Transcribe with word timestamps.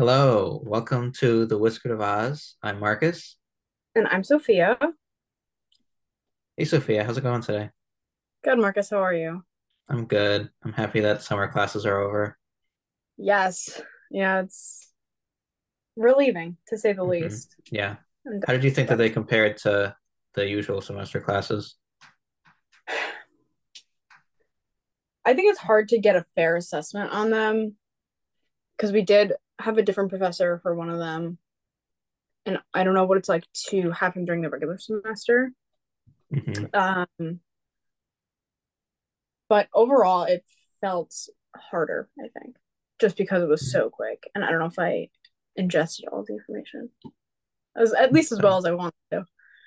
Hello, 0.00 0.62
welcome 0.64 1.12
to 1.18 1.44
the 1.44 1.58
Whisker 1.58 1.92
of 1.92 2.00
Oz. 2.00 2.56
I'm 2.62 2.80
Marcus. 2.80 3.36
And 3.94 4.08
I'm 4.08 4.24
Sophia. 4.24 4.78
Hey, 6.56 6.64
Sophia, 6.64 7.04
how's 7.04 7.18
it 7.18 7.20
going 7.22 7.42
today? 7.42 7.68
Good, 8.42 8.58
Marcus. 8.58 8.88
How 8.88 9.02
are 9.02 9.12
you? 9.12 9.44
I'm 9.90 10.06
good. 10.06 10.48
I'm 10.64 10.72
happy 10.72 11.00
that 11.00 11.20
summer 11.22 11.48
classes 11.48 11.84
are 11.84 12.00
over. 12.00 12.38
Yes. 13.18 13.78
Yeah, 14.10 14.40
it's 14.40 14.90
relieving 15.96 16.56
to 16.68 16.78
say 16.78 16.94
the 16.94 17.04
hmm 17.04 17.10
least. 17.10 17.54
Yeah. 17.70 17.96
And 18.24 18.42
How 18.46 18.54
did 18.54 18.64
you 18.64 18.70
think 18.70 18.88
that 18.88 18.96
they 18.96 19.10
compared 19.10 19.58
to 19.58 19.94
the 20.32 20.48
usual 20.48 20.80
semester 20.80 21.20
classes? 21.20 21.74
I 25.26 25.34
think 25.34 25.50
it's 25.50 25.60
hard 25.60 25.90
to 25.90 25.98
get 25.98 26.16
a 26.16 26.24
fair 26.36 26.56
assessment 26.56 27.12
on 27.12 27.28
them 27.28 27.76
because 28.78 28.92
we 28.92 29.02
did 29.02 29.34
have 29.60 29.78
a 29.78 29.82
different 29.82 30.10
professor 30.10 30.58
for 30.62 30.74
one 30.74 30.90
of 30.90 30.98
them. 30.98 31.38
And 32.46 32.58
I 32.72 32.84
don't 32.84 32.94
know 32.94 33.04
what 33.04 33.18
it's 33.18 33.28
like 33.28 33.44
to 33.68 33.90
have 33.92 34.14
him 34.14 34.24
during 34.24 34.40
the 34.40 34.50
regular 34.50 34.78
semester. 34.78 35.52
hmm 36.32 36.64
Um, 36.72 37.40
but 39.48 39.68
overall, 39.74 40.24
it 40.24 40.44
felt 40.80 41.14
harder, 41.54 42.08
I 42.18 42.28
think, 42.40 42.56
just 43.00 43.16
because 43.16 43.42
it 43.42 43.48
was 43.48 43.70
so 43.70 43.90
quick. 43.90 44.24
And 44.34 44.44
I 44.44 44.50
don't 44.50 44.60
know 44.60 44.66
if 44.66 44.78
I 44.78 45.08
ingested 45.56 46.06
all 46.08 46.24
the 46.24 46.34
information 46.34 46.90
as 47.76 47.92
at 47.92 48.12
least 48.12 48.32
as 48.32 48.40
well 48.40 48.56
as 48.56 48.64
I 48.64 48.72
wanted 48.72 48.94
to. 49.12 49.24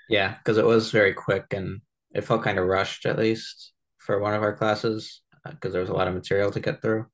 yeah, 0.07 0.35
because 0.37 0.57
it 0.57 0.65
was 0.65 0.91
very 0.91 1.13
quick 1.13 1.45
and 1.51 1.81
it 2.13 2.23
felt 2.23 2.43
kind 2.43 2.59
of 2.59 2.67
rushed, 2.67 3.05
at 3.05 3.17
least 3.17 3.73
for 3.97 4.19
one 4.19 4.33
of 4.33 4.43
our 4.43 4.55
classes, 4.55 5.21
because 5.49 5.71
there 5.71 5.81
was 5.81 5.89
a 5.89 5.93
lot 5.93 6.07
of 6.07 6.13
material 6.13 6.51
to 6.51 6.59
get 6.59 6.81
through. 6.81 7.05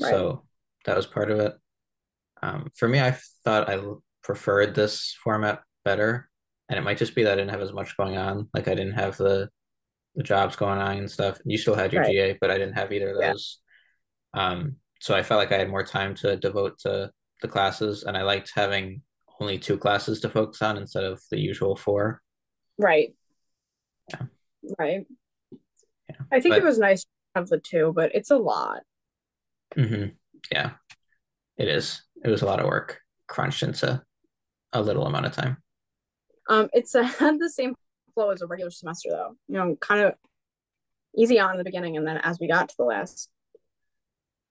Right. 0.00 0.10
So 0.10 0.44
that 0.84 0.96
was 0.96 1.06
part 1.06 1.30
of 1.30 1.38
it. 1.38 1.54
Um, 2.42 2.68
for 2.76 2.88
me, 2.88 3.00
I 3.00 3.16
thought 3.44 3.68
I 3.68 3.80
preferred 4.22 4.74
this 4.74 5.16
format 5.22 5.62
better, 5.84 6.28
and 6.68 6.78
it 6.78 6.82
might 6.82 6.98
just 6.98 7.14
be 7.14 7.22
that 7.24 7.32
I 7.32 7.36
didn't 7.36 7.50
have 7.50 7.60
as 7.60 7.72
much 7.72 7.96
going 7.96 8.16
on. 8.16 8.48
Like 8.54 8.68
I 8.68 8.74
didn't 8.74 8.94
have 8.94 9.16
the 9.16 9.48
the 10.14 10.22
jobs 10.22 10.56
going 10.56 10.78
on 10.78 10.98
and 10.98 11.10
stuff. 11.10 11.38
You 11.46 11.56
still 11.56 11.74
had 11.74 11.90
your 11.92 12.02
Right. 12.02 12.12
GA, 12.12 12.38
but 12.38 12.50
I 12.50 12.58
didn't 12.58 12.74
have 12.74 12.92
either 12.92 13.10
of 13.12 13.16
Yeah. 13.20 13.32
those. 13.32 13.60
Um, 14.34 14.76
so 15.00 15.14
I 15.14 15.22
felt 15.22 15.38
like 15.38 15.52
I 15.52 15.58
had 15.58 15.70
more 15.70 15.84
time 15.84 16.14
to 16.16 16.36
devote 16.36 16.78
to 16.80 17.10
the 17.40 17.48
classes, 17.48 18.02
and 18.04 18.14
I 18.16 18.22
liked 18.22 18.52
having 18.54 19.02
only 19.40 19.58
two 19.58 19.78
classes 19.78 20.20
to 20.20 20.28
focus 20.28 20.60
on 20.60 20.76
instead 20.76 21.04
of 21.04 21.22
the 21.30 21.38
usual 21.38 21.76
four. 21.76 22.20
Right. 22.78 23.14
Yeah, 24.10 24.26
Right. 24.78 25.06
yeah. 26.10 26.16
I 26.30 26.40
think 26.40 26.56
it 26.56 26.62
was 26.62 26.78
nice 26.78 27.04
to 27.04 27.08
have 27.36 27.48
the 27.48 27.58
two, 27.58 27.92
but 27.96 28.14
it's 28.14 28.30
a 28.30 28.36
lot. 28.36 28.82
Mm-hmm. 29.76 30.10
yeah, 30.52 30.72
it 31.56 31.68
is. 31.68 32.02
It 32.24 32.30
was 32.30 32.42
a 32.42 32.46
lot 32.46 32.60
of 32.60 32.66
work 32.66 33.00
crunched 33.26 33.62
into 33.62 34.02
a 34.72 34.82
little 34.82 35.06
amount 35.06 35.26
of 35.26 35.32
time. 35.32 35.58
Um, 36.48 36.68
it's 36.72 36.94
uh, 36.94 37.02
had 37.02 37.38
the 37.38 37.50
same 37.50 37.74
flow 38.14 38.30
as 38.30 38.42
a 38.42 38.46
regular 38.46 38.70
semester 38.70 39.10
though. 39.10 39.36
You 39.48 39.54
know, 39.54 39.76
kind 39.80 40.02
of 40.02 40.14
easy 41.16 41.38
on 41.38 41.52
in 41.52 41.58
the 41.58 41.64
beginning, 41.64 41.96
and 41.96 42.06
then 42.06 42.18
as 42.18 42.38
we 42.40 42.48
got 42.48 42.68
to 42.68 42.74
the 42.78 42.84
last, 42.84 43.28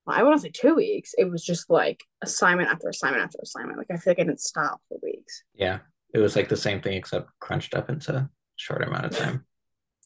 well, 0.05 0.17
I 0.17 0.23
want 0.23 0.36
to 0.38 0.42
say 0.42 0.52
two 0.53 0.75
weeks, 0.75 1.14
it 1.17 1.30
was 1.30 1.44
just 1.44 1.69
like 1.69 2.03
assignment 2.22 2.69
after 2.69 2.89
assignment 2.89 3.23
after 3.23 3.39
assignment. 3.42 3.77
Like 3.77 3.88
I 3.92 3.97
feel 3.97 4.11
like 4.11 4.19
I 4.19 4.23
didn't 4.23 4.42
stop 4.42 4.81
for 4.88 4.97
weeks. 5.02 5.44
Yeah, 5.53 5.80
it 6.14 6.19
was 6.19 6.36
like 6.36 6.49
the 6.49 6.58
same 6.58 6.81
thing 6.81 6.94
except 6.94 7.30
crunched 7.39 7.73
up 7.73 7.89
into 7.89 8.16
a 8.16 8.30
short 8.55 8.83
amount 8.83 9.05
of 9.05 9.17
time. 9.17 9.45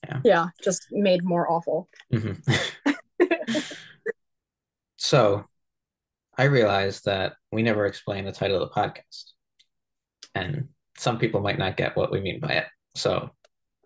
Yeah. 0.03 0.19
Yeah, 0.23 0.45
just 0.63 0.88
made 0.91 1.23
more 1.23 1.49
awful. 1.49 1.89
hmm 2.11 2.33
So 4.97 5.45
I 6.38 6.44
realized 6.44 7.05
that 7.05 7.33
we 7.52 7.64
never 7.64 7.86
explained 7.86 8.27
the 8.27 8.32
title 8.32 8.61
of 8.61 8.70
the 8.70 8.76
podcast, 8.76 9.32
and 10.33 10.70
some 10.98 11.17
people 11.17 11.42
might 11.42 11.59
not 11.59 11.77
get 11.77 11.95
what 11.95 12.11
we 12.11 12.21
mean 12.21 12.39
by 12.39 12.54
it. 12.54 12.65
So 12.95 13.17
I'm 13.17 13.30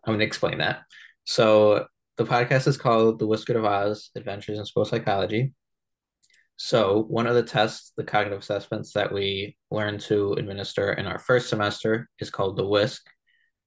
going 0.05 0.19
to 0.19 0.25
explain 0.25 0.59
that. 0.59 0.81
So 1.25 1.87
the 2.17 2.25
podcast 2.25 2.67
is 2.67 2.77
called 2.77 3.19
The 3.19 3.27
Whisker 3.27 3.57
of 3.57 3.65
Oz 3.65 4.09
Adventures 4.15 4.57
in 4.57 4.65
School 4.65 4.85
Psychology. 4.85 5.53
So 6.57 7.03
one 7.03 7.27
of 7.27 7.35
the 7.35 7.43
tests, 7.43 7.93
the 7.95 8.03
cognitive 8.03 8.39
assessments 8.39 8.93
that 8.93 9.13
we 9.13 9.55
learn 9.71 9.97
to 9.99 10.33
administer 10.33 10.91
in 10.93 11.05
our 11.05 11.19
first 11.19 11.49
semester 11.49 12.09
is 12.19 12.29
called 12.29 12.57
the 12.57 12.65
WISC, 12.65 13.01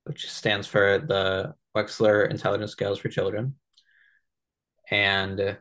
which 0.05 0.31
stands 0.31 0.67
for 0.67 0.99
the 0.99 1.55
Wechsler 1.77 2.31
Intelligence 2.31 2.73
Scales 2.73 2.99
for 2.99 3.09
Children. 3.09 3.55
And 4.91 5.56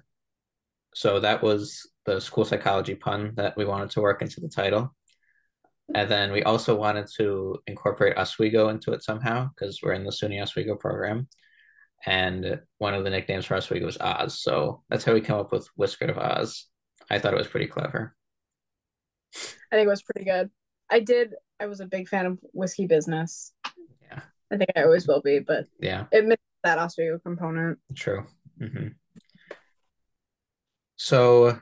so 0.93 1.21
that 1.21 1.41
was 1.41 1.89
the 2.05 2.19
school 2.19 2.45
psychology 2.45 2.95
pun 2.95 3.33
that 3.35 3.55
we 3.57 3.65
wanted 3.65 3.89
to 3.91 4.01
work 4.01 4.21
into 4.21 4.41
the 4.41 4.49
title. 4.49 4.95
And 5.93 6.09
then 6.09 6.31
we 6.31 6.43
also 6.43 6.75
wanted 6.75 7.07
to 7.17 7.59
incorporate 7.67 8.17
Oswego 8.17 8.69
into 8.69 8.93
it 8.93 9.03
somehow 9.03 9.49
because 9.49 9.81
we're 9.83 9.93
in 9.93 10.03
the 10.05 10.11
SUNY 10.11 10.41
Oswego 10.41 10.75
program. 10.75 11.27
And 12.05 12.59
one 12.77 12.93
of 12.93 13.03
the 13.03 13.09
nicknames 13.09 13.45
for 13.45 13.55
Oswego 13.55 13.85
was 13.85 13.97
Oz. 13.99 14.41
So 14.41 14.83
that's 14.89 15.03
how 15.03 15.13
we 15.13 15.21
came 15.21 15.35
up 15.35 15.51
with 15.51 15.67
Whisker 15.75 16.05
of 16.05 16.17
Oz. 16.17 16.65
I 17.09 17.19
thought 17.19 17.33
it 17.33 17.37
was 17.37 17.47
pretty 17.47 17.67
clever. 17.67 18.15
I 19.35 19.75
think 19.75 19.85
it 19.85 19.89
was 19.89 20.01
pretty 20.01 20.25
good. 20.25 20.49
I 20.89 20.99
did. 21.01 21.33
I 21.59 21.67
was 21.67 21.79
a 21.79 21.85
big 21.85 22.07
fan 22.07 22.25
of 22.25 22.39
whiskey 22.53 22.87
business. 22.87 23.53
Yeah. 24.01 24.21
I 24.51 24.57
think 24.57 24.69
I 24.75 24.83
always 24.83 25.07
will 25.07 25.21
be, 25.21 25.39
but 25.39 25.67
Yeah. 25.79 26.05
it 26.11 26.25
missed 26.25 26.39
that 26.63 26.79
Oswego 26.79 27.19
component. 27.19 27.79
True. 27.95 28.25
hmm 28.59 28.87
So 30.95 31.59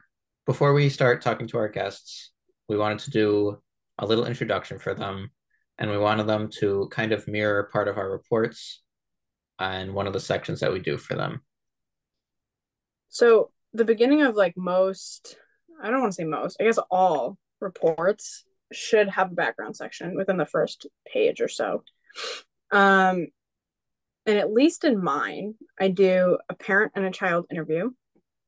before 0.50 0.74
we 0.74 0.90
start 0.90 1.22
talking 1.22 1.48
to 1.48 1.60
our 1.60 1.70
guests, 1.70 2.32
we 2.68 2.76
wanted 2.76 2.98
to 2.98 3.12
do 3.12 3.62
a 4.00 4.06
little 4.08 4.26
introduction 4.26 4.80
for 4.80 4.96
them, 4.96 5.30
and 5.78 5.92
we 5.92 5.98
wanted 6.00 6.26
them 6.26 6.50
to 6.50 6.90
kind 6.90 7.12
of 7.12 7.28
mirror 7.28 7.70
part 7.72 7.88
of 7.88 8.00
our 8.00 8.10
reports 8.10 8.82
and 9.60 9.94
one 9.94 10.08
of 10.08 10.14
the 10.14 10.20
sections 10.20 10.60
that 10.60 10.74
we 10.74 10.80
do 10.80 10.98
for 10.98 11.14
them. 11.14 11.44
So 13.10 13.52
the 13.74 13.86
beginning 13.86 14.24
of 14.24 14.36
like 14.36 14.58
most, 14.58 15.38
I 15.84 15.92
don't 15.92 16.02
want 16.02 16.14
to 16.14 16.16
say 16.16 16.24
most, 16.24 16.58
I 16.60 16.64
guess 16.64 16.80
all 16.90 17.38
reports 17.62 18.44
should 18.74 19.08
have 19.08 19.32
a 19.32 19.36
background 19.36 19.76
section 19.76 20.16
within 20.16 20.38
the 20.38 20.48
first 20.48 20.88
page 21.14 21.42
or 21.42 21.48
so. 21.48 21.84
Um, 22.72 23.28
and 24.26 24.40
at 24.40 24.52
least 24.52 24.84
in 24.84 25.04
mine, 25.04 25.54
I 25.80 25.90
do 25.90 26.40
a 26.50 26.56
parent 26.56 26.94
and 26.96 27.06
a 27.06 27.12
child 27.12 27.46
interview, 27.52 27.92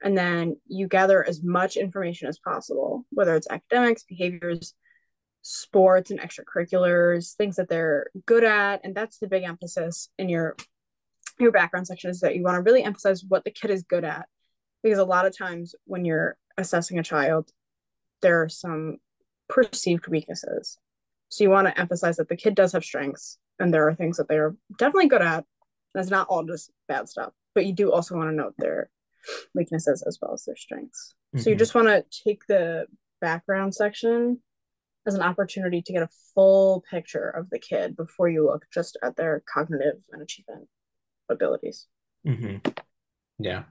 and 0.01 0.17
then 0.17 0.57
you 0.67 0.87
gather 0.87 1.23
as 1.23 1.43
much 1.43 1.77
information 1.77 2.27
as 2.27 2.39
possible, 2.39 3.05
whether 3.11 3.35
it's 3.35 3.47
academics, 3.49 4.03
behaviors, 4.03 4.73
sports, 5.41 6.11
and 6.11 6.19
extracurriculars, 6.19 7.35
things 7.35 7.55
that 7.55 7.69
they're 7.69 8.07
good 8.25 8.43
at, 8.43 8.81
and 8.83 8.95
that's 8.95 9.17
the 9.19 9.27
big 9.27 9.43
emphasis 9.43 10.09
in 10.17 10.29
your 10.29 10.55
your 11.39 11.51
background 11.51 11.87
section 11.87 12.11
is 12.11 12.19
that 12.19 12.35
you 12.35 12.43
want 12.43 12.55
to 12.55 12.61
really 12.61 12.83
emphasize 12.83 13.23
what 13.27 13.43
the 13.43 13.51
kid 13.51 13.71
is 13.71 13.83
good 13.83 14.03
at. 14.03 14.27
Because 14.83 14.99
a 14.99 15.05
lot 15.05 15.25
of 15.25 15.35
times 15.35 15.73
when 15.85 16.05
you're 16.05 16.37
assessing 16.57 16.99
a 16.99 17.03
child 17.03 17.49
there 18.21 18.43
are 18.43 18.49
some 18.49 18.97
perceived 19.49 20.07
weaknesses. 20.07 20.77
So 21.29 21.43
you 21.43 21.49
want 21.49 21.67
to 21.67 21.79
emphasize 21.79 22.17
that 22.17 22.29
the 22.29 22.35
kid 22.35 22.53
does 22.53 22.73
have 22.73 22.83
strengths 22.83 23.39
and 23.59 23.73
there 23.73 23.87
are 23.87 23.95
things 23.95 24.17
that 24.17 24.27
they're 24.27 24.55
definitely 24.77 25.07
good 25.07 25.23
at. 25.23 25.45
That's 25.95 26.11
not 26.11 26.27
all 26.27 26.43
just 26.43 26.69
bad 26.87 27.09
stuff 27.09 27.33
but 27.53 27.65
you 27.65 27.73
do 27.73 27.91
also 27.91 28.15
want 28.15 28.29
to 28.29 28.35
note 28.35 28.53
their 28.57 28.89
weaknesses 29.53 30.03
as 30.07 30.19
well 30.21 30.33
as 30.33 30.43
their 30.45 30.55
strengths 30.55 31.13
so 31.37 31.49
you 31.49 31.55
hmm 31.55 31.59
just 31.59 31.75
want 31.75 31.87
to 31.87 32.03
take 32.23 32.45
the 32.47 32.85
background 33.19 33.73
section 33.73 34.39
as 35.07 35.15
an 35.15 35.21
opportunity 35.21 35.81
to 35.81 35.93
get 35.93 36.03
a 36.03 36.09
full 36.33 36.83
picture 36.89 37.29
of 37.29 37.49
the 37.49 37.59
kid 37.59 37.95
before 37.95 38.29
you 38.29 38.45
look 38.45 38.65
just 38.73 38.97
at 39.03 39.15
their 39.15 39.43
cognitive 39.51 39.97
and 40.11 40.21
achievement 40.21 40.67
abilities 41.29 41.87
hmm 42.25 42.57
Yeah. 43.39 43.63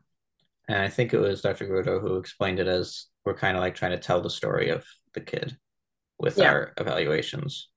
And 0.69 0.79
I 0.79 0.88
think 0.88 1.12
it 1.12 1.19
was 1.19 1.43
Dr. 1.43 1.67
Grudo 1.67 2.00
who 2.00 2.17
explained 2.17 2.61
it 2.61 2.69
as 2.69 3.06
we're 3.25 3.35
kind 3.35 3.56
of 3.56 3.61
like 3.62 3.75
trying 3.75 3.93
to 3.93 3.99
tell 3.99 4.20
the 4.20 4.31
story 4.31 4.70
of 4.70 4.85
the 5.14 5.20
kid 5.20 5.56
with 6.19 6.38
yeah 6.38 6.50
our 6.50 6.73
evaluations. 6.76 7.69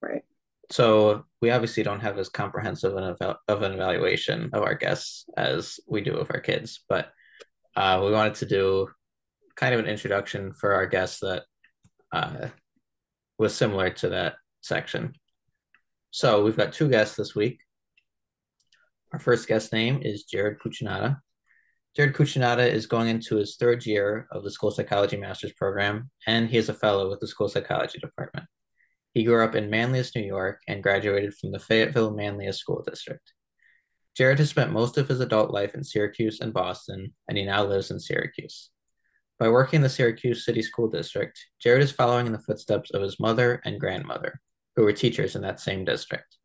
right 0.00 0.24
So 0.70 1.24
we 1.40 1.50
obviously 1.50 1.82
don't 1.82 2.00
have 2.00 2.18
as 2.18 2.28
comprehensive 2.28 2.96
an 2.96 3.16
of 3.48 3.62
an 3.62 3.72
evaluation 3.72 4.50
of 4.52 4.62
our 4.62 4.74
guests 4.74 5.24
as 5.36 5.78
we 5.86 6.00
do 6.00 6.16
of 6.16 6.30
our 6.30 6.40
kids, 6.40 6.82
but 6.88 7.12
uh, 7.76 8.00
we 8.04 8.10
wanted 8.10 8.34
to 8.36 8.46
do 8.46 8.88
kind 9.54 9.74
of 9.74 9.80
an 9.80 9.86
introduction 9.86 10.52
for 10.52 10.72
our 10.72 10.86
guests 10.86 11.20
that 11.20 11.44
uh, 12.12 12.48
was 13.38 13.54
similar 13.54 13.90
to 13.90 14.08
that 14.10 14.34
section. 14.60 15.12
So 16.10 16.44
we've 16.44 16.56
got 16.56 16.72
two 16.72 16.88
guests 16.88 17.16
this 17.16 17.34
week. 17.34 17.60
Our 19.12 19.18
first 19.18 19.46
guest 19.46 19.72
name 19.72 20.00
is 20.02 20.24
Jared 20.24 20.58
Cucinotta. 20.58 21.18
Jared 21.94 22.14
Cucinotta 22.14 22.70
is 22.70 22.86
going 22.86 23.08
into 23.08 23.36
his 23.36 23.56
third 23.56 23.86
year 23.86 24.26
of 24.30 24.42
the 24.42 24.50
School 24.50 24.70
Psychology 24.70 25.16
Master's 25.16 25.52
Program, 25.52 26.10
and 26.26 26.50
he 26.50 26.58
is 26.58 26.68
a 26.68 26.74
fellow 26.74 27.08
with 27.08 27.20
the 27.20 27.28
School 27.28 27.48
Psychology 27.48 27.98
Department. 27.98 28.46
He 29.16 29.24
grew 29.24 29.42
up 29.42 29.54
in 29.54 29.70
Manlius, 29.70 30.14
New 30.14 30.20
York, 30.20 30.60
and 30.68 30.82
graduated 30.82 31.32
from 31.32 31.50
the 31.50 31.58
Fayetteville 31.58 32.10
Manlius 32.10 32.58
School 32.58 32.84
District. 32.86 33.32
Jared 34.14 34.38
has 34.40 34.50
spent 34.50 34.72
most 34.72 34.98
of 34.98 35.08
his 35.08 35.20
adult 35.20 35.50
life 35.50 35.74
in 35.74 35.82
Syracuse 35.82 36.42
and 36.42 36.52
Boston, 36.52 37.14
and 37.26 37.38
he 37.38 37.46
now 37.46 37.64
lives 37.64 37.90
in 37.90 37.98
Syracuse. 37.98 38.68
By 39.38 39.48
working 39.48 39.78
in 39.78 39.82
the 39.82 39.88
Syracuse 39.88 40.44
City 40.44 40.60
School 40.60 40.90
District, 40.90 41.42
Jared 41.62 41.82
is 41.82 41.90
following 41.92 42.26
in 42.26 42.32
the 42.32 42.38
footsteps 42.38 42.90
of 42.90 43.00
his 43.00 43.18
mother 43.18 43.62
and 43.64 43.80
grandmother, 43.80 44.38
who 44.74 44.82
were 44.82 44.92
teachers 44.92 45.34
in 45.34 45.40
that 45.40 45.60
same 45.60 45.86
district. 45.86 46.36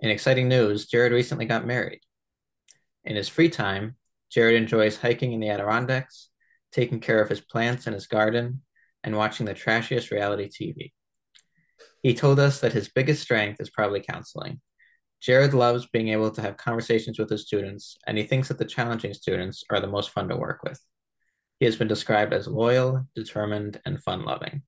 In 0.00 0.08
exciting 0.08 0.48
news, 0.48 0.86
Jared 0.86 1.12
recently 1.12 1.44
got 1.44 1.66
married. 1.66 2.00
In 3.04 3.16
his 3.16 3.28
free 3.28 3.50
time, 3.50 3.96
Jared 4.30 4.56
enjoys 4.56 4.96
hiking 4.96 5.34
in 5.34 5.40
the 5.40 5.50
Adirondacks, 5.50 6.30
taking 6.72 7.00
care 7.00 7.20
of 7.20 7.28
his 7.28 7.42
plants 7.42 7.86
and 7.86 7.92
his 7.92 8.06
garden, 8.06 8.62
and 9.04 9.14
watching 9.14 9.44
the 9.44 9.52
trashiest 9.52 10.10
reality 10.10 10.48
TV. 10.48 10.92
He 12.02 12.14
told 12.14 12.40
us 12.40 12.60
that 12.60 12.72
his 12.72 12.88
biggest 12.88 13.22
strength 13.22 13.60
is 13.60 13.70
probably 13.70 14.00
counseling. 14.00 14.60
Jared 15.20 15.52
loves 15.52 15.86
being 15.86 16.08
able 16.08 16.30
to 16.30 16.40
have 16.40 16.56
conversations 16.56 17.18
with 17.18 17.28
his 17.28 17.42
students, 17.42 17.98
and 18.06 18.16
he 18.16 18.24
thinks 18.24 18.48
that 18.48 18.58
the 18.58 18.64
challenging 18.64 19.12
students 19.12 19.64
are 19.70 19.80
the 19.80 19.86
most 19.86 20.10
fun 20.10 20.28
to 20.28 20.36
work 20.36 20.62
with. 20.62 20.80
He 21.58 21.66
has 21.66 21.76
been 21.76 21.88
described 21.88 22.32
as 22.32 22.48
loyal, 22.48 23.06
determined, 23.14 23.80
and 23.84 24.02
fun 24.02 24.24
loving. 24.24 24.62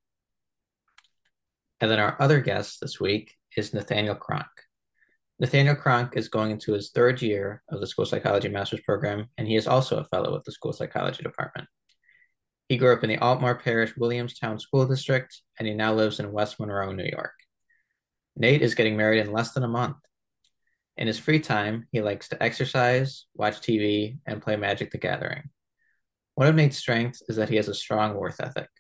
And 1.81 1.91
then 1.91 1.99
our 1.99 2.17
other 2.21 2.41
guest 2.41 2.81
this 2.83 3.01
week 3.01 3.35
is 3.57 3.73
Nathaniel 3.73 4.15
Cronk. 4.15 4.47
Nathaniel 5.41 5.75
Cronk 5.75 6.17
is 6.17 6.29
going 6.29 6.51
into 6.51 6.75
his 6.75 6.91
third 6.91 7.23
year 7.23 7.63
of 7.71 7.81
the 7.81 7.87
school 7.87 8.05
psychology 8.05 8.49
master's 8.49 8.83
program, 8.83 9.29
and 9.39 9.49
he 9.49 9.57
is 9.57 9.67
also 9.67 9.97
a 9.97 10.05
fellow 10.05 10.35
with 10.35 10.45
the 10.45 10.53
school 10.53 10.75
psychology 10.75 11.23
department. 11.23 11.67
He 12.73 12.79
grew 12.79 12.95
up 12.95 13.05
in 13.05 13.11
the 13.11 13.19
Altmar 13.19 13.63
Parish 13.63 13.95
Williamstown 13.99 14.59
School 14.59 14.87
District, 14.87 15.39
and 15.59 15.69
he 15.69 15.75
now 15.75 15.93
lives 15.93 16.21
in 16.21 16.33
West 16.33 16.59
Monroe, 16.59 16.91
New 16.91 17.05
York. 17.05 17.35
Nate 18.35 18.63
is 18.63 18.75
getting 18.75 18.97
married 18.97 19.21
in 19.21 19.31
less 19.31 19.53
than 19.53 19.63
a 19.63 19.69
month. 19.69 19.99
In 20.97 21.07
his 21.07 21.19
free 21.19 21.39
time, 21.39 21.87
he 21.93 22.01
likes 22.01 22.31
to 22.31 22.43
exercise, 22.43 23.27
watch 23.35 23.61
TV, 23.61 24.17
and 24.25 24.41
play 24.41 24.57
Magic 24.57 24.91
the 24.91 24.97
Gathering. 24.97 25.51
One 26.35 26.49
of 26.49 26.55
Nate's 26.55 26.79
strengths 26.79 27.23
is 27.29 27.37
that 27.37 27.51
he 27.51 27.57
has 27.57 27.69
a 27.69 27.75
strong 27.75 28.15
worth 28.15 28.41
ethic. 28.41 28.71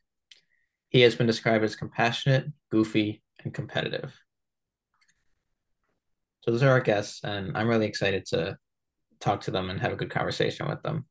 He 0.88 1.02
has 1.02 1.14
been 1.14 1.26
described 1.26 1.62
as 1.62 1.76
compassionate, 1.76 2.46
goofy, 2.70 3.22
and 3.44 3.52
competitive. 3.52 4.18
So 6.40 6.50
those 6.50 6.62
are 6.62 6.70
our 6.70 6.80
guests, 6.80 7.22
and 7.24 7.54
I'm 7.58 7.68
really 7.68 7.88
excited 7.88 8.24
to 8.28 8.56
talk 9.20 9.42
to 9.42 9.50
them 9.50 9.68
and 9.68 9.82
have 9.82 9.92
a 9.92 9.96
good 9.96 10.08
conversation 10.08 10.66
with 10.66 10.82
them. 10.82 11.04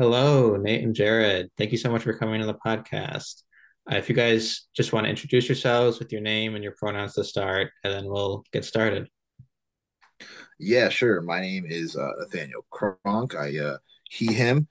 Hello, 0.00 0.56
Nate 0.56 0.82
and 0.82 0.94
Jared. 0.94 1.50
Thank 1.58 1.72
you 1.72 1.76
so 1.76 1.90
much 1.90 2.04
for 2.04 2.14
coming 2.14 2.40
to 2.40 2.46
the 2.46 2.54
podcast. 2.54 3.42
Uh, 3.86 3.96
if 3.96 4.08
you 4.08 4.14
guys 4.14 4.66
just 4.74 4.94
want 4.94 5.04
to 5.04 5.10
introduce 5.10 5.46
yourselves 5.46 5.98
with 5.98 6.10
your 6.10 6.22
name 6.22 6.54
and 6.54 6.64
your 6.64 6.72
pronouns 6.78 7.12
to 7.16 7.22
start, 7.22 7.70
and 7.84 7.92
then 7.92 8.06
we'll 8.06 8.42
get 8.50 8.64
started. 8.64 9.10
Yeah, 10.58 10.88
sure. 10.88 11.20
My 11.20 11.42
name 11.42 11.66
is 11.68 11.96
uh, 11.96 12.12
Nathaniel 12.18 12.64
Cronk. 12.70 13.34
I 13.34 13.58
uh, 13.58 13.76
he 14.08 14.32
him. 14.32 14.68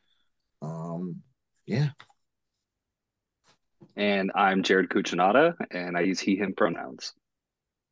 Um, 0.64 1.18
yeah. 1.68 1.90
And 3.96 4.32
I'm 4.34 4.64
Jared 4.64 4.90
Cucinotta, 4.90 5.54
and 5.70 5.96
I 5.96 6.02
use 6.02 6.20
he, 6.20 6.38
him 6.38 6.56
pronouns. 6.58 7.14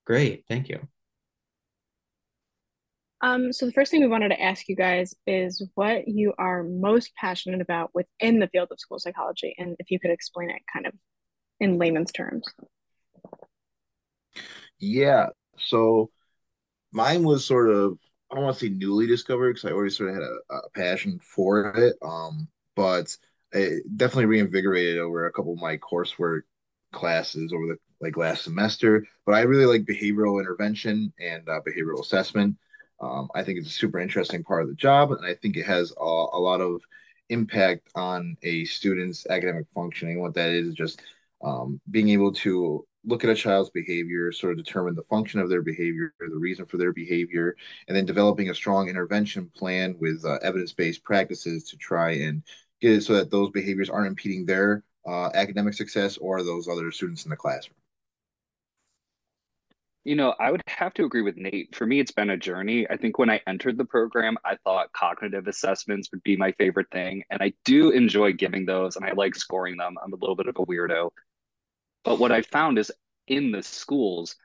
Great. 0.08 0.46
Thank 0.50 0.70
you. 0.70 0.88
Um, 3.22 3.52
so 3.52 3.66
the 3.66 3.72
first 3.72 3.90
thing 3.90 4.02
we 4.02 4.08
wanted 4.08 4.30
to 4.30 4.42
ask 4.42 4.70
you 4.70 4.76
guys 4.76 5.16
is 5.26 5.66
what 5.74 6.08
you 6.08 6.34
are 6.38 6.64
most 6.64 7.16
passionate 7.16 7.62
about 7.62 7.90
within 7.94 8.40
the 8.40 8.48
field 8.48 8.70
of 8.72 8.80
school 8.80 9.00
psychology, 9.00 9.56
and 9.58 9.76
if 9.80 9.90
you 9.90 10.00
could 10.00 10.12
explain 10.12 10.50
it 10.50 10.62
kind 10.72 10.86
of 10.86 10.94
in 11.60 11.80
layman's 11.80 12.12
terms. 12.12 12.46
Yeah. 14.80 15.28
So 15.58 16.12
mine 16.92 17.24
was 17.24 17.46
sort 17.46 17.70
of 17.70 17.98
I 18.32 18.36
don't 18.36 18.44
want 18.44 18.58
to 18.58 18.66
say 18.66 18.70
newly 18.70 19.08
discovered 19.08 19.54
because 19.54 19.70
I 19.70 19.74
always 19.74 19.98
sort 19.98 20.10
of 20.10 20.16
had 20.16 20.24
a, 20.24 20.56
a 20.56 20.70
passion 20.72 21.20
for 21.24 21.70
it. 21.78 21.96
Um, 22.02 22.48
but 22.76 23.16
it 23.54 23.84
definitely 23.96 24.26
reinvigorated 24.26 25.00
over 25.00 25.26
a 25.26 25.32
couple 25.32 25.54
of 25.54 25.62
my 25.62 25.78
coursework 25.78 26.42
classes 26.92 27.54
over 27.54 27.68
the 27.68 27.78
like 28.02 28.18
last 28.18 28.44
semester. 28.44 29.06
But 29.26 29.36
I 29.36 29.42
really 29.42 29.66
like 29.66 29.86
behavioral 29.86 30.40
intervention 30.40 31.14
and 31.20 31.48
uh, 31.48 31.62
behavioral 31.68 32.02
assessment. 32.02 32.58
Um, 33.00 33.30
I 33.36 33.44
think 33.44 33.60
it's 33.60 33.68
a 33.68 33.72
super 33.72 34.00
interesting 34.00 34.44
part 34.44 34.64
of 34.64 34.70
the 34.70 34.76
job, 34.76 35.12
and 35.12 35.26
I 35.26 35.36
think 35.36 35.56
it 35.56 35.66
has 35.66 35.94
a, 36.00 36.04
a 36.04 36.40
lot 36.40 36.62
of 36.62 36.82
impact 37.30 37.90
on 37.96 38.38
a 38.44 38.66
student's 38.66 39.28
academic 39.28 39.66
functioning. 39.76 40.22
What 40.22 40.34
that 40.36 40.50
is, 40.50 40.68
is 40.68 40.74
just 40.74 41.02
um, 41.44 41.80
being 41.92 42.10
able 42.10 42.34
to 42.34 42.86
look 43.06 43.24
at 43.24 43.30
a 43.30 43.36
child's 43.36 43.70
behavior, 43.70 44.32
sort 44.32 44.52
of 44.52 44.58
determine 44.58 44.96
the 44.96 45.04
function 45.04 45.40
of 45.40 45.50
their 45.50 45.62
behavior, 45.62 46.14
the 46.20 46.36
reason 46.36 46.66
for 46.66 46.78
their 46.78 46.92
behavior, 46.92 47.56
and 47.88 47.96
then 47.96 48.06
developing 48.06 48.50
a 48.50 48.56
strong 48.56 48.90
intervention 48.90 49.50
plan 49.56 49.96
with 50.00 50.26
uh, 50.26 50.38
evidence-based 50.42 51.04
practices 51.04 51.64
to 51.70 51.78
try 51.78 52.12
and 52.12 52.44
get 52.82 52.92
it 52.92 53.04
so 53.04 53.14
that 53.14 53.32
those 53.32 53.50
behaviors 53.52 53.90
aren't 53.90 54.08
impeding 54.08 54.46
their 54.46 54.84
uh, 55.08 55.30
academic 55.36 55.74
success 55.74 56.18
or 56.18 56.44
those 56.44 56.68
other 56.68 56.92
students 56.92 57.24
in 57.26 57.30
the 57.30 57.38
classroom. 57.38 57.78
You 60.08 60.16
know, 60.16 60.34
I 60.40 60.52
would 60.52 60.62
have 60.68 60.94
to 60.94 61.04
agree 61.04 61.22
with 61.22 61.36
Nate. 61.36 61.76
For 61.76 61.86
me, 61.86 62.00
it's 62.00 62.14
been 62.14 62.30
a 62.30 62.38
journey. 62.38 62.88
I 62.90 62.96
think 62.96 63.20
when 63.20 63.30
I 63.30 63.42
entered 63.46 63.78
the 63.78 63.84
program, 63.84 64.38
I 64.46 64.56
thought 64.64 64.94
cognitive 64.94 65.48
assessments 65.48 66.10
would 66.14 66.24
be 66.24 66.38
my 66.38 66.54
favorite 66.54 66.90
thing. 66.94 67.26
And 67.30 67.42
I 67.44 67.52
do 67.66 67.90
enjoy 67.90 68.32
giving 68.32 68.66
those 68.66 68.96
and 68.96 69.04
I 69.04 69.12
like 69.12 69.36
scoring 69.36 69.76
them. 69.76 69.98
I'm 70.02 70.14
a 70.14 70.16
little 70.16 70.38
bit 70.38 70.48
of 70.48 70.56
a 70.56 70.66
weirdo. 70.66 71.10
But 72.06 72.20
what 72.20 72.32
I 72.32 72.42
found 72.42 72.80
is 72.80 72.90
in 73.28 73.52
the 73.52 73.62
schools, 73.62 74.38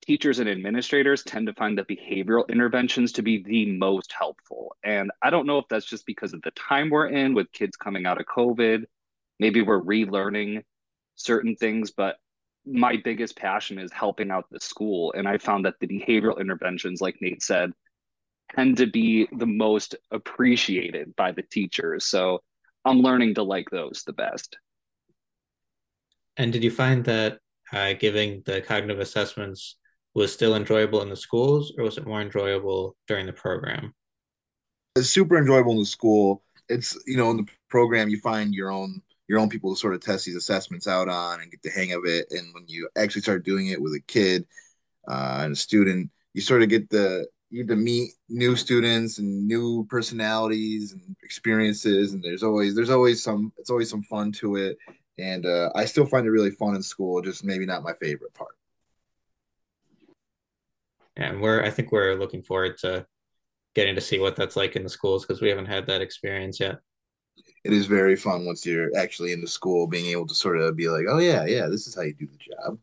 teachers 0.00 0.38
and 0.38 0.48
administrators 0.48 1.22
tend 1.22 1.46
to 1.48 1.52
find 1.52 1.76
the 1.76 1.84
behavioral 1.84 2.48
interventions 2.48 3.12
to 3.12 3.22
be 3.22 3.42
the 3.42 3.70
most 3.70 4.14
helpful. 4.18 4.74
And 4.82 5.10
I 5.20 5.28
don't 5.28 5.46
know 5.46 5.58
if 5.58 5.68
that's 5.68 5.84
just 5.84 6.06
because 6.06 6.32
of 6.32 6.40
the 6.40 6.52
time 6.52 6.88
we're 6.88 7.08
in 7.08 7.34
with 7.34 7.52
kids 7.52 7.76
coming 7.76 8.06
out 8.06 8.18
of 8.18 8.24
COVID. 8.34 8.84
Maybe 9.38 9.60
we're 9.60 9.82
relearning 9.82 10.62
certain 11.16 11.54
things, 11.54 11.90
but 11.90 12.16
my 12.64 12.96
biggest 13.02 13.36
passion 13.36 13.78
is 13.78 13.92
helping 13.92 14.30
out 14.30 14.46
the 14.50 14.60
school. 14.60 15.12
And 15.16 15.26
I 15.28 15.38
found 15.38 15.64
that 15.64 15.74
the 15.80 15.86
behavioral 15.86 16.40
interventions, 16.40 17.00
like 17.00 17.16
Nate 17.20 17.42
said, 17.42 17.72
tend 18.54 18.76
to 18.76 18.86
be 18.86 19.28
the 19.32 19.46
most 19.46 19.94
appreciated 20.10 21.14
by 21.16 21.32
the 21.32 21.42
teachers. 21.42 22.06
So 22.06 22.42
I'm 22.84 23.00
learning 23.00 23.34
to 23.34 23.42
like 23.42 23.70
those 23.70 24.02
the 24.06 24.12
best. 24.12 24.56
And 26.36 26.52
did 26.52 26.64
you 26.64 26.70
find 26.70 27.04
that 27.04 27.38
uh, 27.72 27.94
giving 27.94 28.42
the 28.46 28.60
cognitive 28.60 29.00
assessments 29.00 29.76
was 30.14 30.32
still 30.32 30.56
enjoyable 30.56 31.02
in 31.02 31.08
the 31.08 31.16
schools, 31.16 31.72
or 31.76 31.84
was 31.84 31.96
it 31.96 32.06
more 32.06 32.20
enjoyable 32.20 32.96
during 33.06 33.26
the 33.26 33.32
program? 33.32 33.94
It's 34.96 35.08
super 35.08 35.38
enjoyable 35.38 35.72
in 35.72 35.78
the 35.78 35.86
school. 35.86 36.42
It's 36.68 36.98
you 37.06 37.16
know 37.16 37.30
in 37.30 37.38
the 37.38 37.46
program 37.68 38.08
you 38.08 38.18
find 38.20 38.54
your 38.54 38.70
own 38.70 39.00
your 39.28 39.38
own 39.38 39.48
people 39.48 39.72
to 39.74 39.78
sort 39.78 39.94
of 39.94 40.00
test 40.00 40.24
these 40.24 40.36
assessments 40.36 40.86
out 40.86 41.08
on 41.08 41.40
and 41.40 41.50
get 41.50 41.62
the 41.62 41.70
hang 41.70 41.92
of 41.92 42.04
it. 42.04 42.26
And 42.30 42.52
when 42.54 42.64
you 42.66 42.88
actually 42.96 43.22
start 43.22 43.44
doing 43.44 43.68
it 43.68 43.80
with 43.80 43.94
a 43.94 44.00
kid 44.00 44.46
uh, 45.08 45.40
and 45.42 45.52
a 45.52 45.56
student, 45.56 46.10
you 46.34 46.40
sort 46.40 46.62
of 46.62 46.68
get 46.68 46.90
the 46.90 47.26
you 47.50 47.64
get 47.64 47.72
to 47.72 47.76
meet 47.76 48.12
new 48.28 48.56
students 48.56 49.18
and 49.18 49.46
new 49.46 49.86
personalities 49.88 50.92
and 50.92 51.16
experiences. 51.22 52.12
And 52.12 52.22
there's 52.22 52.42
always 52.42 52.74
there's 52.74 52.90
always 52.90 53.22
some 53.22 53.52
it's 53.58 53.70
always 53.70 53.90
some 53.90 54.02
fun 54.02 54.32
to 54.32 54.56
it. 54.56 54.78
And 55.18 55.46
uh, 55.46 55.70
I 55.74 55.84
still 55.84 56.06
find 56.06 56.26
it 56.26 56.30
really 56.30 56.50
fun 56.50 56.74
in 56.74 56.82
school, 56.82 57.20
just 57.20 57.44
maybe 57.44 57.66
not 57.66 57.82
my 57.82 57.92
favorite 58.00 58.34
part. 58.34 58.56
And 61.16 61.40
we're 61.40 61.62
I 61.62 61.70
think 61.70 61.92
we're 61.92 62.14
looking 62.14 62.42
forward 62.42 62.78
to 62.78 63.06
getting 63.74 63.94
to 63.94 64.00
see 64.00 64.18
what 64.18 64.36
that's 64.36 64.56
like 64.56 64.76
in 64.76 64.82
the 64.82 64.88
schools 64.88 65.24
because 65.24 65.40
we 65.40 65.48
haven't 65.48 65.66
had 65.66 65.86
that 65.86 66.02
experience 66.02 66.58
yet 66.60 66.80
it 67.64 67.72
is 67.72 67.86
very 67.86 68.16
fun 68.16 68.44
once 68.44 68.66
you're 68.66 68.96
actually 68.96 69.32
in 69.32 69.40
the 69.40 69.46
school 69.46 69.86
being 69.86 70.06
able 70.06 70.26
to 70.26 70.34
sort 70.34 70.58
of 70.58 70.76
be 70.76 70.88
like, 70.88 71.06
oh 71.08 71.18
yeah, 71.18 71.44
yeah, 71.44 71.68
this 71.68 71.86
is 71.86 71.94
how 71.94 72.02
you 72.02 72.14
do 72.14 72.26
the 72.26 72.36
job. 72.36 72.78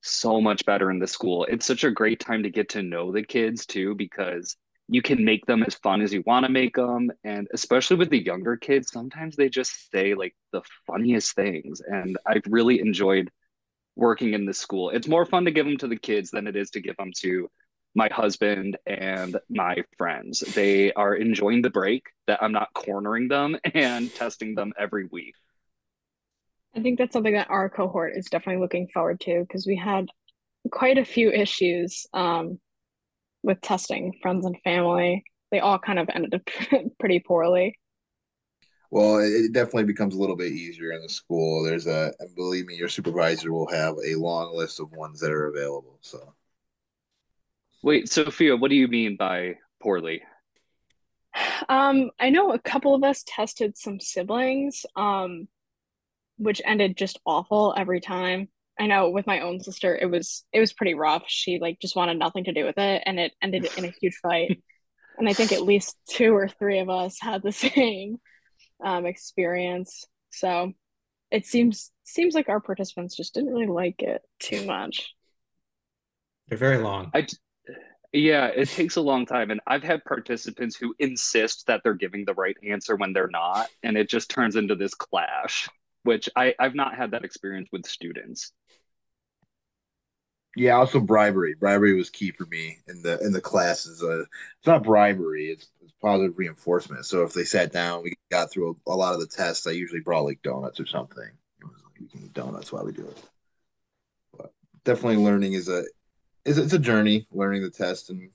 So 0.00 0.40
much 0.40 0.64
better 0.64 0.90
in 0.90 0.98
the 0.98 1.06
school. 1.06 1.44
It's 1.44 1.66
such 1.66 1.84
a 1.84 1.90
great 1.90 2.20
time 2.20 2.42
to 2.42 2.50
get 2.50 2.70
to 2.70 2.82
know 2.82 3.12
the 3.12 3.22
kids 3.22 3.66
too, 3.66 3.94
because 3.94 4.56
you 4.88 5.02
can 5.02 5.24
make 5.24 5.44
them 5.44 5.62
as 5.62 5.74
fun 5.74 6.00
as 6.00 6.12
you 6.12 6.22
want 6.26 6.46
to 6.46 6.50
make 6.50 6.74
them. 6.74 7.12
And 7.22 7.46
especially 7.52 7.96
with 7.96 8.10
the 8.10 8.24
younger 8.24 8.56
kids, 8.56 8.90
sometimes 8.90 9.36
they 9.36 9.50
just 9.50 9.90
say 9.90 10.14
like 10.14 10.34
the 10.52 10.62
funniest 10.86 11.34
things. 11.36 11.82
And 11.86 12.16
I've 12.26 12.42
really 12.48 12.80
enjoyed 12.80 13.30
working 13.94 14.32
in 14.32 14.46
the 14.46 14.54
school. 14.54 14.88
It's 14.88 15.06
more 15.06 15.26
fun 15.26 15.44
to 15.44 15.50
give 15.50 15.66
them 15.66 15.76
to 15.78 15.86
the 15.86 15.96
kids 15.96 16.30
than 16.30 16.46
it 16.46 16.56
is 16.56 16.70
to 16.70 16.80
give 16.80 16.96
them 16.96 17.12
to 17.18 17.50
my 17.94 18.08
husband 18.12 18.76
and 18.86 19.38
my 19.48 19.82
friends. 19.98 20.40
They 20.40 20.92
are 20.92 21.14
enjoying 21.14 21.62
the 21.62 21.70
break 21.70 22.04
that 22.26 22.42
I'm 22.42 22.52
not 22.52 22.72
cornering 22.74 23.28
them 23.28 23.58
and 23.74 24.14
testing 24.14 24.54
them 24.54 24.72
every 24.78 25.06
week. 25.06 25.34
I 26.76 26.80
think 26.80 26.98
that's 26.98 27.12
something 27.12 27.34
that 27.34 27.50
our 27.50 27.68
cohort 27.68 28.16
is 28.16 28.26
definitely 28.26 28.62
looking 28.62 28.88
forward 28.88 29.20
to 29.20 29.40
because 29.40 29.66
we 29.66 29.76
had 29.76 30.06
quite 30.70 30.98
a 30.98 31.04
few 31.04 31.30
issues 31.32 32.06
um, 32.12 32.60
with 33.42 33.60
testing 33.60 34.12
friends 34.22 34.46
and 34.46 34.56
family. 34.62 35.24
They 35.50 35.58
all 35.58 35.78
kind 35.78 35.98
of 35.98 36.08
ended 36.14 36.34
up 36.34 36.42
pretty 37.00 37.20
poorly. 37.20 37.76
Well, 38.92 39.18
it 39.18 39.52
definitely 39.52 39.84
becomes 39.84 40.14
a 40.14 40.18
little 40.18 40.36
bit 40.36 40.52
easier 40.52 40.92
in 40.92 41.02
the 41.02 41.08
school. 41.08 41.62
There's 41.62 41.86
a, 41.86 42.12
and 42.18 42.34
believe 42.34 42.66
me, 42.66 42.74
your 42.74 42.88
supervisor 42.88 43.52
will 43.52 43.70
have 43.70 43.94
a 44.04 44.16
long 44.16 44.56
list 44.56 44.80
of 44.80 44.92
ones 44.92 45.20
that 45.20 45.30
are 45.30 45.46
available. 45.46 45.98
So, 46.00 46.34
Wait, 47.82 48.08
Sophia, 48.08 48.56
what 48.56 48.70
do 48.70 48.76
you 48.76 48.88
mean 48.88 49.16
by 49.16 49.56
poorly? 49.82 50.22
Um, 51.68 52.10
I 52.18 52.30
know 52.30 52.52
a 52.52 52.58
couple 52.58 52.94
of 52.94 53.04
us 53.04 53.24
tested 53.26 53.78
some 53.78 54.00
siblings, 54.00 54.84
um, 54.96 55.48
which 56.36 56.60
ended 56.64 56.96
just 56.96 57.20
awful 57.24 57.74
every 57.76 58.00
time. 58.00 58.48
I 58.78 58.86
know 58.86 59.10
with 59.10 59.26
my 59.26 59.40
own 59.40 59.60
sister, 59.60 59.96
it 59.96 60.06
was 60.06 60.44
it 60.52 60.60
was 60.60 60.72
pretty 60.72 60.94
rough. 60.94 61.24
She 61.26 61.58
like 61.58 61.78
just 61.80 61.96
wanted 61.96 62.18
nothing 62.18 62.44
to 62.44 62.52
do 62.52 62.64
with 62.64 62.78
it, 62.78 63.02
and 63.06 63.20
it 63.20 63.32
ended 63.42 63.68
in 63.76 63.84
a 63.84 63.94
huge 64.00 64.16
fight. 64.22 64.62
And 65.18 65.28
I 65.28 65.34
think 65.34 65.52
at 65.52 65.60
least 65.60 65.98
two 66.08 66.34
or 66.34 66.48
three 66.48 66.78
of 66.78 66.88
us 66.88 67.18
had 67.20 67.42
the 67.42 67.52
same 67.76 68.16
um, 68.82 69.04
experience. 69.04 70.06
So 70.30 70.72
it 71.30 71.44
seems 71.44 71.90
seems 72.04 72.34
like 72.34 72.48
our 72.48 72.60
participants 72.60 73.16
just 73.16 73.34
didn't 73.34 73.52
really 73.52 73.66
like 73.66 74.00
it 74.02 74.22
too 74.38 74.64
much. 74.64 75.14
They're 76.48 76.56
very 76.56 76.78
long. 76.78 77.10
I 77.12 77.26
yeah, 78.12 78.46
it 78.46 78.68
takes 78.70 78.96
a 78.96 79.00
long 79.00 79.26
time, 79.26 79.50
and 79.50 79.60
I've 79.66 79.82
had 79.82 80.04
participants 80.04 80.76
who 80.76 80.94
insist 80.98 81.66
that 81.66 81.82
they're 81.84 81.94
giving 81.94 82.24
the 82.24 82.34
right 82.34 82.56
answer 82.68 82.96
when 82.96 83.12
they're 83.12 83.28
not, 83.28 83.68
and 83.82 83.96
it 83.96 84.08
just 84.08 84.30
turns 84.30 84.56
into 84.56 84.74
this 84.74 84.94
clash, 84.94 85.68
which 86.04 86.28
I 86.36 86.54
I've 86.58 86.74
not 86.74 86.96
had 86.96 87.12
that 87.12 87.24
experience 87.24 87.68
with 87.72 87.86
students. 87.86 88.52
yeah, 90.56 90.72
also 90.76 91.00
bribery. 91.00 91.54
Bribery 91.54 91.94
was 91.94 92.10
key 92.10 92.32
for 92.32 92.44
me 92.46 92.78
in 92.88 93.02
the 93.02 93.18
in 93.24 93.32
the 93.32 93.40
classes. 93.40 94.02
Uh, 94.02 94.20
it's 94.22 94.66
not 94.66 94.82
bribery; 94.82 95.50
it's, 95.50 95.68
it's 95.80 95.92
positive 96.02 96.36
reinforcement. 96.38 97.06
So 97.06 97.22
if 97.22 97.32
they 97.32 97.44
sat 97.44 97.72
down, 97.72 98.02
we 98.02 98.14
got 98.30 98.50
through 98.50 98.76
a, 98.86 98.92
a 98.92 98.96
lot 98.96 99.14
of 99.14 99.20
the 99.20 99.26
tests. 99.28 99.66
I 99.66 99.70
usually 99.72 100.00
brought 100.00 100.24
like 100.24 100.42
donuts 100.42 100.80
or 100.80 100.86
something. 100.86 101.24
It 101.60 101.64
was 101.64 101.82
like 101.84 102.00
we 102.00 102.08
can 102.08 102.24
eat 102.24 102.32
donuts 102.34 102.72
while 102.72 102.84
we 102.84 102.92
do 102.92 103.06
it. 103.06 103.22
But 104.36 104.52
definitely, 104.84 105.22
learning 105.22 105.52
is 105.52 105.68
a 105.68 105.84
is 106.44 106.58
it's 106.58 106.72
a 106.72 106.78
journey. 106.78 107.26
Learning 107.30 107.62
the 107.62 107.70
test 107.70 108.10
and 108.10 108.30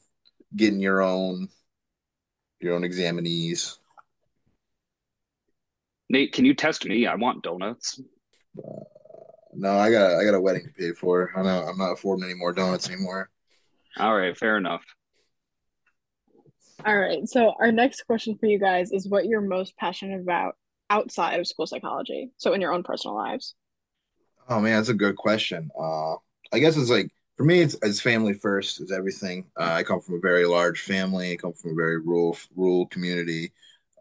getting 0.55 0.79
your 0.79 1.01
own 1.01 1.49
your 2.59 2.75
own 2.75 2.83
examinees. 2.83 3.77
Nate, 6.09 6.33
can 6.33 6.45
you 6.45 6.53
test 6.53 6.85
me? 6.85 7.07
I 7.07 7.15
want 7.15 7.43
donuts. 7.43 7.99
Uh, 8.57 8.83
no, 9.53 9.71
I 9.77 9.91
got 9.91 10.19
I 10.19 10.23
got 10.23 10.35
a 10.35 10.41
wedding 10.41 10.65
to 10.65 10.71
pay 10.71 10.91
for. 10.91 11.31
I 11.35 11.41
know 11.41 11.63
I'm 11.63 11.77
not 11.77 11.91
affording 11.91 12.25
any 12.25 12.35
more 12.35 12.53
donuts 12.53 12.89
anymore. 12.89 13.29
All 13.97 14.15
right, 14.15 14.37
fair 14.37 14.57
enough. 14.57 14.83
All 16.85 16.97
right. 16.97 17.27
So 17.27 17.53
our 17.59 17.71
next 17.71 18.05
question 18.05 18.37
for 18.37 18.45
you 18.45 18.59
guys 18.59 18.91
is 18.91 19.07
what 19.07 19.25
you're 19.25 19.41
most 19.41 19.75
passionate 19.77 20.21
about 20.21 20.55
outside 20.89 21.39
of 21.39 21.47
school 21.47 21.65
psychology. 21.65 22.31
So 22.37 22.53
in 22.53 22.61
your 22.61 22.73
own 22.73 22.83
personal 22.83 23.15
lives. 23.15 23.55
Oh 24.47 24.59
man, 24.59 24.75
that's 24.75 24.89
a 24.89 24.93
good 24.93 25.15
question. 25.15 25.71
Uh, 25.79 26.15
I 26.51 26.59
guess 26.59 26.77
it's 26.77 26.89
like 26.91 27.09
for 27.35 27.43
me, 27.43 27.61
it's, 27.61 27.75
it's 27.81 27.99
family 27.99 28.33
first. 28.33 28.81
Is 28.81 28.91
everything. 28.91 29.45
Uh, 29.59 29.71
I 29.73 29.83
come 29.83 30.01
from 30.01 30.15
a 30.15 30.19
very 30.19 30.45
large 30.45 30.81
family. 30.81 31.33
I 31.33 31.35
come 31.35 31.53
from 31.53 31.71
a 31.71 31.75
very 31.75 31.99
rural 31.99 32.37
rural 32.55 32.87
community. 32.87 33.51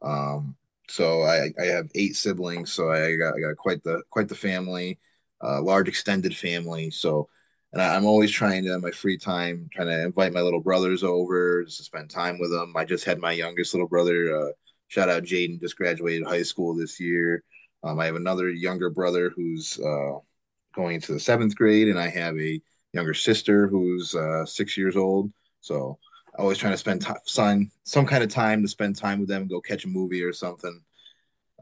Um, 0.02 0.56
so 0.88 1.22
I, 1.22 1.50
I 1.60 1.64
have 1.66 1.88
eight 1.94 2.16
siblings. 2.16 2.72
So 2.72 2.90
I 2.90 3.16
got 3.16 3.34
I 3.34 3.40
got 3.40 3.56
quite 3.56 3.82
the 3.82 4.02
quite 4.10 4.28
the 4.28 4.34
family, 4.34 4.98
uh, 5.42 5.62
large 5.62 5.88
extended 5.88 6.36
family. 6.36 6.90
So, 6.90 7.28
and 7.72 7.82
I, 7.82 7.96
I'm 7.96 8.04
always 8.04 8.30
trying 8.30 8.64
to 8.64 8.74
in 8.74 8.80
my 8.80 8.92
free 8.92 9.18
time 9.18 9.68
trying 9.72 9.88
to 9.88 10.04
invite 10.04 10.32
my 10.32 10.42
little 10.42 10.60
brothers 10.60 11.02
over 11.02 11.64
to 11.64 11.70
spend 11.70 12.10
time 12.10 12.38
with 12.38 12.50
them. 12.50 12.72
I 12.76 12.84
just 12.84 13.04
had 13.04 13.18
my 13.18 13.32
youngest 13.32 13.74
little 13.74 13.88
brother. 13.88 14.36
Uh, 14.38 14.52
shout 14.88 15.08
out 15.08 15.24
Jaden, 15.24 15.60
just 15.60 15.76
graduated 15.76 16.26
high 16.26 16.42
school 16.42 16.74
this 16.76 17.00
year. 17.00 17.42
Um, 17.82 17.98
I 17.98 18.06
have 18.06 18.16
another 18.16 18.48
younger 18.48 18.90
brother 18.90 19.30
who's 19.34 19.78
uh, 19.80 20.18
going 20.74 20.96
into 20.96 21.12
the 21.12 21.20
seventh 21.20 21.56
grade, 21.56 21.88
and 21.88 21.98
I 21.98 22.08
have 22.08 22.38
a 22.38 22.60
younger 22.94 23.12
sister 23.12 23.66
who's 23.66 24.14
uh, 24.14 24.46
six 24.46 24.76
years 24.76 24.96
old. 24.96 25.30
So 25.60 25.98
I 26.38 26.42
always 26.42 26.58
trying 26.58 26.72
to 26.72 26.78
spend 26.78 27.02
time, 27.02 27.16
some 27.26 27.70
some 27.82 28.06
kind 28.06 28.22
of 28.22 28.30
time 28.30 28.62
to 28.62 28.68
spend 28.68 28.96
time 28.96 29.20
with 29.20 29.28
them, 29.28 29.48
go 29.48 29.60
catch 29.60 29.84
a 29.84 29.88
movie 29.88 30.22
or 30.22 30.32
something. 30.32 30.80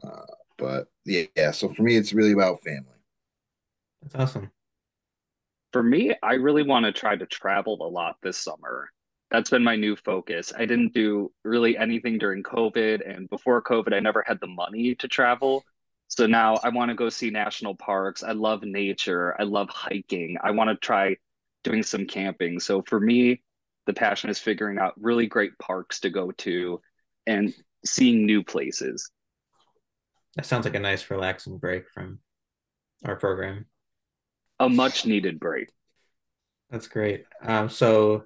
Uh, 0.03 0.25
but 0.57 0.87
yeah, 1.05 1.23
yeah, 1.35 1.51
so 1.51 1.73
for 1.73 1.81
me, 1.81 1.95
it's 1.97 2.13
really 2.13 2.33
about 2.33 2.63
family. 2.63 2.85
That's 4.01 4.15
awesome. 4.15 4.51
For 5.71 5.81
me, 5.81 6.13
I 6.21 6.33
really 6.33 6.63
want 6.63 6.85
to 6.85 6.91
try 6.91 7.15
to 7.15 7.25
travel 7.25 7.77
a 7.81 7.89
lot 7.89 8.17
this 8.21 8.37
summer. 8.37 8.89
That's 9.31 9.49
been 9.49 9.63
my 9.63 9.75
new 9.75 9.95
focus. 9.95 10.53
I 10.55 10.65
didn't 10.65 10.93
do 10.93 11.31
really 11.43 11.75
anything 11.75 12.19
during 12.19 12.43
COVID, 12.43 13.01
and 13.09 13.27
before 13.29 13.63
COVID, 13.63 13.91
I 13.93 13.99
never 13.99 14.23
had 14.27 14.39
the 14.39 14.47
money 14.47 14.93
to 14.95 15.07
travel. 15.07 15.63
So 16.15 16.27
now 16.27 16.59
I 16.63 16.69
want 16.69 16.89
to 16.89 16.95
go 16.95 17.09
see 17.09 17.31
national 17.31 17.73
parks. 17.73 18.21
I 18.21 18.33
love 18.33 18.61
nature. 18.61 19.35
I 19.39 19.45
love 19.45 19.67
hiking. 19.69 20.37
I 20.43 20.51
want 20.51 20.69
to 20.69 20.75
try 20.75 21.15
doing 21.63 21.81
some 21.81 22.05
camping. 22.05 22.59
So 22.59 22.83
for 22.83 22.99
me, 22.99 23.41
the 23.87 23.93
passion 23.93 24.29
is 24.29 24.37
figuring 24.37 24.77
out 24.77 24.93
really 25.01 25.25
great 25.25 25.57
parks 25.57 26.01
to 26.01 26.11
go 26.11 26.29
to 26.31 26.79
and 27.25 27.51
seeing 27.83 28.27
new 28.27 28.43
places. 28.43 29.09
That 30.35 30.45
sounds 30.45 30.65
like 30.65 30.75
a 30.75 30.79
nice 30.79 31.09
relaxing 31.09 31.57
break 31.57 31.89
from 31.89 32.19
our 33.03 33.15
program. 33.15 33.65
A 34.59 34.69
much 34.69 35.07
needed 35.07 35.39
break. 35.39 35.69
That's 36.69 36.87
great. 36.87 37.25
Um, 37.41 37.69
so 37.69 38.25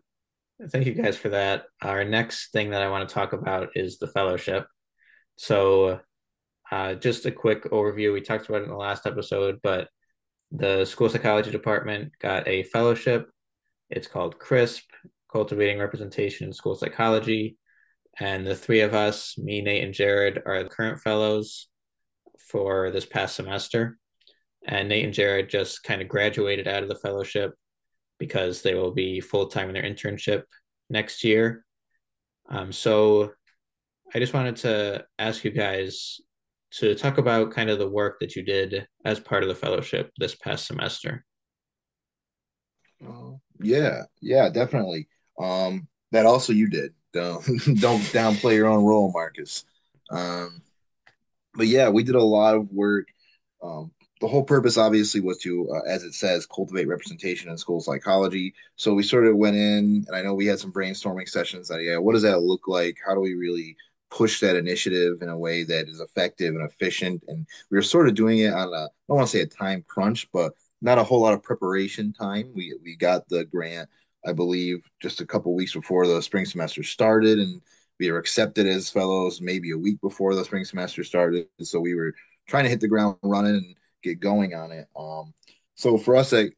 thank 0.71 0.87
you 0.87 0.93
guys 0.93 1.15
for 1.15 1.29
that. 1.29 1.67
Our 1.81 2.03
next 2.03 2.51
thing 2.51 2.71
that 2.71 2.81
I 2.81 2.89
want 2.89 3.07
to 3.07 3.15
talk 3.15 3.31
about 3.31 3.69
is 3.75 3.97
the 3.97 4.07
fellowship. 4.07 4.67
So 5.37 6.01
uh, 6.71 6.95
just 6.95 7.25
a 7.25 7.31
quick 7.31 7.63
overview. 7.65 8.13
We 8.13 8.21
talked 8.21 8.49
about 8.49 8.61
it 8.61 8.65
in 8.65 8.69
the 8.69 8.75
last 8.75 9.05
episode, 9.05 9.59
but 9.63 9.89
the 10.51 10.85
school 10.85 11.09
psychology 11.09 11.51
department 11.51 12.11
got 12.19 12.47
a 12.47 12.63
fellowship. 12.63 13.29
It's 13.89 14.07
called 14.07 14.39
CRISP, 14.39 14.83
Cultivating 15.31 15.79
Representation 15.79 16.47
in 16.47 16.53
School 16.53 16.75
Psychology. 16.75 17.57
And 18.19 18.45
the 18.45 18.55
three 18.55 18.81
of 18.81 18.93
us, 18.93 19.37
me, 19.37 19.61
Nate, 19.61 19.83
and 19.83 19.93
Jared, 19.93 20.41
are 20.45 20.63
the 20.63 20.69
current 20.69 20.99
fellows 20.99 21.67
for 22.49 22.91
this 22.91 23.05
past 23.05 23.35
semester. 23.35 23.97
And 24.65 24.89
Nate 24.89 25.05
and 25.05 25.13
Jared 25.13 25.49
just 25.49 25.83
kind 25.83 26.01
of 26.01 26.07
graduated 26.07 26.67
out 26.67 26.83
of 26.83 26.89
the 26.89 26.95
fellowship 26.95 27.53
because 28.17 28.61
they 28.61 28.73
will 28.73 28.91
be 28.91 29.21
full 29.21 29.47
time 29.47 29.69
in 29.69 29.73
their 29.73 29.83
internship 29.83 30.43
next 30.89 31.23
year. 31.23 31.65
Um, 32.49 32.71
so 32.71 33.31
I 34.13 34.19
just 34.19 34.33
wanted 34.33 34.57
to 34.57 35.05
ask 35.19 35.43
you 35.43 35.51
guys 35.51 36.19
to 36.71 36.95
talk 36.95 37.17
about 37.17 37.51
kind 37.51 37.69
of 37.69 37.79
the 37.79 37.89
work 37.89 38.19
that 38.19 38.35
you 38.35 38.43
did 38.43 38.87
as 39.05 39.19
part 39.19 39.43
of 39.43 39.49
the 39.49 39.55
fellowship 39.55 40.11
this 40.17 40.35
past 40.35 40.67
semester. 40.67 41.25
Uh, 43.05 43.33
yeah, 43.61 44.03
yeah, 44.21 44.49
definitely. 44.49 45.07
Um, 45.39 45.87
that 46.11 46.25
also 46.25 46.53
you 46.53 46.69
did. 46.69 46.93
Don't 47.13 47.45
don't 47.79 48.01
downplay 48.01 48.55
your 48.55 48.67
own 48.67 48.83
role, 48.83 49.11
Marcus. 49.11 49.65
Um, 50.09 50.61
but 51.55 51.67
yeah, 51.67 51.89
we 51.89 52.03
did 52.03 52.15
a 52.15 52.23
lot 52.23 52.55
of 52.55 52.71
work. 52.71 53.07
Um, 53.63 53.91
the 54.19 54.27
whole 54.27 54.43
purpose, 54.43 54.77
obviously, 54.77 55.21
was 55.21 55.37
to, 55.39 55.69
uh, 55.71 55.87
as 55.87 56.03
it 56.03 56.13
says, 56.13 56.47
cultivate 56.47 56.87
representation 56.87 57.51
in 57.51 57.57
school 57.57 57.79
psychology. 57.79 58.53
So 58.75 58.93
we 58.93 59.03
sort 59.03 59.27
of 59.27 59.35
went 59.35 59.55
in, 59.55 60.05
and 60.07 60.15
I 60.15 60.21
know 60.21 60.33
we 60.33 60.47
had 60.47 60.59
some 60.59 60.73
brainstorming 60.73 61.29
sessions. 61.29 61.67
That 61.67 61.83
yeah, 61.83 61.97
what 61.97 62.13
does 62.13 62.23
that 62.23 62.41
look 62.41 62.67
like? 62.67 62.97
How 63.05 63.13
do 63.13 63.21
we 63.21 63.35
really 63.35 63.75
push 64.09 64.39
that 64.39 64.55
initiative 64.55 65.21
in 65.21 65.29
a 65.29 65.37
way 65.37 65.63
that 65.63 65.87
is 65.87 65.99
effective 65.99 66.55
and 66.55 66.69
efficient? 66.69 67.23
And 67.27 67.45
we 67.69 67.77
were 67.77 67.81
sort 67.83 68.07
of 68.07 68.15
doing 68.15 68.39
it 68.39 68.53
on 68.53 68.73
a, 68.73 68.85
I 68.85 68.87
don't 69.07 69.17
want 69.17 69.27
to 69.29 69.37
say 69.37 69.41
a 69.41 69.47
time 69.47 69.83
crunch, 69.87 70.27
but 70.31 70.53
not 70.81 70.97
a 70.97 71.03
whole 71.03 71.21
lot 71.21 71.33
of 71.33 71.43
preparation 71.43 72.13
time. 72.13 72.51
We 72.53 72.77
we 72.83 72.95
got 72.95 73.27
the 73.29 73.45
grant, 73.45 73.89
I 74.25 74.33
believe, 74.33 74.79
just 75.01 75.21
a 75.21 75.25
couple 75.25 75.55
weeks 75.55 75.73
before 75.73 76.07
the 76.07 76.21
spring 76.21 76.45
semester 76.45 76.83
started, 76.83 77.39
and 77.39 77.61
we 77.99 78.11
were 78.11 78.19
accepted 78.19 78.67
as 78.67 78.89
fellows 78.89 79.41
maybe 79.41 79.71
a 79.71 79.77
week 79.77 79.99
before 80.01 80.35
the 80.35 80.45
spring 80.45 80.65
semester 80.65 81.03
started. 81.03 81.47
So 81.61 81.79
we 81.79 81.95
were 81.95 82.13
trying 82.47 82.63
to 82.65 82.69
hit 82.69 82.79
the 82.79 82.87
ground 82.87 83.17
running 83.23 83.55
and 83.55 83.75
get 84.03 84.19
going 84.19 84.53
on 84.53 84.71
it. 84.71 84.87
Um, 84.95 85.33
so 85.75 85.97
for 85.97 86.15
us, 86.15 86.31
like 86.31 86.55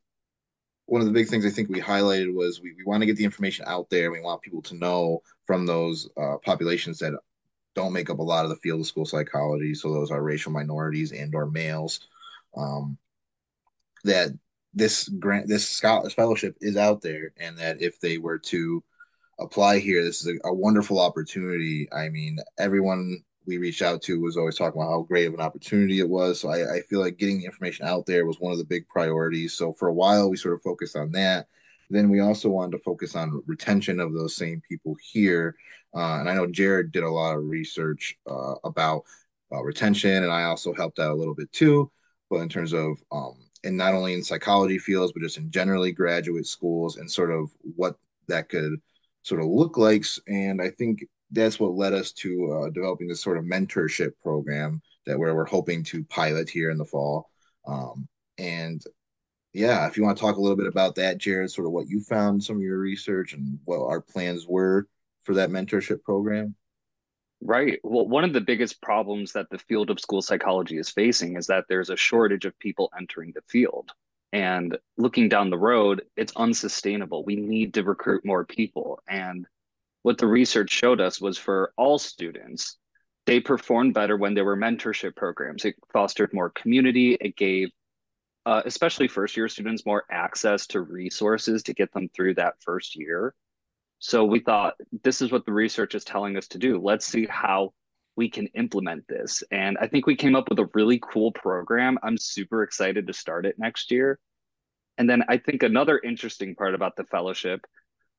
one 0.85 1.01
of 1.01 1.07
the 1.07 1.13
big 1.13 1.27
things 1.27 1.45
I 1.45 1.49
think 1.49 1.69
we 1.69 1.79
highlighted 1.79 2.33
was 2.33 2.61
we, 2.61 2.73
we 2.75 2.83
want 2.83 3.01
to 3.01 3.05
get 3.05 3.15
the 3.15 3.23
information 3.23 3.65
out 3.67 3.89
there. 3.89 4.11
We 4.11 4.21
want 4.21 4.41
people 4.41 4.61
to 4.63 4.75
know 4.75 5.21
from 5.45 5.65
those 5.65 6.09
uh, 6.17 6.37
populations 6.43 6.99
that 6.99 7.13
don't 7.79 7.93
make 7.93 8.09
up 8.09 8.19
a 8.19 8.23
lot 8.23 8.43
of 8.43 8.49
the 8.49 8.57
field 8.57 8.81
of 8.81 8.87
school 8.87 9.05
psychology. 9.05 9.73
So 9.73 9.93
those 9.93 10.11
are 10.11 10.21
racial 10.21 10.51
minorities 10.51 11.11
and 11.11 11.33
or 11.33 11.49
males. 11.49 12.01
Um, 12.55 12.97
that 14.03 14.29
this 14.73 15.07
grant, 15.07 15.47
this 15.47 15.67
scholarship 15.67 16.15
fellowship 16.15 16.57
is 16.61 16.77
out 16.77 17.01
there, 17.01 17.31
and 17.37 17.57
that 17.57 17.81
if 17.81 17.99
they 17.99 18.17
were 18.17 18.39
to 18.39 18.83
apply 19.39 19.79
here, 19.79 20.03
this 20.03 20.25
is 20.25 20.27
a, 20.27 20.49
a 20.49 20.53
wonderful 20.53 20.99
opportunity. 20.99 21.87
I 21.91 22.09
mean, 22.09 22.39
everyone 22.57 23.23
we 23.45 23.57
reached 23.57 23.81
out 23.81 24.01
to 24.03 24.19
was 24.19 24.37
always 24.37 24.57
talking 24.57 24.79
about 24.79 24.91
how 24.91 25.01
great 25.01 25.27
of 25.27 25.33
an 25.33 25.41
opportunity 25.41 25.99
it 25.99 26.09
was. 26.09 26.39
So 26.39 26.49
I, 26.49 26.75
I, 26.75 26.81
feel 26.81 26.99
like 26.99 27.17
getting 27.17 27.39
the 27.39 27.45
information 27.45 27.87
out 27.87 28.05
there 28.05 28.25
was 28.25 28.39
one 28.39 28.51
of 28.51 28.59
the 28.59 28.63
big 28.63 28.87
priorities. 28.87 29.53
So 29.53 29.73
for 29.73 29.87
a 29.87 29.93
while, 29.93 30.29
we 30.29 30.37
sort 30.37 30.53
of 30.53 30.61
focused 30.61 30.95
on 30.95 31.11
that. 31.13 31.47
Then 31.89 32.09
we 32.09 32.19
also 32.19 32.49
wanted 32.49 32.77
to 32.77 32.83
focus 32.83 33.15
on 33.15 33.41
retention 33.47 33.99
of 33.99 34.13
those 34.13 34.35
same 34.35 34.61
people 34.67 34.95
here. 35.01 35.55
Uh, 35.95 36.19
and 36.19 36.29
I 36.29 36.35
know 36.35 36.45
Jared 36.45 36.91
did 36.91 37.03
a 37.03 37.09
lot 37.09 37.35
of 37.35 37.45
research 37.45 38.15
uh, 38.29 38.55
about 38.63 39.03
uh, 39.51 39.63
retention, 39.63 40.23
and 40.23 40.31
I 40.31 40.43
also 40.43 40.73
helped 40.73 40.99
out 40.99 41.11
a 41.11 41.15
little 41.15 41.35
bit 41.35 41.51
too. 41.51 41.91
But 42.29 42.37
in 42.37 42.49
terms 42.49 42.73
of 42.73 42.97
um, 43.11 43.49
and 43.63 43.75
not 43.75 43.93
only 43.93 44.13
in 44.13 44.23
psychology 44.23 44.77
fields, 44.77 45.11
but 45.11 45.21
just 45.21 45.37
in 45.37 45.51
generally 45.51 45.91
graduate 45.91 46.47
schools 46.47 46.97
and 46.97 47.11
sort 47.11 47.31
of 47.31 47.49
what 47.75 47.95
that 48.27 48.49
could 48.49 48.79
sort 49.23 49.41
of 49.41 49.47
look 49.47 49.77
like. 49.77 50.05
And 50.27 50.61
I 50.61 50.69
think 50.69 51.03
that's 51.31 51.59
what 51.59 51.75
led 51.75 51.93
us 51.93 52.11
to 52.13 52.51
uh, 52.51 52.69
developing 52.69 53.07
this 53.07 53.21
sort 53.21 53.37
of 53.37 53.43
mentorship 53.43 54.11
program 54.21 54.81
that 55.05 55.19
where 55.19 55.35
we're 55.35 55.45
hoping 55.45 55.83
to 55.85 56.03
pilot 56.05 56.49
here 56.49 56.71
in 56.71 56.77
the 56.77 56.85
fall. 56.85 57.29
Um, 57.67 58.07
and 58.37 58.81
yeah, 59.53 59.87
if 59.87 59.97
you 59.97 60.03
want 60.03 60.17
to 60.17 60.21
talk 60.21 60.37
a 60.37 60.41
little 60.41 60.57
bit 60.57 60.67
about 60.67 60.95
that, 60.95 61.17
Jared, 61.17 61.51
sort 61.51 61.67
of 61.67 61.73
what 61.73 61.87
you 61.87 62.01
found 62.01 62.43
some 62.43 62.57
of 62.57 62.61
your 62.61 62.79
research 62.79 63.33
and 63.33 63.59
what 63.65 63.79
our 63.79 64.01
plans 64.01 64.45
were 64.47 64.87
for 65.23 65.33
that 65.35 65.49
mentorship 65.49 66.03
program. 66.03 66.55
Right. 67.41 67.79
Well, 67.83 68.07
one 68.07 68.25
of 68.25 68.33
the 68.33 68.41
biggest 68.41 68.81
problems 68.81 69.31
that 69.31 69.49
the 69.49 69.59
field 69.59 69.89
of 69.89 69.99
school 69.99 70.21
psychology 70.21 70.77
is 70.77 70.89
facing 70.89 71.37
is 71.37 71.47
that 71.47 71.65
there's 71.69 71.89
a 71.89 71.95
shortage 71.95 72.45
of 72.45 72.57
people 72.59 72.91
entering 72.97 73.31
the 73.33 73.41
field. 73.47 73.91
And 74.31 74.77
looking 74.97 75.29
down 75.29 75.49
the 75.49 75.57
road, 75.57 76.03
it's 76.15 76.33
unsustainable. 76.35 77.23
We 77.23 77.35
need 77.35 77.73
to 77.75 77.83
recruit 77.83 78.25
more 78.25 78.45
people. 78.45 79.01
And 79.07 79.47
what 80.03 80.17
the 80.17 80.27
research 80.27 80.69
showed 80.69 81.01
us 81.01 81.19
was 81.19 81.37
for 81.37 81.73
all 81.77 81.97
students, 81.97 82.77
they 83.25 83.39
performed 83.39 83.93
better 83.93 84.17
when 84.17 84.33
there 84.33 84.45
were 84.45 84.57
mentorship 84.57 85.15
programs. 85.15 85.65
It 85.65 85.75
fostered 85.93 86.33
more 86.33 86.51
community. 86.51 87.17
It 87.19 87.35
gave, 87.35 87.69
uh, 88.49 88.63
especially 88.65 89.07
first 89.07 89.37
year 89.37 89.47
students, 89.47 89.85
more 89.85 90.05
access 90.09 90.65
to 90.65 90.81
resources 90.81 91.61
to 91.61 91.71
get 91.71 91.93
them 91.93 92.09
through 92.15 92.33
that 92.33 92.55
first 92.61 92.95
year. 92.95 93.35
So 93.99 94.25
we 94.25 94.39
thought 94.39 94.73
this 95.03 95.21
is 95.21 95.31
what 95.31 95.45
the 95.45 95.53
research 95.53 95.93
is 95.93 96.03
telling 96.03 96.35
us 96.35 96.47
to 96.47 96.57
do. 96.57 96.81
Let's 96.81 97.05
see 97.05 97.27
how 97.29 97.75
we 98.15 98.27
can 98.27 98.47
implement 98.55 99.07
this. 99.07 99.43
And 99.51 99.77
I 99.79 99.85
think 99.85 100.07
we 100.07 100.15
came 100.15 100.35
up 100.35 100.49
with 100.49 100.57
a 100.57 100.67
really 100.73 100.99
cool 100.99 101.31
program. 101.31 101.99
I'm 102.01 102.17
super 102.17 102.63
excited 102.63 103.05
to 103.05 103.13
start 103.13 103.45
it 103.45 103.59
next 103.59 103.91
year. 103.91 104.17
And 104.97 105.07
then 105.07 105.25
I 105.29 105.37
think 105.37 105.61
another 105.61 106.01
interesting 106.03 106.55
part 106.55 106.73
about 106.73 106.95
the 106.95 107.03
fellowship, 107.03 107.61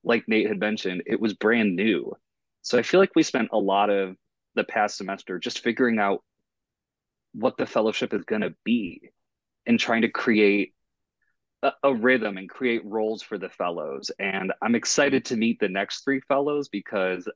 like 0.05 0.29
Nate 0.29 0.47
had 0.47 0.61
mentioned, 0.61 1.03
it 1.07 1.21
was 1.21 1.35
brand 1.35 1.75
new. 1.75 2.15
So 2.63 2.79
I 2.79 2.83
feel 2.83 3.01
like 3.01 3.17
we 3.17 3.25
spent 3.25 3.49
a 3.51 3.59
lot 3.59 3.91
of 3.91 4.15
the 4.55 4.63
past 4.63 4.97
semester 4.97 5.41
just 5.41 5.59
figuring 5.59 5.99
out 5.99 6.23
what 7.33 7.57
the 7.57 7.67
fellowship 7.67 8.15
is 8.15 8.23
going 8.23 8.43
to 8.43 8.55
be 8.63 9.11
and 9.67 9.79
trying 9.79 10.03
to 10.03 10.09
create 10.09 10.75
a, 11.63 11.73
a 11.83 11.95
rhythm 11.95 12.37
and 12.37 12.49
create 12.49 12.85
roles 12.85 13.23
for 13.23 13.39
the 13.39 13.49
fellows. 13.49 14.11
And 14.19 14.53
I'm 14.63 14.75
excited 14.75 15.25
to 15.27 15.37
meet 15.37 15.61
the 15.61 15.69
next 15.69 16.05
three 16.05 16.21
fellows 16.29 16.69
because 16.69 17.29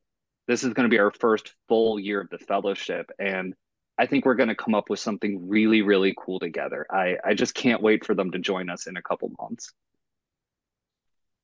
this 0.47 0.65
is 0.65 0.75
going 0.75 0.89
to 0.89 0.95
be 0.95 0.99
our 0.99 1.13
first 1.13 1.55
full 1.69 1.99
year 1.99 2.21
of 2.21 2.31
the 2.31 2.39
fellowship. 2.39 3.11
And 3.19 3.55
I 3.97 4.07
think 4.07 4.25
we're 4.25 4.35
going 4.35 4.49
to 4.49 4.55
come 4.55 4.75
up 4.75 4.91
with 4.91 4.99
something 4.99 5.49
really, 5.49 5.83
really 5.83 6.15
cool 6.19 6.41
together. 6.41 6.87
I, 6.91 7.17
I 7.25 7.35
just 7.35 7.55
can't 7.55 7.83
wait 7.83 8.05
for 8.05 8.15
them 8.15 8.33
to 8.33 8.39
join 8.39 8.69
us 8.69 8.87
in 8.87 8.97
a 8.97 9.03
couple 9.03 9.31
months. 9.41 9.73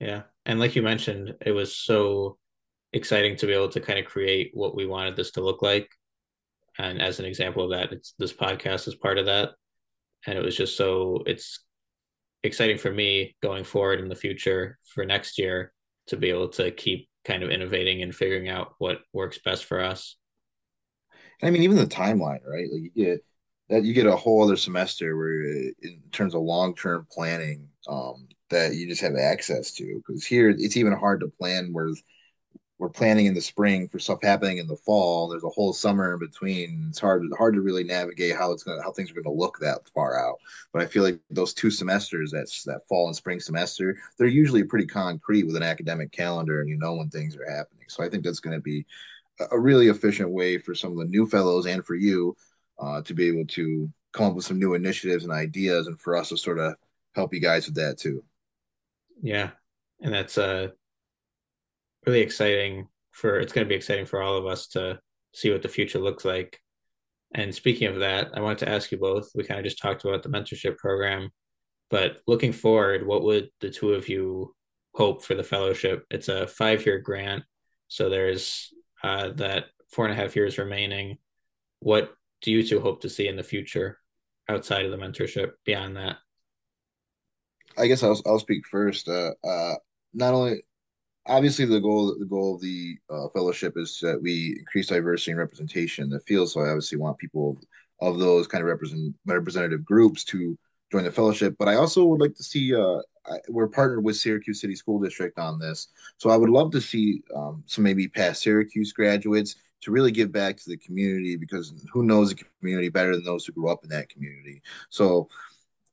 Yeah. 0.01 0.23
And 0.47 0.59
like 0.59 0.75
you 0.75 0.83
mentioned, 0.83 1.37
it 1.45 1.53
was 1.53 1.77
so 1.77 2.39
exciting 2.93 3.37
to 3.37 3.47
be 3.47 3.53
able 3.53 3.69
to 3.69 3.81
kind 3.81 3.99
of 3.99 4.07
create 4.07 4.51
what 4.55 4.75
we 4.75 4.87
wanted 4.87 5.15
this 5.15 5.33
to 5.33 5.43
look 5.43 5.63
like. 5.63 5.89
And 6.79 7.01
as 7.01 7.21
an 7.21 7.27
example 7.27 7.65
of 7.65 7.71
that, 7.71 7.93
it's 7.93 8.15
this 8.19 8.33
podcast 8.33 8.89
is 8.89 8.95
part 8.95 9.19
of 9.19 9.27
that. 9.27 9.51
And 10.27 10.39
it 10.39 10.45
was 10.45 10.57
just 10.57 10.77
so 10.77 11.23
it's 11.27 11.65
exciting 12.43 12.79
for 12.79 12.93
me 12.93 13.37
going 13.43 13.65
forward 13.65 14.01
in 14.01 14.09
the 14.09 14.15
future 14.15 14.79
for 14.95 15.05
next 15.05 15.39
year 15.39 15.73
to 16.09 16.17
be 16.17 16.31
able 16.31 16.49
to 16.49 16.71
keep 16.71 17.09
kind 17.25 17.43
of 17.43 17.51
innovating 17.51 18.03
and 18.03 18.15
figuring 18.15 18.49
out 18.49 18.75
what 18.79 19.01
works 19.13 19.39
best 19.45 19.65
for 19.65 19.81
us. 19.81 20.17
I 21.43 21.51
mean, 21.51 21.63
even 21.63 21.77
the 21.77 21.87
timeline, 21.87 22.45
right? 22.47 22.69
Like 22.71 22.83
you 22.83 22.91
get 22.95 23.25
that 23.69 23.85
you 23.85 23.95
get 23.95 24.07
a 24.07 24.17
whole 24.17 24.43
other 24.43 24.57
semester 24.57 25.17
where, 25.17 25.43
in 25.45 26.03
terms 26.13 26.35
of 26.35 26.43
long 26.43 26.75
term 26.75 27.07
planning, 27.11 27.69
um, 27.89 28.27
that 28.51 28.75
you 28.75 28.89
just 28.89 29.01
have 29.01 29.15
access 29.17 29.73
to. 29.75 30.03
Because 30.07 30.27
here, 30.27 30.51
it's 30.51 30.77
even 30.77 30.93
hard 30.93 31.21
to 31.21 31.29
plan 31.29 31.73
where 31.73 31.91
we're 32.81 32.89
planning 32.89 33.27
in 33.27 33.35
the 33.35 33.43
spring 33.43 33.87
for 33.87 33.99
stuff 33.99 34.21
happening 34.23 34.57
in 34.57 34.67
the 34.67 34.75
fall. 34.75 35.29
There's 35.29 35.45
a 35.45 35.51
whole 35.51 35.75
summer 35.75 36.15
in 36.15 36.19
between. 36.19 36.87
It's 36.89 36.99
hard 36.99 37.23
hard 37.37 37.53
to 37.53 37.61
really 37.61 37.85
navigate 37.85 38.35
how 38.35 38.53
it's 38.53 38.63
gonna 38.63 38.83
how 38.83 38.91
things 38.91 39.11
are 39.11 39.21
gonna 39.21 39.37
look 39.37 39.59
that 39.61 39.87
far 39.95 40.19
out. 40.19 40.39
But 40.73 40.81
I 40.81 40.87
feel 40.87 41.03
like 41.03 41.21
those 41.29 41.53
two 41.53 41.71
semesters, 41.71 42.31
that's 42.31 42.65
that 42.65 42.89
fall 42.89 43.07
and 43.07 43.15
spring 43.15 43.39
semester, 43.39 43.99
they're 44.17 44.29
usually 44.29 44.65
pretty 44.65 44.87
concrete 44.87 45.43
with 45.43 45.57
an 45.57 45.63
academic 45.63 46.11
calendar, 46.11 46.63
and 46.63 46.71
you 46.71 46.79
know 46.79 46.95
when 46.95 47.11
things 47.11 47.37
are 47.37 47.51
happening. 47.51 47.85
So 47.89 48.03
I 48.03 48.09
think 48.09 48.25
that's 48.25 48.41
to 48.41 48.61
be 48.61 48.87
a 49.51 49.61
really 49.61 49.89
efficient 49.89 50.31
way 50.31 50.57
for 50.57 50.75
some 50.75 50.93
of 50.93 50.99
the 50.99 51.05
new 51.05 51.27
fellows 51.27 51.67
and 51.67 51.85
for 51.85 51.95
you 51.95 52.35
uh, 52.79 53.03
to 53.03 53.13
be 53.13 53.29
able 53.29 53.47
to 53.49 53.91
come 54.13 54.27
up 54.27 54.35
with 54.35 54.47
some 54.47 54.59
new 54.59 54.73
initiatives 54.73 55.25
and 55.25 55.33
ideas, 55.35 55.87
and 55.87 56.01
for 56.01 56.17
us 56.17 56.31
to 56.31 56.37
sort 56.39 56.59
of 56.59 56.77
help 57.15 57.35
you 57.35 57.41
guys 57.41 57.67
with 57.67 57.75
that 57.75 57.99
too. 57.99 58.25
Yeah, 59.21 59.51
and 60.01 60.15
that's 60.15 60.39
uh 60.39 60.69
really 62.07 62.21
exciting 62.21 62.89
for 63.13 63.39
it's 63.39 63.53
going 63.53 63.67
to 63.67 63.69
be 63.69 63.75
exciting 63.75 64.07
for 64.07 64.23
all 64.23 64.37
of 64.37 64.47
us 64.47 64.69
to 64.69 64.99
see 65.35 65.51
what 65.51 65.63
the 65.63 65.69
future 65.69 65.99
looks 65.99 66.25
like. 66.25 66.59
And 67.35 67.55
speaking 67.55 67.89
of 67.89 68.01
that, 68.01 68.31
I 68.35 68.41
wanted 68.41 68.59
to 68.59 68.69
ask 68.69 68.91
you 68.91 68.99
both. 68.99 69.31
We 69.35 69.45
kind 69.45 69.61
of 69.61 69.65
just 69.65 69.79
talked 69.79 70.05
about 70.05 70.23
the 70.23 70.29
mentorship 70.29 70.77
program, 70.79 71.31
but 71.89 72.19
looking 72.27 72.53
forward, 72.53 73.07
what 73.07 73.23
would 73.23 73.51
the 73.61 73.71
two 73.71 73.93
of 73.93 74.09
you 74.09 74.55
hope 74.95 75.25
for 75.25 75.35
the 75.35 75.45
fellowship? 75.45 76.05
It's 76.11 76.29
a 76.29 76.47
five 76.47 76.85
year 76.85 76.99
grant, 76.99 77.45
so 77.89 78.09
there's 78.09 78.73
uh, 79.03 79.31
that 79.37 79.67
four 79.91 80.07
and 80.07 80.13
a 80.13 80.21
half 80.21 80.35
years 80.35 80.59
remaining. 80.59 81.19
What 81.81 82.13
do 82.43 82.51
you 82.51 82.67
two 82.67 82.81
hope 82.81 83.03
to 83.03 83.09
see 83.09 83.29
in 83.29 83.37
the 83.37 83.43
future 83.43 83.99
outside 84.49 84.85
of 84.85 84.91
the 84.91 84.97
mentorship 84.97 85.53
beyond 85.65 85.97
that? 85.97 86.17
I 87.79 87.87
guess 87.87 88.03
I'll 88.03 88.21
I'll 88.27 88.39
speak 88.39 88.67
first. 88.69 89.09
Uh, 89.09 89.33
uh, 89.45 89.75
not 90.13 90.35
only 90.35 90.63
obviously 91.27 91.65
the 91.65 91.81
goal 91.81 92.17
the 92.19 92.27
goal 92.27 92.55
of 92.55 92.61
the 92.61 92.97
uh, 93.09 93.29
fellowship 93.29 93.75
is 93.77 93.99
that 94.03 94.21
we 94.21 94.57
increase 94.59 94.89
diversity 94.89 95.33
and 95.33 95.41
representation 95.41 96.05
in 96.05 96.11
the 96.11 96.21
field. 96.21 96.51
So 96.51 96.61
I 96.61 96.69
obviously 96.69 96.99
want 96.99 97.19
people 97.19 97.59
of, 98.01 98.19
those 98.19 98.47
kind 98.47 98.63
of 98.63 98.69
represent 98.69 99.15
representative 99.27 99.85
groups 99.85 100.25
to 100.25 100.59
join 100.91 101.05
the 101.05 101.13
fellowship. 101.13 101.55
But 101.59 101.69
I 101.69 101.75
also 101.75 102.05
would 102.07 102.21
like 102.21 102.35
to 102.37 102.43
see 102.43 102.75
uh, 102.75 103.01
I, 103.27 103.39
we're 103.49 103.69
partnered 103.69 104.05
with 104.05 104.17
Syracuse 104.17 104.61
City 104.61 104.75
School 104.75 104.99
District 104.99 105.39
on 105.39 105.59
this, 105.59 105.89
so 106.17 106.31
I 106.31 106.37
would 106.37 106.51
love 106.51 106.71
to 106.73 106.81
see 106.81 107.23
um, 107.35 107.63
some 107.67 107.85
maybe 107.85 108.09
past 108.09 108.43
Syracuse 108.43 108.93
graduates 108.93 109.57
to 109.83 109.91
really 109.91 110.13
give 110.13 110.31
back 110.31 110.57
to 110.59 110.69
the 110.69 110.77
community 110.77 111.37
because 111.37 111.73
who 111.93 112.03
knows 112.03 112.31
the 112.31 112.45
community 112.61 112.91
better 112.91 113.15
than 113.15 113.25
those 113.25 113.47
who 113.47 113.53
grew 113.53 113.71
up 113.71 113.83
in 113.83 113.89
that 113.91 114.09
community. 114.09 114.63
So 114.91 115.29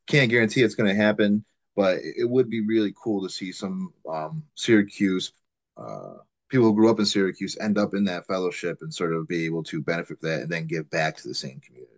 can't 0.07 0.29
guarantee 0.29 0.61
it's 0.61 0.75
going 0.75 0.89
to 0.89 1.01
happen 1.01 1.43
but 1.77 1.99
it 2.03 2.27
would 2.27 2.49
be 2.49 2.61
really 2.61 2.93
cool 3.01 3.21
to 3.21 3.29
see 3.29 3.51
some 3.51 3.93
um, 4.09 4.43
Syracuse 4.55 5.31
uh, 5.77 6.15
people 6.49 6.65
who 6.65 6.75
grew 6.75 6.89
up 6.89 6.99
in 6.99 7.05
Syracuse 7.05 7.55
end 7.61 7.77
up 7.77 7.93
in 7.93 8.03
that 8.05 8.25
fellowship 8.25 8.79
and 8.81 8.91
sort 8.91 9.13
of 9.13 9.27
be 9.27 9.45
able 9.45 9.63
to 9.63 9.81
benefit 9.81 10.19
from 10.19 10.29
that 10.29 10.41
and 10.41 10.49
then 10.49 10.65
give 10.65 10.89
back 10.89 11.15
to 11.17 11.27
the 11.27 11.35
same 11.35 11.59
community. 11.59 11.93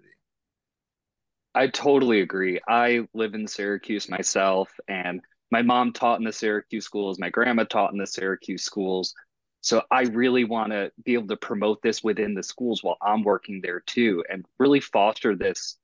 I 1.55 1.67
totally 1.67 2.21
agree. 2.21 2.59
I 2.67 3.07
live 3.13 3.33
in 3.33 3.47
Syracuse 3.47 4.09
myself, 4.09 4.69
and 4.87 5.21
my 5.49 5.61
mom 5.61 5.93
taught 5.93 6.19
in 6.19 6.25
the 6.25 6.33
Syracuse 6.33 6.85
schools. 6.85 7.17
My 7.17 7.29
grandma 7.29 7.63
taught 7.63 7.93
in 7.93 7.97
the 7.97 8.05
Syracuse 8.05 8.63
schools. 8.63 9.15
So 9.61 9.81
I 9.89 10.03
really 10.03 10.43
want 10.43 10.71
to 10.73 10.91
be 11.03 11.13
able 11.13 11.27
to 11.27 11.37
promote 11.37 11.81
this 11.81 12.03
within 12.03 12.33
the 12.33 12.43
schools 12.43 12.83
while 12.83 12.97
I'm 13.01 13.23
working 13.23 13.61
there 13.61 13.79
too, 13.79 14.23
and 14.29 14.45
really 14.57 14.81
foster 14.81 15.35
this 15.35 15.77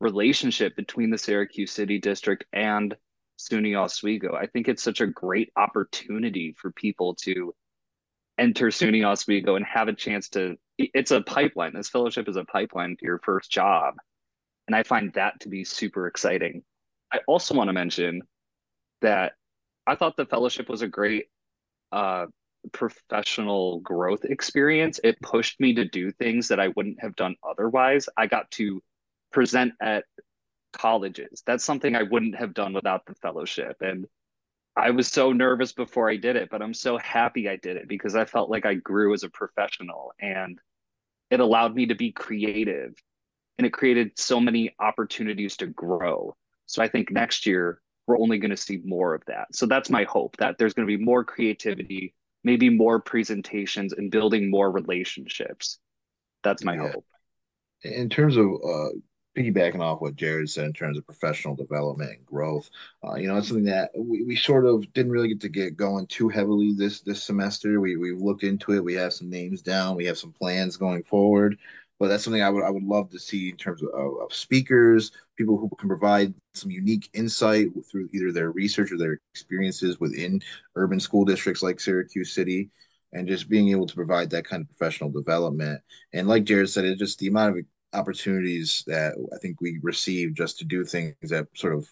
relationship 0.00 0.76
between 0.76 1.10
the 1.10 1.18
Syracuse 1.18 1.72
City 1.72 1.98
District 1.98 2.44
and 2.52 2.94
SUNY 3.38 3.76
Oswego. 3.76 4.34
I 4.34 4.46
think 4.46 4.68
it's 4.68 4.82
such 4.82 5.00
a 5.00 5.06
great 5.06 5.50
opportunity 5.56 6.54
for 6.58 6.72
people 6.72 7.14
to 7.22 7.54
enter 8.38 8.66
SUNY 8.66 9.04
Oswego 9.04 9.56
and 9.56 9.64
have 9.64 9.88
a 9.88 9.92
chance 9.92 10.28
to. 10.30 10.56
It's 10.78 11.10
a 11.10 11.20
pipeline. 11.20 11.74
This 11.74 11.88
fellowship 11.88 12.28
is 12.28 12.36
a 12.36 12.44
pipeline 12.44 12.96
to 12.96 13.04
your 13.04 13.20
first 13.24 13.50
job, 13.50 13.94
and 14.66 14.76
I 14.76 14.82
find 14.82 15.12
that 15.14 15.40
to 15.40 15.48
be 15.48 15.64
super 15.64 16.06
exciting. 16.06 16.62
I 17.12 17.20
also 17.26 17.54
want 17.54 17.68
to 17.68 17.72
mention 17.72 18.22
that 19.00 19.32
I 19.86 19.94
thought 19.94 20.16
the 20.16 20.26
fellowship 20.26 20.68
was 20.68 20.82
a 20.82 20.88
great 20.88 21.26
uh, 21.90 22.26
professional 22.72 23.80
growth 23.80 24.24
experience. 24.24 25.00
It 25.02 25.20
pushed 25.22 25.60
me 25.60 25.74
to 25.74 25.84
do 25.84 26.10
things 26.10 26.48
that 26.48 26.60
I 26.60 26.68
wouldn't 26.68 27.00
have 27.00 27.16
done 27.16 27.36
otherwise. 27.48 28.08
I 28.16 28.26
got 28.26 28.50
to 28.52 28.82
present 29.32 29.72
at 29.80 30.04
colleges. 30.72 31.42
That's 31.46 31.64
something 31.64 31.94
I 31.94 32.02
wouldn't 32.04 32.36
have 32.36 32.54
done 32.54 32.72
without 32.72 33.06
the 33.06 33.14
fellowship. 33.14 33.76
And 33.80 34.06
I 34.76 34.90
was 34.90 35.08
so 35.08 35.32
nervous 35.32 35.72
before 35.72 36.08
I 36.08 36.16
did 36.16 36.36
it, 36.36 36.50
but 36.50 36.62
I'm 36.62 36.74
so 36.74 36.98
happy 36.98 37.48
I 37.48 37.56
did 37.56 37.76
it 37.76 37.88
because 37.88 38.14
I 38.14 38.24
felt 38.24 38.50
like 38.50 38.64
I 38.64 38.74
grew 38.74 39.12
as 39.12 39.24
a 39.24 39.28
professional 39.28 40.12
and 40.20 40.60
it 41.30 41.40
allowed 41.40 41.74
me 41.74 41.86
to 41.86 41.94
be 41.94 42.12
creative 42.12 42.94
and 43.58 43.66
it 43.66 43.72
created 43.72 44.12
so 44.16 44.38
many 44.38 44.74
opportunities 44.78 45.56
to 45.58 45.66
grow. 45.66 46.36
So 46.66 46.82
I 46.82 46.88
think 46.88 47.10
next 47.10 47.44
year 47.44 47.80
we're 48.06 48.20
only 48.20 48.38
going 48.38 48.52
to 48.52 48.56
see 48.56 48.80
more 48.84 49.14
of 49.14 49.24
that. 49.26 49.54
So 49.54 49.66
that's 49.66 49.90
my 49.90 50.04
hope 50.04 50.36
that 50.38 50.58
there's 50.58 50.74
going 50.74 50.86
to 50.88 50.96
be 50.96 51.02
more 51.02 51.24
creativity, 51.24 52.14
maybe 52.44 52.70
more 52.70 53.00
presentations 53.00 53.92
and 53.92 54.10
building 54.10 54.48
more 54.48 54.70
relationships. 54.70 55.78
That's 56.44 56.62
my 56.62 56.74
yeah. 56.74 56.92
hope. 56.92 57.04
in 57.82 58.08
terms 58.08 58.36
of 58.36 58.46
uh, 58.46 58.88
piggybacking 59.38 59.80
off 59.80 60.00
what 60.00 60.16
Jared 60.16 60.50
said 60.50 60.64
in 60.64 60.72
terms 60.72 60.98
of 60.98 61.06
professional 61.06 61.54
development 61.54 62.10
and 62.10 62.26
growth, 62.26 62.68
uh, 63.04 63.14
you 63.14 63.28
know, 63.28 63.36
it's 63.36 63.48
something 63.48 63.64
that 63.66 63.90
we, 63.96 64.24
we 64.24 64.36
sort 64.36 64.66
of 64.66 64.92
didn't 64.92 65.12
really 65.12 65.28
get 65.28 65.40
to 65.42 65.48
get 65.48 65.76
going 65.76 66.06
too 66.08 66.28
heavily 66.28 66.74
this 66.76 67.00
this 67.00 67.22
semester. 67.22 67.80
We 67.80 67.96
we've 67.96 68.20
looked 68.20 68.42
into 68.42 68.72
it. 68.72 68.84
We 68.84 68.94
have 68.94 69.12
some 69.12 69.30
names 69.30 69.62
down. 69.62 69.96
We 69.96 70.06
have 70.06 70.18
some 70.18 70.32
plans 70.32 70.76
going 70.76 71.04
forward. 71.04 71.58
But 71.98 72.08
that's 72.08 72.22
something 72.22 72.42
I 72.42 72.50
would 72.50 72.64
I 72.64 72.70
would 72.70 72.84
love 72.84 73.10
to 73.10 73.18
see 73.18 73.50
in 73.50 73.56
terms 73.56 73.82
of, 73.82 73.88
of 73.90 74.32
speakers, 74.32 75.12
people 75.36 75.56
who 75.56 75.68
can 75.78 75.88
provide 75.88 76.34
some 76.54 76.70
unique 76.70 77.08
insight 77.12 77.68
through 77.90 78.08
either 78.12 78.32
their 78.32 78.50
research 78.50 78.92
or 78.92 78.98
their 78.98 79.20
experiences 79.32 80.00
within 80.00 80.40
urban 80.76 81.00
school 81.00 81.24
districts 81.24 81.62
like 81.62 81.80
Syracuse 81.80 82.32
City 82.32 82.70
and 83.12 83.26
just 83.26 83.48
being 83.48 83.70
able 83.70 83.86
to 83.86 83.94
provide 83.94 84.30
that 84.30 84.44
kind 84.44 84.62
of 84.62 84.68
professional 84.68 85.10
development. 85.10 85.80
And 86.12 86.28
like 86.28 86.44
Jared 86.44 86.68
said, 86.68 86.84
it's 86.84 86.98
just 86.98 87.18
the 87.18 87.28
amount 87.28 87.58
of 87.58 87.64
opportunities 87.92 88.82
that 88.86 89.14
I 89.34 89.38
think 89.38 89.60
we 89.60 89.78
receive 89.82 90.34
just 90.34 90.58
to 90.58 90.64
do 90.64 90.84
things 90.84 91.14
that 91.22 91.46
sort 91.54 91.74
of 91.74 91.88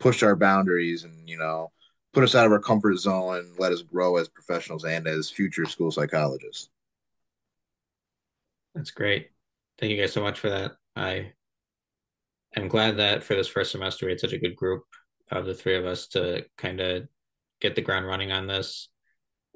push 0.00 0.22
our 0.22 0.36
boundaries 0.36 1.04
and, 1.04 1.28
you 1.28 1.38
know, 1.38 1.70
put 2.12 2.24
us 2.24 2.34
out 2.34 2.46
of 2.46 2.52
our 2.52 2.58
comfort 2.58 2.96
zone 2.96 3.36
and 3.36 3.58
let 3.58 3.72
us 3.72 3.82
grow 3.82 4.16
as 4.16 4.28
professionals 4.28 4.84
and 4.84 5.06
as 5.06 5.30
future 5.30 5.64
school 5.64 5.90
psychologists. 5.90 6.68
That's 8.74 8.90
great. 8.90 9.28
Thank 9.78 9.92
you 9.92 10.00
guys 10.00 10.12
so 10.12 10.22
much 10.22 10.38
for 10.38 10.50
that. 10.50 10.72
I 10.96 11.32
am 12.56 12.68
glad 12.68 12.98
that 12.98 13.22
for 13.22 13.34
this 13.34 13.48
first 13.48 13.72
semester 13.72 14.06
we 14.06 14.12
had 14.12 14.20
such 14.20 14.32
a 14.32 14.38
good 14.38 14.56
group 14.56 14.84
of 15.30 15.46
the 15.46 15.54
three 15.54 15.76
of 15.76 15.86
us 15.86 16.08
to 16.08 16.44
kind 16.58 16.80
of 16.80 17.08
get 17.60 17.74
the 17.74 17.82
ground 17.82 18.06
running 18.06 18.32
on 18.32 18.46
this 18.46 18.88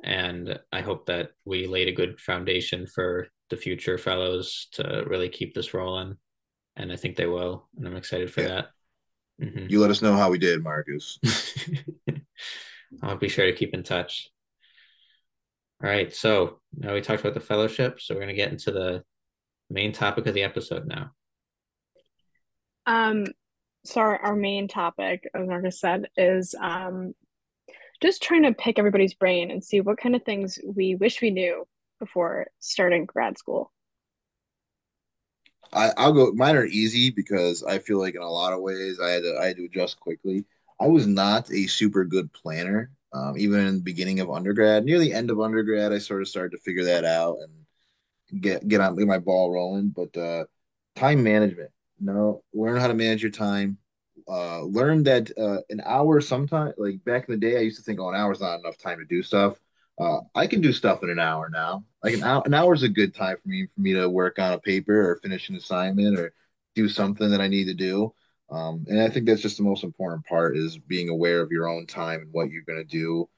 and 0.03 0.59
I 0.73 0.81
hope 0.81 1.07
that 1.07 1.31
we 1.45 1.67
laid 1.67 1.89
a 1.89 1.93
good 1.93 2.21
foundation 2.21 2.87
for 2.87 3.29
the 3.51 3.57
future 3.57 3.99
fellows 3.99 4.69
to 4.73 5.05
really 5.07 5.29
keep 5.29 5.55
this 5.55 5.75
rolling. 5.75 6.17
And 6.77 6.93
I 6.93 6.97
think 6.97 7.17
they 7.17 7.27
will. 7.27 7.69
And 7.77 7.87
I'm 7.87 7.97
excited 7.97 8.33
for 8.33 8.43
yeah. 8.43 8.49
that. 8.49 8.67
Mm-hmm. 9.43 9.67
You 9.69 9.81
let 9.81 9.91
us 9.91 10.03
know 10.03 10.15
how 10.15 10.31
we 10.31 10.39
did, 10.39 10.63
Marcus. 10.63 11.19
I'll 13.03 13.17
be 13.17 13.29
sure 13.29 13.47
to 13.47 13.53
keep 13.53 13.75
in 13.75 13.83
touch. 13.83 14.31
All 15.83 15.91
right. 15.91 16.15
So 16.15 16.61
now 16.77 16.95
we 16.95 17.01
talked 17.01 17.21
about 17.21 17.35
the 17.35 17.41
fellowship. 17.41 18.01
So 18.01 18.15
we're 18.15 18.21
going 18.21 18.29
to 18.29 18.35
get 18.35 18.53
into 18.53 18.71
the 18.71 19.05
main 19.69 19.93
topic 19.93 20.27
of 20.27 20.35
the 20.35 20.43
episode 20.43 20.87
now. 20.87 21.11
Um, 22.87 23.27
so 23.85 24.01
our, 24.01 24.17
our 24.19 24.37
main 24.37 24.69
topic, 24.69 25.29
as 25.35 25.47
Marcus 25.47 25.81
said, 25.81 26.09
is 26.17 26.55
um, 26.61 27.15
just 28.03 28.23
trying 28.23 28.45
to 28.45 28.53
pick 28.53 28.79
everybody's 28.79 29.15
brain 29.15 29.51
and 29.51 29.63
see 29.63 29.81
what 29.81 29.99
kind 29.99 30.15
of 30.15 30.23
things 30.25 30.59
we 30.65 30.95
wish 30.95 31.21
we 31.21 31.31
knew 31.31 31.67
before 31.99 32.47
starting 32.59 33.05
grad 33.05 33.39
school. 33.39 33.73
I, 35.73 35.91
I'll 35.97 36.13
go. 36.13 36.33
Mine 36.33 36.57
are 36.57 36.65
easy 36.65 37.11
because 37.11 37.63
I 37.63 37.79
feel 37.79 37.99
like 37.99 38.15
in 38.15 38.23
a 38.23 38.31
lot 38.31 38.53
of 38.53 38.61
ways 38.61 39.01
I 39.01 39.11
had 39.11 39.23
to 39.23 39.39
I 39.41 39.47
had 39.47 39.57
to 39.57 39.65
adjust 39.65 40.01
quickly. 40.01 40.45
I 40.81 40.87
was 40.87 41.07
not 41.07 41.51
a 41.51 41.67
super 41.67 42.05
good 42.05 42.33
planner. 42.33 42.91
Um, 43.13 43.39
even 43.39 43.67
in 43.67 43.77
the 43.77 43.83
beginning 43.83 44.21
of 44.21 44.31
undergrad, 44.31 44.85
near 44.85 44.99
the 44.99 45.13
end 45.13 45.31
of 45.31 45.41
undergrad, 45.41 45.93
I 45.93 45.99
sort 45.99 46.23
of 46.23 46.29
started 46.29 46.51
to 46.51 46.63
figure 46.63 46.85
that 46.85 47.05
out 47.05 47.39
and 47.41 48.41
get 48.43 48.67
get 48.69 48.81
on 48.81 48.97
get 48.97 49.07
my 49.07 49.19
ball 49.19 49.53
rolling. 49.53 49.89
But 49.89 50.17
uh, 50.17 50.45
time 50.95 51.23
management, 51.23 51.71
no, 52.01 52.43
learn 52.53 52.81
how 52.81 52.89
to 52.89 52.95
manage 52.95 53.23
your 53.23 53.33
time 53.33 53.79
uh, 54.29 54.63
learned 54.63 55.07
that 55.07 55.31
uh, 55.39 55.59
an 55.71 55.81
hour 55.85 56.21
sometimes, 56.21 56.75
like 56.79 57.03
back 57.05 57.29
in 57.29 57.35
the 57.35 57.41
day, 57.41 57.57
I 57.57 57.61
used 57.61 57.79
to 57.79 57.83
think, 57.83 58.01
oh, 58.01 58.09
an 58.09 58.17
hour's 58.17 58.41
not 58.41 58.59
enough 58.59 58.79
time 58.79 58.99
to 58.99 59.05
do 59.05 59.23
stuff. 59.23 59.59
Uh, 59.99 60.21
I 60.35 60.47
can 60.47 60.61
do 60.61 60.73
stuff 60.73 61.03
in 61.03 61.11
an 61.11 61.19
hour 61.19 61.49
now. 61.49 61.85
Like 62.03 62.15
an 62.15 62.23
hour, 62.23 62.43
an 62.45 62.55
hour 62.55 62.75
is 62.75 62.83
a 62.83 62.89
good 62.89 63.15
time 63.15 63.37
for 63.43 63.49
me 63.49 63.67
for 63.75 63.81
me 63.81 63.95
to 63.95 64.09
work 64.09 64.39
on 64.39 64.53
a 64.53 64.59
paper 64.59 65.11
or 65.11 65.17
finish 65.17 65.49
an 65.49 65.57
assignment 65.57 66.19
or 66.19 66.33
do 66.75 66.89
something 66.89 67.31
that 67.31 67.41
I 67.41 67.49
need 67.49 67.65
to 67.67 67.75
do. 67.75 68.13
Um, 68.51 68.85
and 68.89 69.01
I 69.01 69.09
think 69.09 69.27
that's 69.27 69.43
just 69.43 69.57
the 69.57 69.65
most 69.65 69.83
important 69.83 70.25
part 70.27 70.57
is 70.57 70.79
being 70.79 71.09
aware 71.09 71.41
of 71.41 71.51
your 71.51 71.69
own 71.69 71.87
time 71.87 72.21
and 72.21 72.33
what 72.33 72.51
you're 72.51 72.63
going 72.63 72.79
to 72.79 72.85
do. 72.85 73.29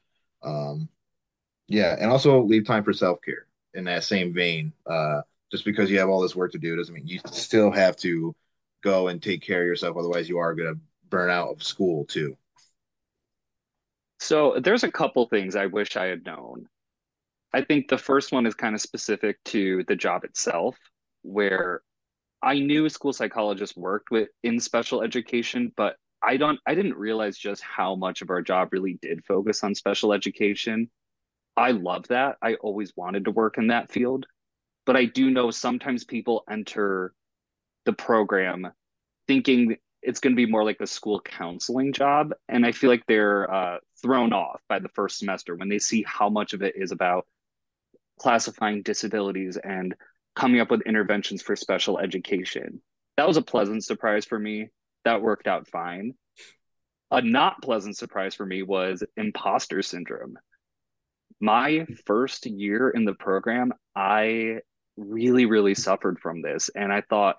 Um, 0.43 0.89
yeah, 1.67 1.95
and 1.99 2.11
also 2.11 2.41
leave 2.43 2.65
time 2.65 2.83
for 2.83 2.93
self 2.93 3.21
care 3.21 3.47
in 3.73 3.85
that 3.85 4.03
same 4.03 4.33
vein. 4.33 4.73
Uh, 4.85 5.21
just 5.51 5.65
because 5.65 5.89
you 5.89 5.99
have 5.99 6.09
all 6.09 6.21
this 6.21 6.35
work 6.35 6.51
to 6.51 6.59
do 6.59 6.75
doesn't 6.75 6.93
mean 6.93 7.07
you 7.07 7.19
still 7.31 7.71
have 7.71 7.95
to 7.97 8.35
go 8.83 9.07
and 9.07 9.21
take 9.21 9.41
care 9.41 9.61
of 9.61 9.67
yourself. 9.67 9.97
Otherwise, 9.97 10.29
you 10.29 10.37
are 10.37 10.53
going 10.53 10.73
to 10.73 10.79
burn 11.09 11.29
out 11.29 11.49
of 11.49 11.63
school 11.63 12.05
too. 12.05 12.37
So 14.19 14.59
there's 14.61 14.83
a 14.83 14.91
couple 14.91 15.27
things 15.27 15.55
I 15.55 15.67
wish 15.67 15.95
I 15.95 16.05
had 16.05 16.25
known. 16.25 16.67
I 17.53 17.61
think 17.63 17.87
the 17.87 17.97
first 17.97 18.31
one 18.31 18.45
is 18.45 18.53
kind 18.53 18.75
of 18.75 18.81
specific 18.81 19.37
to 19.45 19.83
the 19.87 19.95
job 19.95 20.23
itself, 20.23 20.77
where 21.23 21.81
I 22.41 22.59
knew 22.59 22.89
school 22.89 23.13
psychologists 23.13 23.75
worked 23.75 24.11
with 24.11 24.29
in 24.43 24.59
special 24.59 25.01
education, 25.01 25.71
but 25.75 25.95
I 26.21 26.37
don't 26.37 26.59
I 26.67 26.75
didn't 26.75 26.95
realize 26.95 27.37
just 27.37 27.63
how 27.63 27.95
much 27.95 28.21
of 28.21 28.29
our 28.29 28.41
job 28.41 28.69
really 28.71 28.99
did 29.01 29.25
focus 29.25 29.63
on 29.63 29.73
special 29.73 30.13
education. 30.13 30.89
I 31.57 31.71
love 31.71 32.07
that. 32.09 32.37
I 32.41 32.55
always 32.55 32.93
wanted 32.95 33.25
to 33.25 33.31
work 33.31 33.57
in 33.57 33.67
that 33.67 33.91
field. 33.91 34.25
But 34.85 34.95
I 34.95 35.05
do 35.05 35.29
know 35.29 35.51
sometimes 35.51 36.03
people 36.03 36.43
enter 36.49 37.13
the 37.85 37.93
program 37.93 38.71
thinking 39.27 39.77
it's 40.01 40.19
going 40.19 40.33
to 40.33 40.45
be 40.45 40.49
more 40.49 40.63
like 40.63 40.79
a 40.79 40.87
school 40.87 41.19
counseling 41.19 41.91
job 41.93 42.33
and 42.47 42.65
i 42.65 42.71
feel 42.71 42.89
like 42.89 43.03
they're 43.07 43.51
uh, 43.53 43.77
thrown 44.01 44.33
off 44.33 44.61
by 44.69 44.79
the 44.79 44.89
first 44.89 45.19
semester 45.19 45.55
when 45.55 45.69
they 45.69 45.79
see 45.79 46.03
how 46.07 46.29
much 46.29 46.53
of 46.53 46.61
it 46.61 46.75
is 46.75 46.91
about 46.91 47.25
classifying 48.19 48.83
disabilities 48.83 49.57
and 49.57 49.95
coming 50.35 50.59
up 50.59 50.69
with 50.69 50.81
interventions 50.81 51.41
for 51.41 51.55
special 51.55 51.99
education. 51.99 52.81
That 53.17 53.27
was 53.27 53.37
a 53.37 53.41
pleasant 53.41 53.83
surprise 53.83 54.25
for 54.25 54.37
me. 54.37 54.69
That 55.05 55.21
worked 55.21 55.47
out 55.47 55.67
fine. 55.67 56.13
A 57.11 57.21
not 57.21 57.61
pleasant 57.61 57.97
surprise 57.97 58.35
for 58.35 58.45
me 58.45 58.61
was 58.61 59.03
imposter 59.17 59.81
syndrome. 59.81 60.37
My 61.41 61.87
first 62.05 62.45
year 62.45 62.89
in 62.89 63.05
the 63.05 63.13
program 63.13 63.73
i 63.95 64.59
really 64.97 65.45
really 65.45 65.73
suffered 65.73 66.19
from 66.19 66.41
this 66.41 66.69
and 66.75 66.91
i 66.91 67.01
thought 67.09 67.37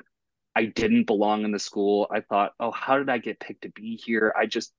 I 0.56 0.64
didn't 0.64 1.06
belong 1.06 1.44
in 1.44 1.52
the 1.52 1.58
school. 1.58 2.06
I 2.10 2.20
thought, 2.20 2.52
oh, 2.58 2.70
how 2.72 2.98
did 2.98 3.08
I 3.08 3.18
get 3.18 3.40
picked 3.40 3.62
to 3.62 3.70
be 3.70 3.96
here? 3.96 4.32
I 4.36 4.46
just, 4.46 4.72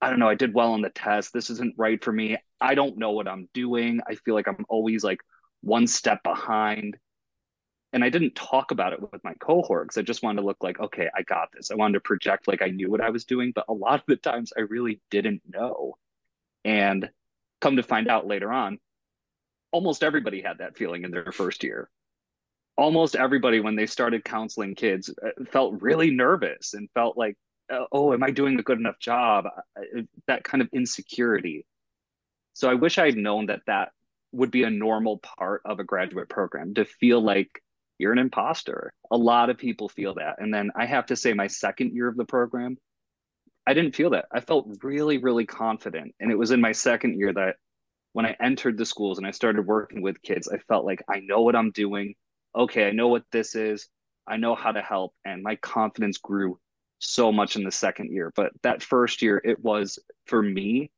I 0.00 0.10
don't 0.10 0.18
know. 0.18 0.28
I 0.28 0.34
did 0.34 0.54
well 0.54 0.72
on 0.72 0.80
the 0.80 0.90
test. 0.90 1.32
This 1.32 1.50
isn't 1.50 1.74
right 1.76 2.02
for 2.02 2.12
me. 2.12 2.36
I 2.60 2.74
don't 2.74 2.98
know 2.98 3.12
what 3.12 3.28
I'm 3.28 3.48
doing. 3.52 4.00
I 4.08 4.14
feel 4.14 4.34
like 4.34 4.48
I'm 4.48 4.64
always 4.68 5.04
like 5.04 5.20
one 5.60 5.86
step 5.86 6.22
behind. 6.22 6.96
And 7.92 8.04
I 8.04 8.10
didn't 8.10 8.34
talk 8.34 8.70
about 8.70 8.92
it 8.92 9.00
with 9.00 9.24
my 9.24 9.34
cohort 9.34 9.88
because 9.88 9.98
I 9.98 10.02
just 10.02 10.22
wanted 10.22 10.40
to 10.40 10.46
look 10.46 10.62
like, 10.62 10.78
okay, 10.78 11.08
I 11.14 11.22
got 11.22 11.48
this. 11.52 11.70
I 11.70 11.74
wanted 11.74 11.94
to 11.94 12.00
project 12.00 12.48
like 12.48 12.62
I 12.62 12.68
knew 12.68 12.90
what 12.90 13.00
I 13.00 13.10
was 13.10 13.24
doing. 13.24 13.52
But 13.54 13.64
a 13.68 13.72
lot 13.72 14.00
of 14.00 14.06
the 14.06 14.16
times 14.16 14.52
I 14.56 14.62
really 14.62 15.00
didn't 15.10 15.42
know. 15.48 15.96
And 16.64 17.08
come 17.60 17.76
to 17.76 17.82
find 17.82 18.08
out 18.08 18.26
later 18.26 18.52
on, 18.52 18.78
almost 19.72 20.02
everybody 20.02 20.40
had 20.42 20.58
that 20.58 20.76
feeling 20.76 21.04
in 21.04 21.10
their 21.10 21.32
first 21.32 21.64
year 21.64 21.90
almost 22.78 23.16
everybody 23.16 23.58
when 23.58 23.74
they 23.74 23.86
started 23.86 24.24
counseling 24.24 24.74
kids 24.74 25.10
uh, 25.10 25.44
felt 25.50 25.82
really 25.82 26.12
nervous 26.12 26.74
and 26.74 26.88
felt 26.94 27.18
like 27.18 27.36
uh, 27.70 27.84
oh 27.92 28.14
am 28.14 28.22
i 28.22 28.30
doing 28.30 28.58
a 28.58 28.62
good 28.62 28.78
enough 28.78 28.98
job? 29.00 29.46
That 30.28 30.44
kind 30.44 30.62
of 30.62 30.68
insecurity. 30.72 31.66
So 32.54 32.70
i 32.70 32.74
wish 32.74 32.98
i 32.98 33.06
had 33.06 33.16
known 33.16 33.46
that 33.46 33.62
that 33.66 33.90
would 34.32 34.50
be 34.50 34.62
a 34.62 34.70
normal 34.70 35.18
part 35.18 35.62
of 35.64 35.80
a 35.80 35.84
graduate 35.84 36.28
program 36.28 36.74
to 36.74 36.84
feel 36.84 37.20
like 37.20 37.62
you're 37.98 38.12
an 38.12 38.18
imposter. 38.18 38.92
A 39.10 39.16
lot 39.16 39.50
of 39.50 39.58
people 39.58 39.88
feel 39.88 40.14
that. 40.14 40.36
And 40.38 40.54
then 40.54 40.70
i 40.76 40.86
have 40.86 41.06
to 41.06 41.16
say 41.16 41.34
my 41.34 41.48
second 41.48 41.92
year 41.94 42.08
of 42.08 42.16
the 42.16 42.24
program 42.24 42.78
i 43.66 43.74
didn't 43.74 43.96
feel 43.96 44.10
that. 44.10 44.26
I 44.32 44.40
felt 44.40 44.68
really 44.82 45.18
really 45.18 45.46
confident. 45.46 46.14
And 46.20 46.30
it 46.30 46.38
was 46.38 46.52
in 46.52 46.60
my 46.60 46.72
second 46.72 47.18
year 47.18 47.32
that 47.32 47.56
when 48.12 48.24
i 48.24 48.36
entered 48.40 48.78
the 48.78 48.86
schools 48.86 49.18
and 49.18 49.26
i 49.26 49.32
started 49.32 49.66
working 49.66 50.00
with 50.00 50.22
kids 50.22 50.48
i 50.48 50.58
felt 50.58 50.84
like 50.84 51.02
i 51.08 51.18
know 51.20 51.42
what 51.42 51.56
i'm 51.56 51.72
doing 51.72 52.14
okay, 52.54 52.86
I 52.86 52.90
know 52.92 53.08
what 53.08 53.24
this 53.32 53.54
is. 53.54 53.88
I 54.26 54.36
know 54.36 54.54
how 54.54 54.72
to 54.72 54.82
help. 54.82 55.14
And 55.24 55.42
my 55.42 55.56
confidence 55.56 56.18
grew 56.18 56.58
so 56.98 57.32
much 57.32 57.56
in 57.56 57.64
the 57.64 57.72
second 57.72 58.12
year. 58.12 58.32
But 58.34 58.52
that 58.62 58.82
first 58.82 59.22
year, 59.22 59.40
it 59.42 59.62
was 59.62 59.98
for 60.26 60.42
me 60.42 60.90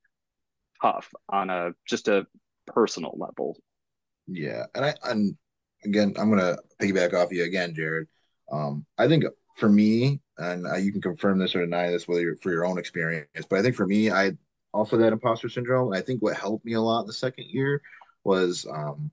tough 0.80 1.08
on 1.28 1.50
a 1.50 1.72
just 1.86 2.08
a 2.08 2.26
personal 2.66 3.14
level. 3.16 3.56
Yeah. 4.26 4.64
And 4.74 4.84
I, 4.84 4.94
and 5.04 5.36
again, 5.84 6.14
I'm 6.18 6.30
going 6.30 6.40
to 6.40 6.58
piggyback 6.80 7.14
off 7.14 7.32
you 7.32 7.44
again, 7.44 7.74
Jared. 7.74 8.08
Um, 8.50 8.84
I 8.98 9.06
think 9.06 9.24
for 9.56 9.68
me, 9.68 10.20
and 10.38 10.66
you 10.82 10.90
can 10.90 11.02
confirm 11.02 11.38
this 11.38 11.54
or 11.54 11.60
deny 11.60 11.90
this, 11.90 12.08
whether 12.08 12.34
for 12.36 12.50
your 12.50 12.64
own 12.64 12.78
experience, 12.78 13.28
but 13.48 13.58
I 13.58 13.62
think 13.62 13.76
for 13.76 13.86
me, 13.86 14.10
I 14.10 14.32
also 14.72 14.96
that 14.96 15.12
imposter 15.12 15.48
syndrome. 15.48 15.92
I 15.92 16.00
think 16.00 16.22
what 16.22 16.36
helped 16.36 16.64
me 16.64 16.74
a 16.74 16.80
lot 16.80 17.02
in 17.02 17.06
the 17.06 17.12
second 17.12 17.46
year 17.48 17.82
was 18.24 18.66
um, 18.70 19.10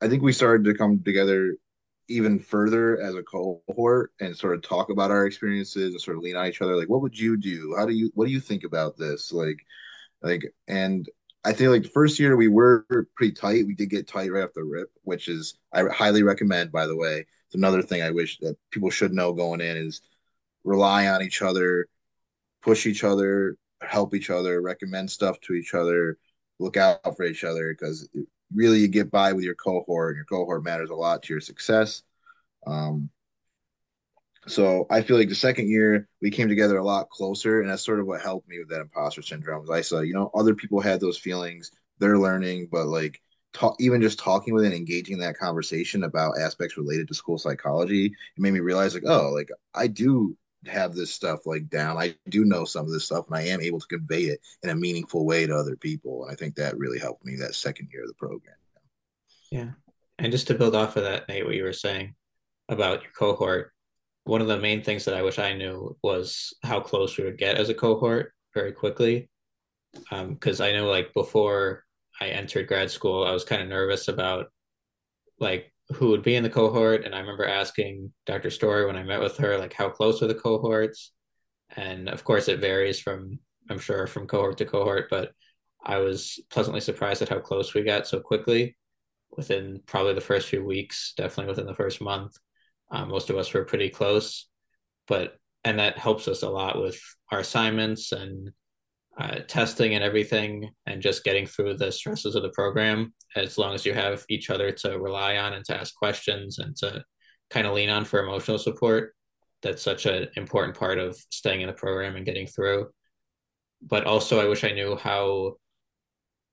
I 0.00 0.08
think 0.08 0.22
we 0.22 0.32
started 0.32 0.64
to 0.64 0.74
come 0.74 1.02
together 1.02 1.56
even 2.10 2.38
further 2.38 3.00
as 3.00 3.14
a 3.14 3.22
cohort 3.22 4.12
and 4.20 4.36
sort 4.36 4.54
of 4.54 4.62
talk 4.62 4.90
about 4.90 5.10
our 5.10 5.26
experiences 5.26 5.92
and 5.92 6.00
sort 6.00 6.16
of 6.16 6.22
lean 6.22 6.36
on 6.36 6.46
each 6.46 6.60
other 6.60 6.76
like 6.76 6.88
what 6.88 7.00
would 7.00 7.18
you 7.18 7.36
do 7.36 7.74
how 7.78 7.86
do 7.86 7.92
you 7.92 8.10
what 8.14 8.26
do 8.26 8.32
you 8.32 8.40
think 8.40 8.64
about 8.64 8.96
this 8.96 9.32
like 9.32 9.58
like 10.22 10.52
and 10.68 11.08
I 11.44 11.52
think 11.52 11.70
like 11.70 11.82
the 11.84 11.88
first 11.88 12.18
year 12.18 12.36
we 12.36 12.48
were 12.48 12.84
pretty 13.16 13.32
tight. 13.32 13.66
We 13.66 13.74
did 13.74 13.88
get 13.88 14.06
tight 14.06 14.30
right 14.30 14.44
off 14.44 14.52
the 14.54 14.62
rip, 14.62 14.90
which 15.04 15.28
is 15.28 15.54
I 15.72 15.84
highly 15.84 16.22
recommend. 16.22 16.70
By 16.70 16.86
the 16.86 16.96
way, 16.96 17.26
it's 17.46 17.54
another 17.54 17.82
thing 17.82 18.02
I 18.02 18.10
wish 18.10 18.38
that 18.40 18.56
people 18.70 18.90
should 18.90 19.12
know 19.12 19.32
going 19.32 19.62
in 19.62 19.76
is 19.76 20.02
rely 20.64 21.08
on 21.08 21.22
each 21.22 21.40
other, 21.40 21.86
push 22.62 22.86
each 22.86 23.04
other, 23.04 23.56
help 23.80 24.14
each 24.14 24.28
other, 24.28 24.60
recommend 24.60 25.10
stuff 25.10 25.40
to 25.42 25.54
each 25.54 25.72
other, 25.72 26.18
look 26.58 26.76
out 26.76 27.16
for 27.16 27.24
each 27.24 27.44
other 27.44 27.72
because 27.72 28.06
really 28.54 28.78
you 28.78 28.88
get 28.88 29.10
by 29.10 29.32
with 29.32 29.44
your 29.44 29.54
cohort 29.54 30.10
and 30.10 30.16
your 30.16 30.24
cohort 30.24 30.64
matters 30.64 30.90
a 30.90 30.94
lot 30.94 31.22
to 31.22 31.32
your 31.32 31.40
success. 31.40 32.02
Um, 32.66 33.10
so 34.46 34.86
I 34.90 35.02
feel 35.02 35.16
like 35.16 35.28
the 35.28 35.34
second 35.34 35.68
year 35.68 36.08
we 36.22 36.30
came 36.30 36.48
together 36.48 36.78
a 36.78 36.84
lot 36.84 37.10
closer, 37.10 37.60
and 37.60 37.70
that's 37.70 37.84
sort 37.84 38.00
of 38.00 38.06
what 38.06 38.22
helped 38.22 38.48
me 38.48 38.58
with 38.58 38.70
that 38.70 38.80
imposter 38.80 39.22
syndrome. 39.22 39.70
I 39.70 39.82
saw, 39.82 40.00
you 40.00 40.14
know, 40.14 40.30
other 40.34 40.54
people 40.54 40.80
had 40.80 41.00
those 41.00 41.18
feelings, 41.18 41.70
they're 41.98 42.18
learning, 42.18 42.68
but 42.72 42.86
like 42.86 43.20
talk, 43.52 43.76
even 43.80 44.00
just 44.00 44.18
talking 44.18 44.54
with 44.54 44.64
and 44.64 44.74
engaging 44.74 45.14
in 45.14 45.20
that 45.20 45.38
conversation 45.38 46.04
about 46.04 46.38
aspects 46.38 46.76
related 46.76 47.08
to 47.08 47.14
school 47.14 47.38
psychology, 47.38 48.06
it 48.06 48.14
made 48.38 48.52
me 48.52 48.60
realize 48.60 48.94
like, 48.94 49.04
oh, 49.06 49.30
like 49.30 49.50
I 49.74 49.86
do 49.86 50.36
have 50.66 50.94
this 50.94 51.12
stuff 51.12 51.46
like 51.46 51.68
down. 51.68 51.96
I 51.96 52.14
do 52.28 52.44
know 52.44 52.64
some 52.64 52.86
of 52.86 52.92
this 52.92 53.04
stuff, 53.04 53.26
and 53.26 53.36
I 53.36 53.42
am 53.42 53.60
able 53.60 53.80
to 53.80 53.86
convey 53.86 54.24
it 54.24 54.40
in 54.62 54.70
a 54.70 54.74
meaningful 54.74 55.24
way 55.24 55.46
to 55.46 55.56
other 55.56 55.76
people. 55.76 56.24
And 56.24 56.32
I 56.32 56.34
think 56.34 56.54
that 56.54 56.78
really 56.78 56.98
helped 56.98 57.24
me 57.24 57.36
that 57.36 57.54
second 57.54 57.88
year 57.92 58.02
of 58.02 58.08
the 58.08 58.14
program. 58.14 58.56
Yeah, 59.50 59.70
and 60.18 60.30
just 60.30 60.46
to 60.48 60.54
build 60.54 60.74
off 60.74 60.96
of 60.96 61.04
that, 61.04 61.28
Nate, 61.28 61.46
what 61.46 61.54
you 61.54 61.64
were 61.64 61.72
saying 61.72 62.14
about 62.68 63.02
your 63.02 63.12
cohort, 63.12 63.72
one 64.24 64.40
of 64.40 64.48
the 64.48 64.58
main 64.58 64.82
things 64.82 65.04
that 65.06 65.14
I 65.14 65.22
wish 65.22 65.38
I 65.38 65.54
knew 65.54 65.96
was 66.02 66.54
how 66.62 66.80
close 66.80 67.16
we 67.16 67.24
would 67.24 67.38
get 67.38 67.56
as 67.56 67.68
a 67.68 67.74
cohort 67.74 68.32
very 68.54 68.72
quickly. 68.72 69.28
Because 70.10 70.60
um, 70.60 70.66
I 70.66 70.72
know, 70.72 70.88
like 70.88 71.12
before 71.14 71.84
I 72.20 72.28
entered 72.28 72.68
grad 72.68 72.90
school, 72.90 73.24
I 73.24 73.32
was 73.32 73.44
kind 73.44 73.62
of 73.62 73.68
nervous 73.68 74.08
about 74.08 74.52
like 75.38 75.72
who 75.94 76.08
would 76.08 76.22
be 76.22 76.36
in 76.36 76.42
the 76.42 76.50
cohort. 76.50 77.04
And 77.04 77.14
I 77.14 77.20
remember 77.20 77.46
asking 77.46 78.12
Dr. 78.26 78.50
Story 78.50 78.86
when 78.86 78.96
I 78.96 79.02
met 79.02 79.20
with 79.20 79.36
her, 79.38 79.58
like, 79.58 79.72
how 79.72 79.88
close 79.88 80.22
are 80.22 80.26
the 80.26 80.34
cohorts? 80.34 81.12
And 81.76 82.08
of 82.08 82.24
course, 82.24 82.48
it 82.48 82.60
varies 82.60 83.00
from, 83.00 83.38
I'm 83.68 83.78
sure, 83.78 84.06
from 84.06 84.26
cohort 84.26 84.58
to 84.58 84.64
cohort, 84.64 85.08
but 85.10 85.32
I 85.84 85.98
was 85.98 86.38
pleasantly 86.50 86.80
surprised 86.80 87.22
at 87.22 87.28
how 87.28 87.38
close 87.38 87.74
we 87.74 87.82
got 87.82 88.06
so 88.06 88.20
quickly 88.20 88.76
within 89.36 89.80
probably 89.86 90.14
the 90.14 90.20
first 90.20 90.48
few 90.48 90.64
weeks, 90.64 91.14
definitely 91.16 91.50
within 91.50 91.66
the 91.66 91.74
first 91.74 92.00
month. 92.00 92.36
Um, 92.90 93.08
most 93.08 93.30
of 93.30 93.36
us 93.36 93.52
were 93.52 93.64
pretty 93.64 93.88
close, 93.88 94.48
but, 95.06 95.38
and 95.64 95.78
that 95.78 95.98
helps 95.98 96.28
us 96.28 96.42
a 96.42 96.50
lot 96.50 96.80
with 96.80 97.00
our 97.30 97.38
assignments 97.38 98.12
and 98.12 98.50
uh, 99.18 99.40
testing 99.48 99.94
and 99.94 100.04
everything 100.04 100.70
and 100.86 101.02
just 101.02 101.24
getting 101.24 101.46
through 101.46 101.76
the 101.76 101.90
stresses 101.90 102.34
of 102.34 102.42
the 102.42 102.50
program 102.50 103.12
as 103.36 103.58
long 103.58 103.74
as 103.74 103.84
you 103.84 103.92
have 103.92 104.24
each 104.28 104.50
other 104.50 104.70
to 104.72 104.98
rely 104.98 105.36
on 105.36 105.52
and 105.52 105.64
to 105.64 105.76
ask 105.76 105.94
questions 105.94 106.58
and 106.58 106.76
to 106.76 107.02
kind 107.50 107.66
of 107.66 107.74
lean 107.74 107.90
on 107.90 108.04
for 108.04 108.20
emotional 108.20 108.58
support 108.58 109.12
that's 109.62 109.82
such 109.82 110.06
an 110.06 110.28
important 110.36 110.76
part 110.76 110.98
of 110.98 111.16
staying 111.30 111.60
in 111.60 111.66
the 111.66 111.72
program 111.72 112.16
and 112.16 112.24
getting 112.24 112.46
through. 112.46 112.88
But 113.82 114.04
also 114.04 114.38
i 114.40 114.46
wish 114.46 114.64
i 114.64 114.72
knew 114.72 114.96
how 114.96 115.54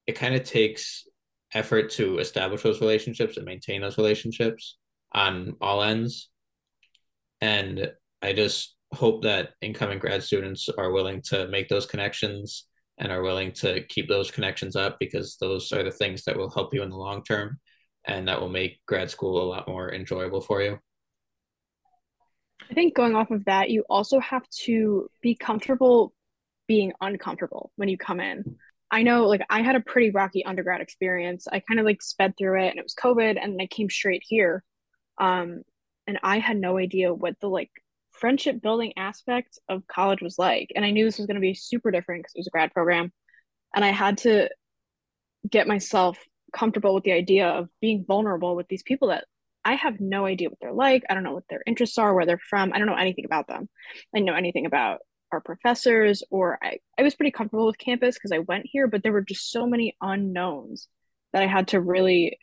it 0.06 0.14
kind 0.14 0.36
of 0.36 0.44
takes 0.44 1.06
effort 1.54 1.90
to 1.92 2.20
establish 2.20 2.62
those 2.62 2.82
relationships 2.82 3.38
and 3.38 3.46
maintain 3.46 3.82
those 3.82 3.98
relationships 3.98 4.78
on 5.14 5.56
all 5.62 5.84
ends. 5.84 6.30
And 7.42 7.92
i 8.22 8.34
just 8.34 8.76
hope 8.98 9.24
that 9.24 9.52
incoming 9.62 10.00
grad 10.00 10.24
students 10.24 10.68
are 10.78 10.92
willing 10.92 11.22
to 11.22 11.48
make 11.48 11.70
those 11.70 11.86
connections 11.86 12.66
and 12.98 13.12
are 13.12 13.22
willing 13.22 13.52
to 13.52 13.84
keep 13.88 14.10
those 14.10 14.32
connections 14.32 14.76
up 14.76 14.98
because 15.00 15.38
those 15.40 15.72
are 15.72 15.84
the 15.84 15.92
things 15.92 16.24
that 16.24 16.36
will 16.36 16.50
help 16.50 16.74
you 16.74 16.82
in 16.82 16.90
the 16.90 16.98
long 16.98 17.24
term 17.24 17.60
and 18.06 18.28
that 18.28 18.42
will 18.42 18.50
make 18.50 18.80
grad 18.88 19.10
school 19.10 19.42
a 19.42 19.50
lot 19.50 19.68
more 19.68 19.94
enjoyable 19.94 20.42
for 20.42 20.62
you. 20.62 20.80
I 22.70 22.74
think 22.74 22.96
going 22.96 23.16
off 23.16 23.32
of 23.32 23.46
that, 23.46 23.70
you 23.70 23.84
also 23.90 24.20
have 24.20 24.48
to 24.64 25.10
be 25.22 25.36
comfortable 25.36 26.14
being 26.68 26.92
uncomfortable 27.00 27.72
when 27.76 27.88
you 27.88 27.98
come 27.98 28.20
in. 28.20 28.58
I 28.90 29.04
know 29.04 29.28
like 29.28 29.42
I 29.50 29.62
had 29.62 29.76
a 29.76 29.82
pretty 29.82 30.12
rocky 30.12 30.44
undergrad 30.46 30.82
experience. 30.82 31.48
I 31.52 31.60
kind 31.60 31.80
of 31.80 31.86
like 31.86 32.02
sped 32.02 32.34
through 32.38 32.64
it 32.64 32.70
and 32.70 32.80
it 32.80 32.84
was 32.84 32.96
COVID 32.96 33.38
and 33.42 33.62
I 33.62 33.68
came 33.68 33.90
straight 33.90 34.24
here. 34.26 34.64
Um 35.20 35.62
and 36.08 36.20
I 36.24 36.40
had 36.40 36.58
no 36.58 36.78
idea 36.78 37.14
what 37.14 37.36
the 37.42 37.50
like 37.50 37.72
friendship 38.20 38.62
building 38.62 38.94
aspect 38.98 39.60
of 39.70 39.88
college 39.88 40.22
was 40.22 40.38
like. 40.38 40.72
And 40.76 40.86
I 40.86 40.92
knew 40.92 41.06
this 41.06 41.18
was 41.18 41.28
going 41.28 41.36
to 41.36 41.42
be 41.42 41.54
super 41.54 41.92
different 41.92 42.24
because 42.24 42.34
it 42.36 42.40
was 42.40 42.48
a 42.48 42.52
grad 42.52 42.74
program. 42.74 43.12
And 43.76 43.84
I 43.84 43.92
had 43.92 44.20
to 44.20 44.50
get 45.50 45.68
myself 45.68 46.18
comfortable 46.54 46.96
with 46.96 47.04
the 47.04 47.12
idea 47.12 47.48
of 47.48 47.70
being 47.82 48.06
vulnerable 48.08 48.56
with 48.56 48.68
these 48.68 48.84
people 48.84 49.10
that 49.10 49.26
I 49.64 49.76
have 49.76 50.00
no 50.00 50.26
idea 50.26 50.50
what 50.50 50.60
they're 50.62 50.72
like. 50.72 51.04
I 51.10 51.14
don't 51.14 51.24
know 51.24 51.34
what 51.34 51.48
their 51.50 51.62
interests 51.68 51.98
are, 51.98 52.14
where 52.14 52.26
they're 52.26 52.40
from. 52.50 52.72
I 52.72 52.78
don't 52.78 52.88
know 52.88 52.96
anything 52.96 53.26
about 53.26 53.48
them. 53.48 53.68
I 54.16 54.20
know 54.20 54.34
anything 54.34 54.66
about 54.66 55.00
our 55.32 55.42
professors, 55.42 56.24
or 56.30 56.58
I, 56.64 56.78
I 56.98 57.04
was 57.04 57.16
pretty 57.16 57.32
comfortable 57.32 57.66
with 57.66 57.78
campus 57.78 58.16
because 58.16 58.32
I 58.32 58.40
went 58.40 58.66
here, 58.66 58.88
but 58.88 59.04
there 59.04 59.12
were 59.12 59.22
just 59.22 59.52
so 59.52 59.68
many 59.68 59.96
unknowns 60.02 60.88
that 61.34 61.44
I 61.44 61.48
had 61.48 61.68
to 61.70 61.82
really 61.82 62.40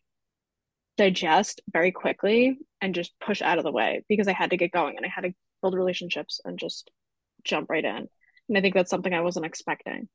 digest 0.98 1.62
very 1.72 1.92
quickly 1.92 2.58
and 2.80 2.94
just 2.94 3.18
push 3.20 3.40
out 3.42 3.58
of 3.58 3.64
the 3.64 3.72
way 3.72 4.04
because 4.08 4.28
I 4.28 4.32
had 4.32 4.50
to 4.50 4.58
get 4.58 4.70
going 4.70 4.96
and 4.96 5.06
I 5.06 5.08
had 5.08 5.22
to 5.22 5.34
build 5.64 5.74
relationships 5.74 6.40
and 6.44 6.58
just 6.58 6.90
jump 7.42 7.70
right 7.70 7.84
in. 7.84 8.06
And 8.48 8.58
I 8.58 8.60
think 8.60 8.74
that's 8.74 8.90
something 8.90 9.14
I 9.14 9.22
wasn't 9.22 9.46
expecting. 9.46 10.08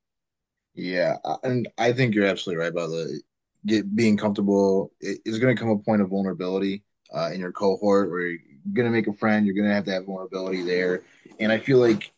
Yeah, 0.76 1.16
and 1.44 1.68
I 1.80 1.92
think 1.94 2.14
you're 2.14 2.28
absolutely 2.28 2.62
right 2.62 2.72
about 2.72 2.90
the 2.90 3.20
get, 3.66 3.96
being 3.96 4.16
comfortable. 4.16 4.92
It 5.02 5.20
is 5.26 5.40
going 5.40 5.56
to 5.56 5.60
come 5.60 5.72
a 5.72 5.78
point 5.80 6.04
of 6.04 6.10
vulnerability 6.10 6.84
uh, 7.12 7.32
in 7.34 7.40
your 7.40 7.52
cohort 7.52 8.12
where 8.12 8.28
you're 8.28 8.40
going 8.74 8.86
to 8.86 8.92
make 8.92 9.08
a 9.08 9.14
friend. 9.14 9.46
You're 9.48 9.56
going 9.56 9.68
to 9.68 9.74
have 9.74 9.86
to 9.86 9.92
have 9.92 10.06
vulnerability 10.06 10.62
there, 10.62 11.02
and 11.40 11.52
I 11.52 11.58
feel 11.58 11.80
like 11.80 12.12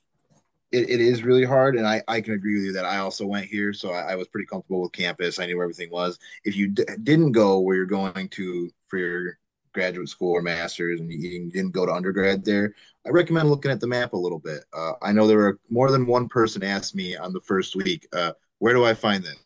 it, 0.73 0.89
it 0.89 0.99
is 0.99 1.23
really 1.23 1.45
hard. 1.45 1.77
And 1.77 1.87
I, 1.87 2.01
I 2.09 2.19
can 2.19 2.33
agree 2.33 2.55
with 2.55 2.65
you 2.65 2.73
that 2.73 2.85
I 2.85 2.97
also 2.97 3.25
went 3.25 3.45
here, 3.45 3.71
so 3.71 3.91
I, 3.91 4.11
I 4.11 4.15
was 4.15 4.27
pretty 4.27 4.47
comfortable 4.47 4.81
with 4.81 4.91
campus. 4.91 5.39
I 5.39 5.45
knew 5.45 5.55
where 5.55 5.63
everything 5.63 5.89
was. 5.89 6.19
If 6.43 6.57
you 6.57 6.67
d- 6.67 6.83
didn't 7.03 7.31
go 7.31 7.61
where 7.61 7.77
you're 7.77 7.85
going 7.85 8.27
to 8.27 8.69
for 8.89 8.97
your 8.97 9.37
graduate 9.73 10.09
school 10.09 10.31
or 10.31 10.41
master's 10.41 10.99
and 10.99 11.11
you 11.11 11.49
didn't 11.49 11.71
go 11.71 11.85
to 11.85 11.93
undergrad 11.93 12.43
there, 12.43 12.73
I 13.05 13.09
recommend 13.09 13.49
looking 13.49 13.71
at 13.71 13.79
the 13.79 13.87
map 13.87 14.13
a 14.13 14.17
little 14.17 14.39
bit. 14.39 14.63
Uh, 14.73 14.93
I 15.01 15.11
know 15.11 15.27
there 15.27 15.37
were 15.37 15.59
more 15.69 15.91
than 15.91 16.05
one 16.05 16.27
person 16.27 16.63
asked 16.63 16.95
me 16.95 17.15
on 17.15 17.33
the 17.33 17.41
first 17.41 17.75
week, 17.75 18.07
uh, 18.13 18.33
where 18.59 18.73
do 18.73 18.85
I 18.85 18.93
find 18.93 19.23
this? 19.23 19.37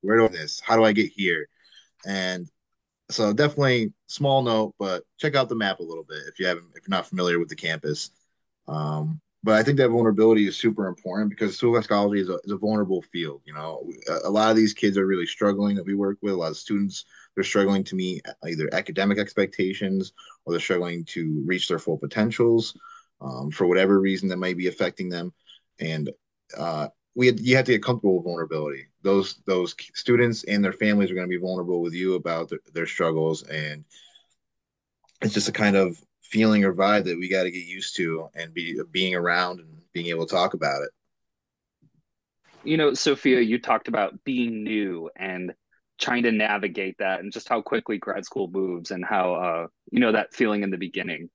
Where 0.00 0.16
do 0.16 0.24
I 0.24 0.28
this? 0.28 0.60
How 0.60 0.76
do 0.76 0.84
I 0.84 0.92
get 0.92 1.10
here? 1.10 1.48
And 2.06 2.48
so 3.10 3.32
definitely 3.32 3.92
small 4.06 4.42
note, 4.42 4.74
but 4.78 5.04
check 5.18 5.34
out 5.34 5.48
the 5.48 5.54
map 5.54 5.80
a 5.80 5.84
little 5.84 6.04
bit 6.04 6.22
if 6.28 6.38
you 6.38 6.46
haven't, 6.46 6.66
if 6.74 6.86
you're 6.86 6.96
not 6.96 7.06
familiar 7.06 7.38
with 7.38 7.48
the 7.48 7.56
campus. 7.56 8.10
Um, 8.66 9.20
but 9.42 9.54
I 9.54 9.62
think 9.62 9.78
that 9.78 9.90
vulnerability 9.90 10.46
is 10.46 10.56
super 10.56 10.86
important 10.88 11.30
because 11.30 11.56
school 11.56 11.80
psychology 11.80 12.20
is 12.20 12.28
a, 12.28 12.38
is 12.44 12.52
a 12.52 12.56
vulnerable 12.56 13.02
field. 13.02 13.42
You 13.46 13.54
know, 13.54 13.88
a, 14.08 14.28
a 14.28 14.30
lot 14.30 14.50
of 14.50 14.56
these 14.56 14.74
kids 14.74 14.98
are 14.98 15.06
really 15.06 15.26
struggling 15.26 15.76
that 15.76 15.86
we 15.86 15.94
work 15.94 16.18
with. 16.22 16.34
A 16.34 16.36
lot 16.36 16.50
of 16.50 16.56
students 16.56 17.04
they're 17.38 17.44
struggling 17.44 17.84
to 17.84 17.94
meet 17.94 18.26
either 18.46 18.68
academic 18.72 19.16
expectations 19.16 20.12
or 20.44 20.52
they're 20.52 20.58
struggling 20.58 21.04
to 21.04 21.40
reach 21.46 21.68
their 21.68 21.78
full 21.78 21.96
potentials 21.96 22.76
um, 23.20 23.48
for 23.52 23.68
whatever 23.68 24.00
reason 24.00 24.28
that 24.28 24.38
might 24.38 24.56
be 24.56 24.66
affecting 24.66 25.08
them. 25.08 25.32
And 25.78 26.10
uh, 26.56 26.88
we 27.14 27.26
had, 27.26 27.38
you 27.38 27.54
have 27.54 27.64
to 27.66 27.70
get 27.70 27.84
comfortable 27.84 28.16
with 28.16 28.24
vulnerability. 28.24 28.86
Those 29.02 29.36
those 29.46 29.76
students 29.94 30.42
and 30.42 30.64
their 30.64 30.72
families 30.72 31.12
are 31.12 31.14
going 31.14 31.28
to 31.28 31.30
be 31.30 31.40
vulnerable 31.40 31.80
with 31.80 31.94
you 31.94 32.16
about 32.16 32.48
their, 32.48 32.58
their 32.74 32.86
struggles, 32.86 33.44
and 33.44 33.84
it's 35.22 35.34
just 35.34 35.48
a 35.48 35.52
kind 35.52 35.76
of 35.76 35.96
feeling 36.22 36.64
or 36.64 36.74
vibe 36.74 37.04
that 37.04 37.20
we 37.20 37.28
got 37.28 37.44
to 37.44 37.52
get 37.52 37.66
used 37.66 37.94
to 37.98 38.28
and 38.34 38.52
be 38.52 38.80
being 38.90 39.14
around 39.14 39.60
and 39.60 39.68
being 39.92 40.06
able 40.06 40.26
to 40.26 40.34
talk 40.34 40.54
about 40.54 40.82
it. 40.82 40.90
You 42.64 42.76
know, 42.76 42.94
Sophia, 42.94 43.40
you 43.40 43.60
talked 43.60 43.86
about 43.86 44.24
being 44.24 44.64
new 44.64 45.08
and 45.14 45.54
trying 45.98 46.22
to 46.22 46.32
navigate 46.32 46.96
that 46.98 47.20
and 47.20 47.32
just 47.32 47.48
how 47.48 47.60
quickly 47.60 47.98
grad 47.98 48.24
school 48.24 48.48
moves 48.48 48.90
and 48.90 49.04
how 49.04 49.34
uh, 49.34 49.66
you 49.90 50.00
know 50.00 50.12
that 50.12 50.34
feeling 50.34 50.62
in 50.62 50.70
the 50.70 50.76
beginning. 50.76 51.28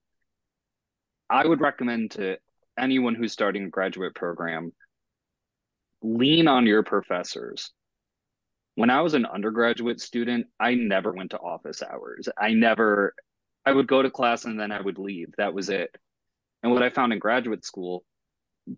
I 1.28 1.46
would 1.46 1.60
recommend 1.60 2.12
to 2.12 2.38
anyone 2.78 3.14
who's 3.14 3.32
starting 3.32 3.64
a 3.64 3.68
graduate 3.70 4.14
program 4.14 4.72
lean 6.02 6.48
on 6.48 6.66
your 6.66 6.82
professors. 6.82 7.70
When 8.76 8.90
i 8.90 9.00
was 9.02 9.14
an 9.14 9.26
undergraduate 9.26 10.00
student 10.00 10.46
i 10.58 10.74
never 10.74 11.12
went 11.12 11.30
to 11.30 11.38
office 11.38 11.82
hours. 11.82 12.28
I 12.36 12.54
never 12.54 13.14
i 13.64 13.72
would 13.72 13.86
go 13.86 14.02
to 14.02 14.10
class 14.10 14.44
and 14.44 14.58
then 14.58 14.72
i 14.72 14.80
would 14.80 14.98
leave. 14.98 15.28
That 15.38 15.54
was 15.54 15.68
it. 15.68 15.94
And 16.62 16.72
what 16.72 16.82
i 16.82 16.90
found 16.90 17.12
in 17.12 17.18
graduate 17.18 17.64
school 17.64 18.04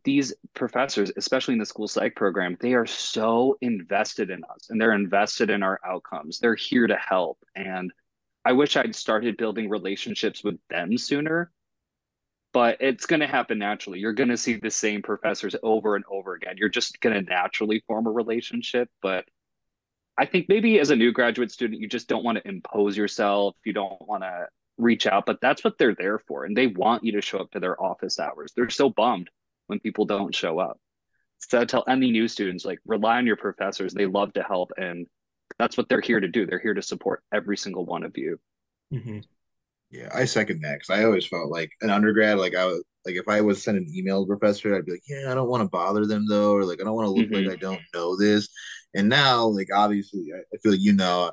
these 0.04 0.34
professors, 0.54 1.12
especially 1.16 1.54
in 1.54 1.60
the 1.60 1.66
school 1.66 1.88
psych 1.88 2.16
program, 2.16 2.56
they 2.60 2.74
are 2.74 2.86
so 2.86 3.56
invested 3.60 4.30
in 4.30 4.42
us 4.44 4.68
and 4.68 4.80
they're 4.80 4.92
invested 4.92 5.50
in 5.50 5.62
our 5.62 5.80
outcomes. 5.84 6.38
They're 6.38 6.56
here 6.56 6.86
to 6.86 6.96
help. 6.96 7.38
And 7.54 7.92
I 8.44 8.52
wish 8.52 8.76
I'd 8.76 8.94
started 8.94 9.36
building 9.36 9.68
relationships 9.68 10.42
with 10.42 10.58
them 10.70 10.98
sooner, 10.98 11.52
but 12.52 12.78
it's 12.80 13.06
going 13.06 13.20
to 13.20 13.26
happen 13.26 13.58
naturally. 13.58 14.00
You're 14.00 14.12
going 14.12 14.30
to 14.30 14.36
see 14.36 14.56
the 14.56 14.70
same 14.70 15.02
professors 15.02 15.54
over 15.62 15.94
and 15.94 16.04
over 16.10 16.34
again. 16.34 16.56
You're 16.56 16.68
just 16.68 17.00
going 17.00 17.14
to 17.14 17.30
naturally 17.30 17.82
form 17.86 18.06
a 18.06 18.12
relationship. 18.12 18.88
But 19.02 19.24
I 20.18 20.26
think 20.26 20.48
maybe 20.48 20.80
as 20.80 20.90
a 20.90 20.96
new 20.96 21.12
graduate 21.12 21.52
student, 21.52 21.80
you 21.80 21.88
just 21.88 22.08
don't 22.08 22.24
want 22.24 22.38
to 22.38 22.48
impose 22.48 22.96
yourself. 22.96 23.56
You 23.64 23.72
don't 23.72 24.00
want 24.00 24.22
to 24.22 24.46
reach 24.78 25.06
out, 25.06 25.26
but 25.26 25.40
that's 25.40 25.62
what 25.62 25.78
they're 25.78 25.94
there 25.94 26.18
for. 26.18 26.44
And 26.44 26.56
they 26.56 26.66
want 26.66 27.04
you 27.04 27.12
to 27.12 27.22
show 27.22 27.38
up 27.38 27.50
to 27.52 27.60
their 27.60 27.80
office 27.80 28.18
hours. 28.18 28.52
They're 28.54 28.70
so 28.70 28.90
bummed 28.90 29.30
when 29.66 29.80
people 29.80 30.04
don't 30.04 30.34
show 30.34 30.58
up. 30.58 30.78
So 31.38 31.60
I 31.60 31.64
tell 31.64 31.84
any 31.88 32.10
new 32.10 32.28
students, 32.28 32.64
like 32.64 32.78
rely 32.86 33.18
on 33.18 33.26
your 33.26 33.36
professors. 33.36 33.92
They 33.92 34.06
love 34.06 34.32
to 34.34 34.42
help. 34.42 34.72
And 34.76 35.06
that's 35.58 35.76
what 35.76 35.88
they're 35.88 36.00
here 36.00 36.20
to 36.20 36.28
do. 36.28 36.46
They're 36.46 36.58
here 36.58 36.74
to 36.74 36.82
support 36.82 37.22
every 37.32 37.56
single 37.56 37.84
one 37.84 38.04
of 38.04 38.16
you. 38.16 38.38
Mm-hmm. 38.92 39.20
Yeah, 39.90 40.08
I 40.12 40.24
second 40.24 40.62
that 40.62 40.80
because 40.80 40.90
I 40.90 41.04
always 41.04 41.26
felt 41.26 41.50
like 41.50 41.70
an 41.80 41.90
undergrad, 41.90 42.38
like 42.38 42.56
I 42.56 42.66
was 42.66 42.82
like 43.04 43.14
if 43.14 43.28
I 43.28 43.40
was 43.40 43.62
send 43.62 43.78
an 43.78 43.86
email 43.94 44.24
to 44.24 44.26
professor, 44.26 44.74
I'd 44.74 44.84
be 44.84 44.92
like, 44.92 45.02
yeah, 45.08 45.30
I 45.30 45.34
don't 45.34 45.48
want 45.48 45.62
to 45.62 45.68
bother 45.68 46.06
them 46.06 46.26
though, 46.28 46.52
or 46.52 46.64
like 46.64 46.80
I 46.80 46.84
don't 46.84 46.96
want 46.96 47.06
to 47.06 47.12
look 47.12 47.30
mm-hmm. 47.30 47.48
like 47.48 47.56
I 47.56 47.60
don't 47.60 47.80
know 47.94 48.16
this. 48.16 48.48
And 48.94 49.08
now, 49.08 49.46
like 49.46 49.68
obviously, 49.72 50.26
I 50.34 50.56
feel 50.58 50.72
like 50.72 50.80
you 50.80 50.92
know, 50.92 51.30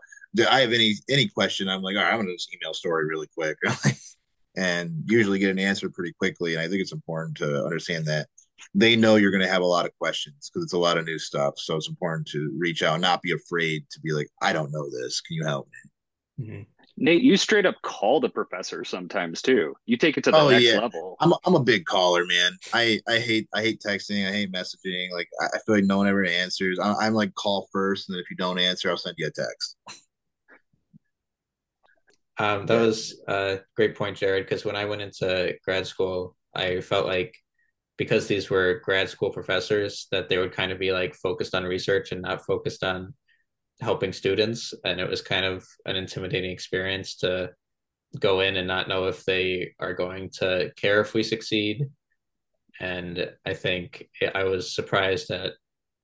I 0.49 0.61
have 0.61 0.71
any 0.71 0.93
any 1.09 1.27
question, 1.27 1.67
I'm 1.67 1.81
like, 1.81 1.95
all 1.97 2.03
right, 2.03 2.13
I'm 2.13 2.19
gonna 2.19 2.33
just 2.33 2.53
email 2.53 2.75
story 2.75 3.05
really 3.07 3.27
quick, 3.35 3.57
and 4.55 5.03
usually 5.05 5.39
get 5.39 5.51
an 5.51 5.59
answer 5.59 5.89
pretty 5.89 6.13
quickly. 6.13 6.53
And 6.53 6.61
I 6.61 6.67
think 6.67 6.81
it's 6.81 6.93
important 6.93 7.37
to 7.37 7.63
understand 7.63 8.05
that 8.05 8.27
they 8.75 8.95
know 8.95 9.15
you're 9.15 9.31
going 9.31 9.41
to 9.41 9.47
have 9.47 9.61
a 9.61 9.65
lot 9.65 9.85
of 9.85 9.97
questions 9.99 10.49
because 10.49 10.63
it's 10.63 10.73
a 10.73 10.77
lot 10.77 10.97
of 10.97 11.05
new 11.05 11.19
stuff. 11.19 11.55
So 11.57 11.75
it's 11.75 11.89
important 11.89 12.27
to 12.29 12.53
reach 12.57 12.83
out, 12.83 12.99
not 12.99 13.21
be 13.21 13.33
afraid 13.33 13.85
to 13.91 13.99
be 13.99 14.11
like, 14.11 14.29
I 14.41 14.53
don't 14.53 14.71
know 14.71 14.89
this. 14.89 15.21
Can 15.21 15.35
you 15.35 15.45
help 15.45 15.67
me? 15.67 16.45
Mm-hmm. 16.45 16.61
Nate, 16.95 17.23
you 17.23 17.37
straight 17.37 17.65
up 17.65 17.75
call 17.81 18.19
the 18.19 18.29
professor 18.29 18.83
sometimes 18.83 19.41
too. 19.41 19.73
You 19.85 19.97
take 19.97 20.17
it 20.17 20.23
to 20.25 20.31
the 20.31 20.37
oh, 20.37 20.49
next 20.49 20.63
yeah. 20.63 20.79
level. 20.79 21.15
I'm 21.19 21.33
a, 21.33 21.37
I'm 21.45 21.55
a 21.55 21.63
big 21.63 21.85
caller, 21.85 22.23
man. 22.25 22.51
I, 22.71 22.99
I 23.07 23.17
hate 23.17 23.49
I 23.53 23.61
hate 23.61 23.81
texting. 23.81 24.27
I 24.27 24.31
hate 24.31 24.51
messaging. 24.51 25.11
Like 25.11 25.27
I, 25.41 25.45
I 25.45 25.59
feel 25.65 25.75
like 25.75 25.85
no 25.85 25.97
one 25.97 26.07
ever 26.07 26.23
answers. 26.23 26.77
I, 26.79 26.93
I'm 26.93 27.13
like 27.13 27.33
call 27.33 27.67
first, 27.71 28.07
and 28.07 28.15
then 28.15 28.21
if 28.21 28.29
you 28.29 28.35
don't 28.35 28.59
answer, 28.59 28.89
I'll 28.89 28.97
send 28.97 29.15
you 29.17 29.25
a 29.25 29.31
text. 29.31 29.75
Um, 32.37 32.65
that 32.65 32.81
was 32.81 33.21
a 33.27 33.59
great 33.75 33.95
point, 33.95 34.17
Jared. 34.17 34.45
Because 34.45 34.65
when 34.65 34.75
I 34.75 34.85
went 34.85 35.01
into 35.01 35.55
grad 35.63 35.85
school, 35.85 36.35
I 36.53 36.81
felt 36.81 37.05
like 37.05 37.35
because 37.97 38.27
these 38.27 38.49
were 38.49 38.81
grad 38.83 39.09
school 39.09 39.29
professors, 39.29 40.07
that 40.11 40.29
they 40.29 40.37
would 40.37 40.51
kind 40.51 40.71
of 40.71 40.79
be 40.79 40.91
like 40.91 41.13
focused 41.15 41.53
on 41.53 41.63
research 41.63 42.11
and 42.11 42.21
not 42.21 42.45
focused 42.45 42.83
on 42.83 43.13
helping 43.81 44.13
students. 44.13 44.73
And 44.83 44.99
it 44.99 45.09
was 45.09 45.21
kind 45.21 45.45
of 45.45 45.65
an 45.85 45.95
intimidating 45.95 46.51
experience 46.51 47.17
to 47.17 47.51
go 48.19 48.41
in 48.41 48.57
and 48.57 48.67
not 48.67 48.87
know 48.87 49.05
if 49.05 49.23
they 49.25 49.73
are 49.79 49.93
going 49.93 50.29
to 50.39 50.71
care 50.75 51.01
if 51.01 51.13
we 51.13 51.23
succeed. 51.23 51.89
And 52.79 53.29
i 53.45 53.53
think 53.53 54.09
i 54.33 54.43
was 54.43 54.75
surprised 54.75 55.29
at 55.29 55.53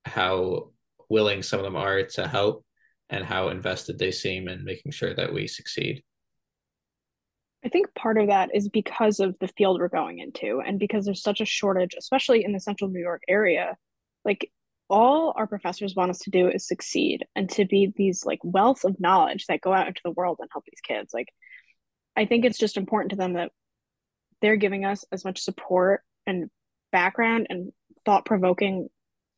how 0.04 0.70
willing 1.08 1.42
some 1.42 1.58
of 1.58 1.64
them 1.64 1.76
are 1.76 2.04
to 2.04 2.28
help 2.28 2.64
and 3.08 3.24
how 3.24 3.48
invested 3.48 3.98
they 3.98 4.12
seem 4.12 4.48
in 4.48 4.64
making 4.64 4.92
sure 4.92 5.12
that 5.14 5.32
we 5.32 5.48
succeed 5.48 6.02
I 7.64 7.68
think 7.68 7.94
part 7.94 8.18
of 8.18 8.28
that 8.28 8.50
is 8.54 8.68
because 8.68 9.20
of 9.20 9.36
the 9.40 9.48
field 9.48 9.80
we're 9.80 9.88
going 9.88 10.18
into 10.18 10.60
and 10.66 10.78
because 10.78 11.04
there's 11.04 11.22
such 11.22 11.40
a 11.40 11.46
shortage, 11.46 11.94
especially 11.98 12.44
in 12.44 12.52
the 12.52 12.60
central 12.60 12.90
New 12.90 13.00
York 13.00 13.22
area. 13.28 13.76
Like 14.24 14.50
all 14.90 15.32
our 15.36 15.46
professors 15.46 15.94
want 15.94 16.10
us 16.10 16.18
to 16.18 16.30
do 16.30 16.48
is 16.48 16.66
succeed 16.66 17.24
and 17.36 17.48
to 17.48 17.64
be 17.64 17.92
these 17.96 18.26
like 18.26 18.40
wealth 18.42 18.84
of 18.84 19.00
knowledge 19.00 19.46
that 19.46 19.60
go 19.60 19.72
out 19.72 19.86
into 19.86 20.00
the 20.04 20.10
world 20.10 20.38
and 20.40 20.48
help 20.52 20.64
these 20.64 20.80
kids 20.82 21.14
like 21.14 21.28
i 22.16 22.26
think 22.26 22.44
it's 22.44 22.58
just 22.58 22.76
important 22.76 23.10
to 23.10 23.16
them 23.16 23.34
that 23.34 23.52
they're 24.42 24.56
giving 24.56 24.84
us 24.84 25.04
as 25.12 25.24
much 25.24 25.40
support 25.40 26.02
and 26.26 26.50
background 26.90 27.46
and 27.48 27.72
thought 28.04 28.26
provoking 28.26 28.88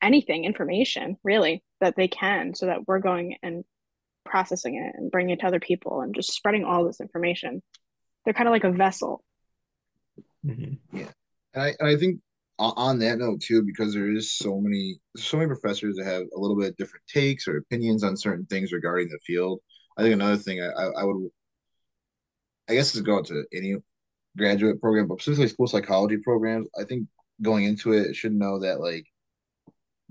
anything 0.02 0.44
information 0.44 1.16
really 1.22 1.62
that 1.80 1.94
they 1.96 2.08
can 2.08 2.54
so 2.54 2.66
that 2.66 2.88
we're 2.88 2.98
going 2.98 3.36
and 3.42 3.62
processing 4.24 4.76
it 4.76 4.98
and 4.98 5.10
bringing 5.10 5.34
it 5.34 5.40
to 5.40 5.46
other 5.46 5.60
people 5.60 6.00
and 6.00 6.14
just 6.14 6.32
spreading 6.32 6.64
all 6.64 6.86
this 6.86 7.00
information 7.00 7.62
they're 8.24 8.34
kind 8.34 8.48
of 8.48 8.52
like 8.52 8.64
a 8.64 8.72
vessel 8.72 9.22
mm-hmm. 10.44 10.74
yeah 10.96 11.10
and 11.54 11.62
I, 11.62 11.74
and 11.78 11.88
I 11.88 11.96
think 11.96 12.20
on 12.58 12.98
that 13.00 13.18
note 13.18 13.40
too, 13.40 13.62
because 13.62 13.92
there 13.92 14.10
is 14.10 14.32
so 14.32 14.60
many 14.60 15.00
so 15.16 15.36
many 15.36 15.48
professors 15.48 15.96
that 15.96 16.04
have 16.04 16.22
a 16.34 16.38
little 16.40 16.58
bit 16.58 16.76
different 16.76 17.06
takes 17.06 17.48
or 17.48 17.56
opinions 17.56 18.04
on 18.04 18.16
certain 18.16 18.46
things 18.46 18.72
regarding 18.72 19.08
the 19.08 19.18
field. 19.26 19.60
I 19.96 20.02
think 20.02 20.14
another 20.14 20.36
thing 20.36 20.62
I, 20.62 20.66
I 20.66 21.04
would, 21.04 21.28
I 22.68 22.74
guess, 22.74 22.94
is 22.94 23.02
go 23.02 23.22
to 23.22 23.44
any 23.52 23.76
graduate 24.36 24.80
program, 24.80 25.08
but 25.08 25.20
specifically 25.20 25.48
school 25.48 25.66
psychology 25.66 26.18
programs. 26.18 26.68
I 26.78 26.84
think 26.84 27.08
going 27.42 27.64
into 27.64 27.92
it, 27.92 28.14
should 28.14 28.32
know 28.32 28.60
that 28.60 28.80
like 28.80 29.06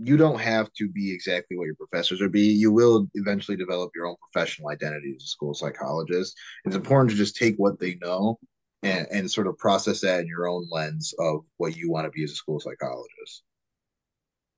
you 0.04 0.18
don't 0.18 0.40
have 0.40 0.72
to 0.74 0.90
be 0.90 1.12
exactly 1.12 1.58
what 1.58 1.66
your 1.66 1.76
professors 1.76 2.22
are 2.22 2.30
be. 2.30 2.48
You 2.48 2.72
will 2.72 3.08
eventually 3.14 3.56
develop 3.56 3.92
your 3.96 4.08
own 4.08 4.16
professional 4.32 4.70
identity 4.70 5.14
as 5.16 5.24
a 5.24 5.28
school 5.28 5.54
psychologist. 5.54 6.36
It's 6.66 6.76
important 6.76 7.12
to 7.12 7.16
just 7.16 7.36
take 7.36 7.56
what 7.58 7.80
they 7.80 7.96
know 8.02 8.40
and, 8.82 9.08
and 9.12 9.30
sort 9.30 9.48
of 9.48 9.58
process 9.60 10.02
that 10.02 10.22
in 10.22 10.28
your 10.28 10.48
own 10.48 10.68
lens 10.72 11.14
of 11.20 11.42
what 11.58 11.78
you 11.78 11.92
want 11.92 12.06
to 12.06 12.12
be 12.12 12.24
as 12.24 12.32
a 12.32 12.36
school 12.36 12.60
psychologist. 12.60 13.44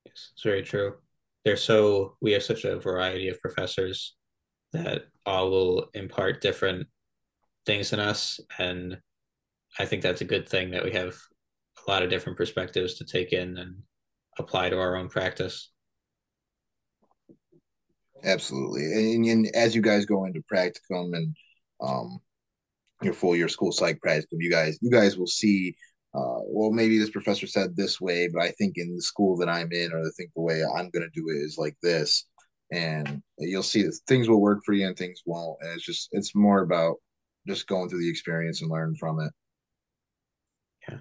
Yes, 0.05 0.31
it's 0.33 0.43
very 0.43 0.63
true. 0.63 0.95
They're 1.43 1.57
so 1.57 2.15
we 2.21 2.31
have 2.31 2.43
such 2.43 2.63
a 2.63 2.79
variety 2.79 3.27
of 3.27 3.41
professors 3.41 4.15
that 4.71 5.07
all 5.25 5.51
will 5.51 5.89
impart 5.93 6.41
different 6.41 6.87
things 7.65 7.91
in 7.91 7.99
us 7.99 8.39
and 8.59 8.97
I 9.79 9.85
think 9.85 10.03
that's 10.03 10.21
a 10.21 10.25
good 10.25 10.47
thing 10.47 10.71
that 10.71 10.83
we 10.83 10.91
have 10.91 11.15
a 11.85 11.91
lot 11.91 12.03
of 12.03 12.09
different 12.09 12.37
perspectives 12.37 12.95
to 12.95 13.05
take 13.05 13.33
in 13.33 13.57
and 13.57 13.75
apply 14.37 14.69
to 14.69 14.79
our 14.79 14.95
own 14.95 15.09
practice. 15.09 15.69
Absolutely. 18.23 18.85
And, 18.85 19.25
and 19.25 19.55
as 19.55 19.75
you 19.75 19.81
guys 19.81 20.05
go 20.05 20.25
into 20.25 20.41
practicum 20.51 21.15
and 21.15 21.35
um, 21.81 22.19
your 23.01 23.13
full 23.13 23.35
year 23.35 23.49
school 23.49 23.71
psych 23.71 23.99
practicum, 24.05 24.37
you 24.39 24.51
guys 24.51 24.77
you 24.81 24.89
guys 24.89 25.17
will 25.17 25.27
see. 25.27 25.75
Uh, 26.15 26.45
well, 26.45 26.71
maybe 26.71 26.99
this 26.99 27.09
professor 27.09 27.47
said 27.47 27.75
this 27.75 27.99
way, 27.99 28.29
but 28.31 28.43
I 28.43 28.51
think 28.51 28.73
in 28.77 28.95
the 28.95 29.01
school 29.01 29.35
that 29.37 29.49
I'm 29.49 29.71
in, 29.71 29.91
or 29.91 29.99
I 29.99 30.11
think 30.15 30.29
the 30.35 30.43
way 30.43 30.61
I'm 30.63 30.91
going 30.91 31.01
to 31.01 31.09
do 31.09 31.27
it 31.29 31.37
is 31.37 31.57
like 31.57 31.75
this, 31.81 32.27
and 32.71 33.21
you'll 33.39 33.63
see 33.63 33.81
that 33.81 33.99
things 34.07 34.29
will 34.29 34.39
work 34.39 34.59
for 34.63 34.73
you 34.73 34.85
and 34.87 34.95
things 34.95 35.21
won't. 35.25 35.57
And 35.61 35.71
it's 35.71 35.83
just 35.83 36.09
it's 36.11 36.35
more 36.35 36.61
about 36.61 36.97
just 37.47 37.67
going 37.67 37.89
through 37.89 38.01
the 38.01 38.09
experience 38.09 38.61
and 38.61 38.69
learning 38.71 38.95
from 38.99 39.19
it. 39.21 39.31
Yeah, 40.87 40.99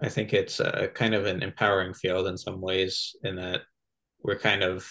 I 0.00 0.08
think 0.08 0.32
it's 0.32 0.60
a, 0.60 0.88
kind 0.94 1.14
of 1.14 1.26
an 1.26 1.42
empowering 1.42 1.94
field 1.94 2.28
in 2.28 2.38
some 2.38 2.60
ways, 2.60 3.16
in 3.24 3.36
that 3.36 3.62
we're 4.22 4.38
kind 4.38 4.62
of 4.62 4.88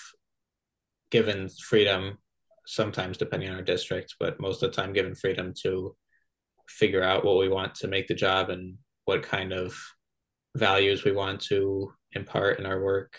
given 1.12 1.50
freedom 1.50 2.18
sometimes 2.66 3.18
depending 3.18 3.50
on 3.50 3.56
our 3.56 3.62
district, 3.62 4.16
but 4.20 4.40
most 4.42 4.62
of 4.62 4.70
the 4.70 4.76
time 4.76 4.92
given 4.92 5.16
freedom 5.16 5.54
to 5.62 5.96
figure 6.68 7.02
out 7.04 7.24
what 7.24 7.38
we 7.38 7.48
want 7.48 7.74
to 7.76 7.88
make 7.88 8.08
the 8.08 8.14
job 8.14 8.50
and 8.50 8.76
what 9.06 9.24
kind 9.24 9.54
of 9.54 9.78
values 10.56 11.06
we 11.06 11.14
want 11.14 11.40
to 11.40 11.90
impart 12.12 12.60
in 12.60 12.66
our 12.66 12.84
work. 12.84 13.18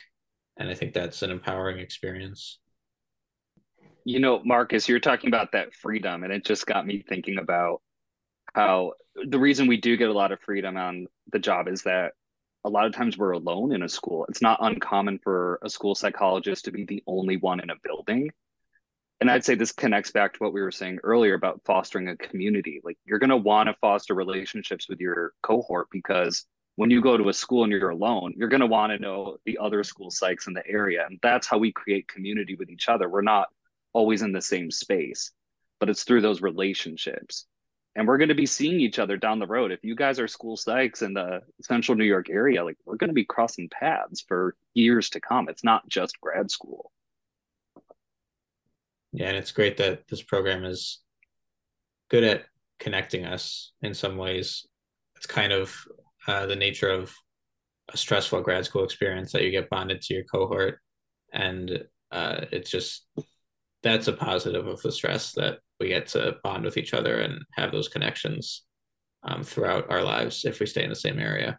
And 0.59 0.69
I 0.69 0.75
think 0.75 0.93
that's 0.93 1.23
an 1.23 1.31
empowering 1.31 1.79
experience. 1.79 2.59
You 4.05 4.21
know, 4.21 4.43
Marcus, 4.45 4.89
you're 4.89 5.01
talking 5.01 5.29
about 5.29 5.53
that 5.53 5.73
freedom, 5.75 6.25
and 6.25 6.33
it 6.33 6.45
just 6.45 6.67
got 6.67 6.87
me 6.87 7.03
thinking 7.09 7.39
about 7.39 7.81
how 8.55 8.93
the 9.27 9.39
reason 9.39 9.67
we 9.67 9.77
do 9.77 9.97
get 9.97 10.09
a 10.09 10.13
lot 10.13 10.33
of 10.33 10.41
freedom 10.41 10.77
on 10.77 11.07
the 11.33 11.39
job 11.39 11.69
is 11.69 11.83
that 11.83 12.13
a 12.65 12.69
lot 12.69 12.87
of 12.87 12.93
times 12.93 13.17
we're 13.17 13.33
alone 13.33 13.73
in 13.73 13.83
a 13.83 13.89
school. 13.89 14.27
It's 14.29 14.43
not 14.43 14.59
uncommon 14.61 15.21
for 15.21 15.59
a 15.63 15.71
school 15.71 15.95
psychologist 15.95 16.65
to 16.65 16.73
be 16.73 16.85
the 16.85 17.03
only 17.07 17.37
one 17.37 17.61
in 17.61 17.71
a 17.71 17.77
building 17.83 18.31
and 19.21 19.31
I'd 19.31 19.45
say 19.45 19.55
this 19.55 19.73
connects 19.73 20.13
back 20.13 20.33
to 20.35 20.39
what 20.39 20.53
we 20.53 20.63
were 20.63 20.71
saying 20.71 21.01
earlier 21.03 21.35
about 21.35 21.63
fostering 21.65 22.09
a 22.09 22.17
community. 22.17 22.81
Like 22.85 22.99
you're 23.05 23.19
going 23.19 23.31
to 23.31 23.37
want 23.37 23.69
to 23.69 23.75
foster 23.81 24.15
relationships 24.15 24.89
with 24.89 25.01
your 25.01 25.33
cohort 25.43 25.89
because 25.91 26.47
when 26.77 26.91
you 26.91 27.03
go 27.03 27.17
to 27.17 27.29
a 27.29 27.33
school 27.33 27.65
and 27.65 27.73
you're 27.73 27.91
alone, 27.91 28.35
you're 28.37 28.49
going 28.49 28.61
to 28.61 28.67
want 28.67 28.93
to 28.93 28.99
know 29.01 29.39
the 29.45 29.59
other 29.59 29.83
school 29.83 30.11
psychs 30.11 30.47
in 30.47 30.55
the 30.55 30.65
area. 30.69 31.05
And 31.09 31.19
that's 31.21 31.49
how 31.49 31.59
we 31.59 31.73
create 31.73 32.07
community 32.07 32.55
with 32.55 32.71
each 32.71 32.89
other. 32.89 33.09
We're 33.09 33.23
not 33.23 33.49
always 33.93 34.23
in 34.23 34.31
the 34.31 34.41
same 34.41 34.71
space, 34.71 35.33
but 35.81 35.89
it's 35.89 36.05
through 36.05 36.21
those 36.21 36.41
relationships. 36.41 37.47
And 37.99 38.07
we're 38.07 38.17
going 38.17 38.29
to 38.29 38.35
be 38.37 38.47
seeing 38.47 38.79
each 38.79 39.01
other 39.01 39.17
down 39.17 39.41
the 39.41 39.47
road. 39.49 39.73
If 39.73 39.83
you 39.83 39.97
guys 39.97 40.21
are 40.21 40.29
school 40.29 40.57
psychs 40.57 41.03
in 41.03 41.15
the 41.15 41.41
central 41.63 41.99
New 41.99 42.05
York 42.05 42.31
area, 42.31 42.65
like 42.65 42.77
we're 42.85 42.95
going 42.95 43.09
to 43.09 43.15
be 43.15 43.25
crossing 43.25 43.69
paths 43.69 44.21
for 44.21 44.55
years 44.73 45.11
to 45.11 45.21
come. 45.21 45.49
It's 45.49 45.65
not 45.65 45.89
just 45.89 46.21
grad 46.21 46.49
school. 46.49 46.93
Yeah, 49.13 49.27
and 49.27 49.37
it's 49.37 49.51
great 49.51 49.79
that 49.79 50.07
this 50.07 50.23
program 50.23 50.65
is 50.65 51.01
good 52.09 52.23
at 52.23 52.45
connecting 52.79 53.25
us 53.25 53.73
in 53.83 53.95
some 53.95 54.17
ways. 54.17 54.65
It's 55.17 55.27
kind 55.27 55.53
of 55.53 55.75
uh, 56.29 56.47
the 56.47 56.55
nature 56.55 56.91
of 56.91 57.13
a 57.93 57.97
stressful 57.97 58.43
grad 58.43 58.65
school 58.65 58.85
experience 58.85 59.33
that 59.33 59.43
you 59.43 59.51
get 59.51 59.71
bonded 59.71 60.03
to 60.03 60.15
your 60.15 60.25
cohort, 60.25 60.79
and 61.33 61.83
uh, 62.13 62.43
it's 62.53 62.71
just 62.71 63.09
that's 63.83 64.09
a 64.09 64.13
positive 64.13 64.67
of 64.67 64.83
the 64.83 64.93
stress 64.93 65.33
that 65.33 65.61
we 65.81 65.89
get 65.89 66.09
to 66.09 66.37
bond 66.43 66.65
with 66.65 66.77
each 66.77 66.95
other 66.95 67.21
and 67.21 67.43
have 67.53 67.73
those 67.73 67.89
connections 67.89 68.65
um, 69.23 69.43
throughout 69.43 69.91
our 69.91 70.03
lives 70.03 70.45
if 70.45 70.61
we 70.61 70.67
stay 70.67 70.83
in 70.83 70.91
the 70.91 70.97
same 70.97 71.19
area. 71.19 71.59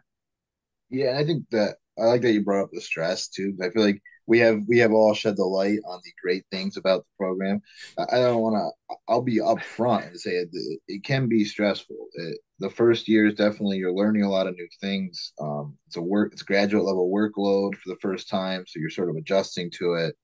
Yeah, 0.90 1.16
I 1.18 1.24
think 1.24 1.44
that 1.50 1.76
I 1.98 2.04
like 2.04 2.22
that 2.22 2.32
you 2.32 2.42
brought 2.42 2.64
up 2.64 2.70
the 2.72 2.80
stress 2.80 3.28
too. 3.28 3.56
I 3.62 3.70
feel 3.70 3.82
like 3.82 4.02
we 4.26 4.38
have 4.38 4.62
we 4.68 4.78
have 4.78 4.92
all 4.92 5.12
shed 5.14 5.36
the 5.36 5.44
light 5.44 5.78
on 5.86 6.00
the 6.04 6.12
great 6.22 6.44
things 6.50 6.76
about 6.76 7.02
the 7.02 7.24
program. 7.24 7.60
I 7.98 8.18
don't 8.18 8.40
want 8.40 8.56
to. 8.56 8.96
I'll 9.08 9.22
be 9.22 9.38
upfront 9.38 10.08
and 10.08 10.20
say 10.20 10.30
it, 10.30 10.48
it 10.86 11.04
can 11.04 11.28
be 11.28 11.44
stressful. 11.44 11.96
It, 12.14 12.38
the 12.60 12.70
first 12.70 13.08
year 13.08 13.26
is 13.26 13.34
definitely 13.34 13.78
you're 13.78 13.92
learning 13.92 14.22
a 14.22 14.30
lot 14.30 14.46
of 14.46 14.54
new 14.54 14.68
things. 14.80 15.32
Um, 15.40 15.76
it's 15.88 15.96
a 15.96 16.02
work, 16.02 16.32
it's 16.32 16.42
graduate 16.42 16.84
level 16.84 17.10
workload 17.10 17.74
for 17.74 17.88
the 17.88 17.98
first 18.00 18.28
time, 18.28 18.64
so 18.66 18.78
you're 18.78 18.90
sort 18.90 19.10
of 19.10 19.16
adjusting 19.16 19.70
to 19.78 19.94
it. 19.94 20.14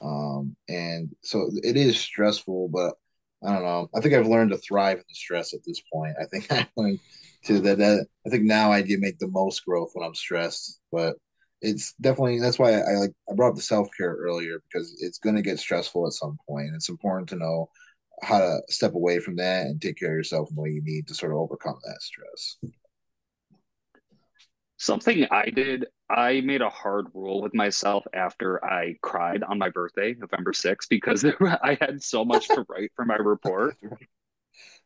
Um, 0.00 0.56
and 0.68 1.14
so 1.22 1.50
it 1.62 1.76
is 1.76 1.98
stressful, 1.98 2.68
but 2.68 2.94
I 3.44 3.52
don't 3.52 3.64
know. 3.64 3.88
I 3.94 4.00
think 4.00 4.14
I've 4.14 4.26
learned 4.26 4.50
to 4.50 4.58
thrive 4.58 4.98
in 4.98 5.04
the 5.08 5.14
stress 5.14 5.54
at 5.54 5.60
this 5.66 5.80
point. 5.92 6.16
I 6.20 6.24
think 6.26 6.46
I 6.52 6.66
learned 6.76 7.00
to 7.44 7.60
that. 7.60 7.78
that 7.78 8.06
I 8.26 8.30
think 8.30 8.44
now 8.44 8.72
I 8.72 8.82
do 8.82 8.98
make 8.98 9.18
the 9.18 9.28
most 9.28 9.64
growth 9.64 9.90
when 9.94 10.06
I'm 10.06 10.14
stressed, 10.14 10.80
but 10.90 11.16
it's 11.62 11.94
definitely 12.00 12.40
that's 12.40 12.58
why 12.58 12.72
I, 12.72 12.94
like 12.94 13.12
I 13.30 13.34
brought 13.34 13.50
up 13.50 13.56
the 13.56 13.62
self 13.62 13.88
care 13.96 14.14
earlier 14.14 14.62
because 14.64 14.96
it's 15.00 15.18
going 15.18 15.36
to 15.36 15.42
get 15.42 15.58
stressful 15.58 16.06
at 16.06 16.12
some 16.12 16.36
point. 16.48 16.74
It's 16.74 16.88
important 16.88 17.28
to 17.30 17.36
know 17.36 17.70
how 18.22 18.38
to 18.38 18.60
step 18.68 18.94
away 18.94 19.18
from 19.18 19.36
that 19.36 19.66
and 19.66 19.80
take 19.80 19.98
care 19.98 20.10
of 20.10 20.16
yourself 20.16 20.48
in 20.50 20.56
the 20.56 20.62
way 20.62 20.70
you 20.70 20.82
need 20.82 21.06
to 21.08 21.14
sort 21.14 21.32
of 21.32 21.38
overcome 21.38 21.78
that 21.84 22.00
stress. 22.00 22.56
Something 24.78 25.26
I 25.30 25.50
did, 25.50 25.86
I 26.10 26.42
made 26.42 26.60
a 26.60 26.68
hard 26.68 27.06
rule 27.14 27.40
with 27.40 27.54
myself 27.54 28.04
after 28.12 28.62
I 28.64 28.96
cried 29.02 29.42
on 29.42 29.58
my 29.58 29.70
birthday, 29.70 30.14
November 30.14 30.52
6th, 30.52 30.88
because 30.90 31.24
I 31.40 31.78
had 31.80 32.02
so 32.02 32.24
much 32.24 32.48
to 32.48 32.66
write 32.68 32.92
for 32.94 33.04
my 33.04 33.16
report. 33.16 33.76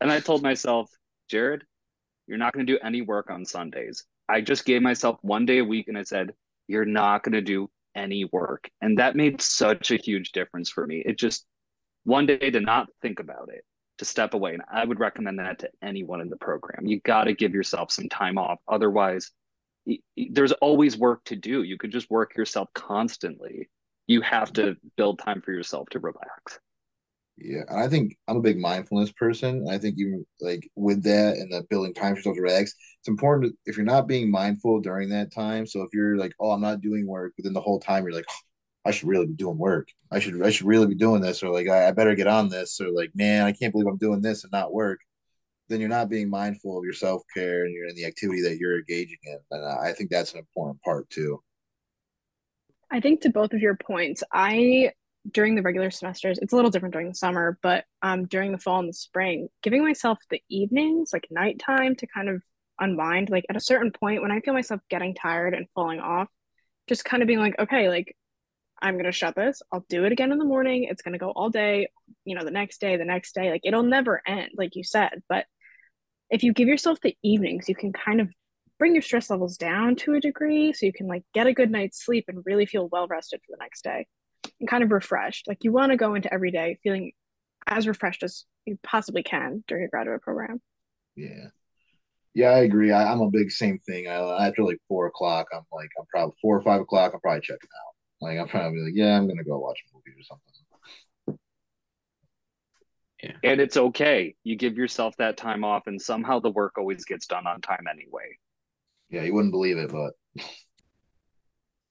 And 0.01 0.11
I 0.11 0.19
told 0.19 0.43
myself, 0.43 0.91
Jared, 1.29 1.63
you're 2.27 2.39
not 2.39 2.53
going 2.53 2.67
to 2.67 2.73
do 2.73 2.79
any 2.83 3.03
work 3.03 3.31
on 3.31 3.45
Sundays. 3.45 4.05
I 4.29 4.41
just 4.41 4.65
gave 4.65 4.83
myself 4.83 5.19
one 5.23 5.47
day 5.47 5.59
a 5.59 5.65
week 5.65 5.89
and 5.89 5.99
I 5.99 6.05
said, 6.05 6.33
you're 6.69 6.85
not 6.85 7.23
going 7.23 7.33
to 7.33 7.43
do 7.43 7.69
any 7.95 8.25
work. 8.27 8.71
And 8.81 8.99
that 8.99 9.17
made 9.17 9.43
such 9.43 9.91
a 9.91 9.97
huge 9.97 10.33
difference 10.33 10.71
for 10.71 10.87
me. 10.87 11.03
It 11.05 11.19
just 11.19 11.45
one 12.05 12.27
day 12.27 12.51
to 12.51 12.61
not 12.61 12.89
think 13.03 13.21
about 13.21 13.51
it, 13.53 13.65
to 13.99 14.05
step 14.05 14.35
away. 14.35 14.55
And 14.55 14.63
I 14.73 14.85
would 14.85 15.01
recommend 15.01 15.39
that 15.41 15.59
to 15.61 15.71
anyone 15.83 16.21
in 16.21 16.31
the 16.31 16.37
program. 16.37 16.87
You 16.87 17.01
got 17.01 17.25
to 17.25 17.35
give 17.35 17.53
yourself 17.53 17.91
some 17.91 18.09
time 18.09 18.39
off. 18.39 18.61
Otherwise, 18.69 19.33
there's 20.17 20.53
always 20.53 20.97
work 20.97 21.25
to 21.25 21.37
do. 21.37 21.63
You 21.63 21.79
could 21.79 21.93
just 21.93 22.11
work 22.11 22.37
yourself 22.37 22.69
constantly. 22.75 23.69
You 24.07 24.21
have 24.23 24.53
to 24.55 24.77
build 24.97 25.19
time 25.19 25.41
for 25.41 25.53
yourself 25.53 25.89
to 25.91 25.99
relax. 25.99 26.59
Yeah, 27.37 27.63
and 27.69 27.81
I 27.81 27.89
think 27.89 28.17
I'm 28.29 28.37
a 28.37 28.43
big 28.43 28.59
mindfulness 28.59 29.13
person. 29.13 29.67
I 29.71 29.79
think 29.79 29.97
even 29.99 30.27
like 30.41 30.69
with 30.77 31.03
that 31.05 31.37
and 31.37 31.51
the 31.51 31.63
building 31.71 31.95
time 31.95 32.13
for 32.13 32.19
yourself 32.19 32.37
to 32.37 32.43
relax, 32.43 32.75
it's 33.01 33.09
important 33.09 33.53
to, 33.53 33.59
if 33.71 33.77
you're 33.77 33.87
not 33.87 34.07
being 34.07 34.31
mindful 34.31 34.81
during 34.81 35.09
that 35.09 35.33
time. 35.33 35.67
So 35.67 35.83
if 35.83 35.89
you're 35.95 36.19
like, 36.19 36.33
oh, 36.39 36.51
I'm 36.51 36.61
not 36.61 36.83
doing 36.83 37.07
work, 37.07 37.33
but 37.37 37.45
then 37.45 37.55
the 37.55 37.61
whole 37.61 37.81
time 37.81 38.05
you're 38.05 38.13
like, 38.13 38.27
oh, 38.29 38.89
I 38.89 38.91
should 38.91 39.09
really 39.09 39.27
be 39.27 39.35
doing 39.35 39.57
work. 39.57 39.89
I 40.11 40.19
should 40.19 40.43
I 40.43 40.51
should 40.51 40.67
really 40.67 40.87
be 40.87 40.95
doing 40.95 41.23
this, 41.23 41.43
or 41.43 41.51
like 41.51 41.69
I, 41.69 41.89
I 41.89 41.93
better 41.93 42.15
get 42.15 42.27
on 42.27 42.49
this, 42.49 42.81
or 42.81 42.91
like, 42.91 43.11
man, 43.15 43.47
I 43.47 43.53
can't 43.53 43.73
believe 43.73 43.87
I'm 43.87 43.97
doing 43.97 44.21
this 44.21 44.45
and 44.45 44.53
not 44.53 44.73
work. 44.73 45.01
Then 45.71 45.81
you're 45.81 45.89
not 45.89 46.11
being 46.11 46.29
mindful 46.29 46.77
of 46.77 46.85
your 46.85 46.93
self 46.93 47.23
care 47.33 47.65
and 47.65 47.73
you're 47.73 47.89
in 47.89 47.95
the 47.95 48.05
activity 48.05 48.43
that 48.43 48.59
you're 48.59 48.79
engaging 48.79 49.19
in, 49.23 49.39
and 49.53 49.65
I 49.65 49.93
think 49.93 50.11
that's 50.11 50.33
an 50.33 50.39
important 50.39 50.83
part 50.83 51.09
too. 51.09 51.43
I 52.91 53.01
think 53.01 53.23
to 53.23 53.31
both 53.31 53.53
of 53.55 53.61
your 53.61 53.77
points, 53.77 54.23
I 54.33 54.93
during 55.31 55.55
the 55.55 55.61
regular 55.61 55.91
semesters 55.91 56.39
it's 56.39 56.55
a 56.55 56.57
little 56.57 56.71
different 56.71 56.95
during 56.95 57.09
the 57.09 57.15
summer 57.15 57.59
but 57.63 57.85
um 58.01 58.25
during 58.25 58.53
the 58.53 58.59
fall 58.59 58.79
and 58.79 58.89
the 58.89 58.93
spring 58.95 59.49
giving 59.63 59.85
myself 59.85 60.19
the 60.31 60.43
evenings 60.49 61.11
like 61.13 61.27
nighttime 61.31 61.95
to 61.95 62.07
kind 62.07 62.31
of 62.31 62.43
unwind 62.81 63.29
like 63.29 63.45
at 63.51 63.57
a 63.57 63.61
certain 63.61 63.93
point 63.93 64.23
when 64.23 64.33
i 64.33 64.41
feel 64.41 64.55
myself 64.55 64.81
getting 64.89 65.15
tired 65.15 65.53
and 65.53 65.67
falling 65.75 66.01
off 66.01 66.27
just 66.89 67.05
kind 67.05 67.23
of 67.23 67.27
being 67.27 67.39
like 67.39 67.55
okay 67.59 67.91
like 67.91 68.17
i'm 68.83 68.99
to 68.99 69.13
shut 69.13 69.35
this. 69.35 69.63
I'll 69.71 69.85
do 69.89 70.05
it 70.05 70.13
again 70.13 70.33
in 70.33 70.39
the 70.39 70.45
morning. 70.45 70.85
It's 70.85 71.03
to 71.03 71.19
go 71.19 71.31
all 71.31 71.51
day 71.51 71.89
you 72.25 72.35
know 72.35 72.45
the 72.45 72.51
next 72.51 72.81
day 72.81 72.97
the 72.97 73.05
next 73.05 73.35
day. 73.35 73.51
Like 73.51 73.63
it'll 73.65 73.83
never 73.83 74.23
end 74.27 74.51
like 74.57 74.75
you 74.75 74.85
said 74.85 75.23
but 75.29 75.47
if 76.31 76.43
you 76.43 76.53
give 76.53 76.69
yourself 76.69 76.99
the 77.03 77.17
evenings 77.23 77.69
you 77.69 77.75
can 77.75 77.93
kind 77.93 78.21
of 78.21 78.29
bring 78.81 78.95
your 78.95 79.03
stress 79.03 79.29
levels 79.29 79.59
down 79.59 79.95
to 79.95 80.15
a 80.15 80.21
degree 80.21 80.73
so 80.73 80.87
you 80.87 80.93
can 80.93 81.07
like 81.07 81.23
get 81.35 81.47
a 81.47 81.53
good 81.53 81.71
night's 81.71 82.03
sleep 82.03 82.25
and 82.29 82.43
really 82.47 82.65
feel 82.65 82.89
well 82.89 83.07
rested 83.07 83.39
for 83.45 83.55
the 83.55 83.63
next 83.63 83.85
day 83.85 84.07
and 84.59 84.69
kind 84.69 84.83
of 84.83 84.91
refreshed. 84.91 85.47
Like 85.47 85.63
you 85.63 85.71
want 85.71 85.93
to 85.93 85.97
go 85.97 86.15
into 86.15 86.33
every 86.33 86.51
day 86.51 86.79
feeling 86.83 87.13
as 87.67 87.87
refreshed 87.87 88.23
as 88.23 88.45
you 88.65 88.79
possibly 88.83 89.23
can 89.23 89.63
during 89.69 89.85
a 89.85 89.89
graduate 89.89 90.23
program. 90.23 90.61
Yeah. 91.15 91.49
Yeah, 92.33 92.51
I 92.51 92.61
agree. 92.61 92.91
I, 92.91 93.13
am 93.13 93.21
a 93.21 93.31
big 93.31 93.51
same 93.51 93.81
thing. 93.81 94.07
I, 94.07 94.47
after 94.47 94.65
like 94.65 94.79
four 94.89 95.07
o'clock, 95.07 95.49
I'm 95.53 95.65
like, 95.73 95.91
I'm 95.99 96.07
probably 96.07 96.35
four 96.41 96.57
or 96.57 96.63
five 96.63 96.81
o'clock, 96.81 97.13
I'm 97.13 97.21
probably 97.21 97.41
checking 97.41 97.59
out. 97.59 98.27
Like, 98.27 98.39
I'm 98.39 98.49
probably 98.49 98.81
like, 98.81 98.95
yeah, 98.95 99.17
I'm 99.17 99.27
going 99.27 99.39
to 99.39 99.45
go 99.45 99.59
watch 99.59 99.79
a 99.85 99.95
movie 99.95 100.19
or 100.19 100.23
something. 100.23 100.55
Yeah. 103.23 103.33
And 103.45 103.61
it's 103.61 103.77
okay. 103.77 104.35
You 104.45 104.57
give 104.57 104.77
yourself 104.77 105.15
that 105.19 105.37
time 105.37 105.65
off, 105.65 105.87
and 105.87 106.01
somehow 106.01 106.41
the 106.41 106.51
work 106.51 106.79
always 106.79 107.05
gets 107.05 107.27
done 107.27 107.47
on 107.47 107.61
time 107.61 107.85
anyway. 107.91 108.37
Yeah, 109.11 109.23
you 109.23 109.35
wouldn't 109.35 109.53
believe 109.53 109.77
it, 109.77 109.91
but 109.91 110.13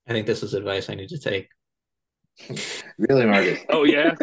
I 0.07 0.11
think 0.11 0.25
this 0.25 0.41
is 0.41 0.53
advice 0.53 0.89
I 0.89 0.95
need 0.95 1.09
to 1.09 1.19
take. 1.19 1.49
really, 2.97 3.25
Marcus? 3.25 3.59
oh 3.69 3.83
yeah. 3.83 4.15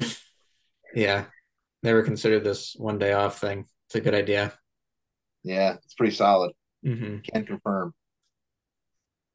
yeah. 0.94 1.24
Never 1.82 2.02
considered 2.02 2.44
this 2.44 2.74
one 2.76 2.98
day 2.98 3.12
off 3.12 3.40
thing. 3.40 3.64
It's 3.86 3.94
a 3.94 4.00
good 4.00 4.14
idea. 4.14 4.52
Yeah, 5.42 5.74
it's 5.82 5.94
pretty 5.94 6.14
solid. 6.14 6.52
Mm-hmm. 6.84 7.18
Can 7.32 7.46
confirm. 7.46 7.94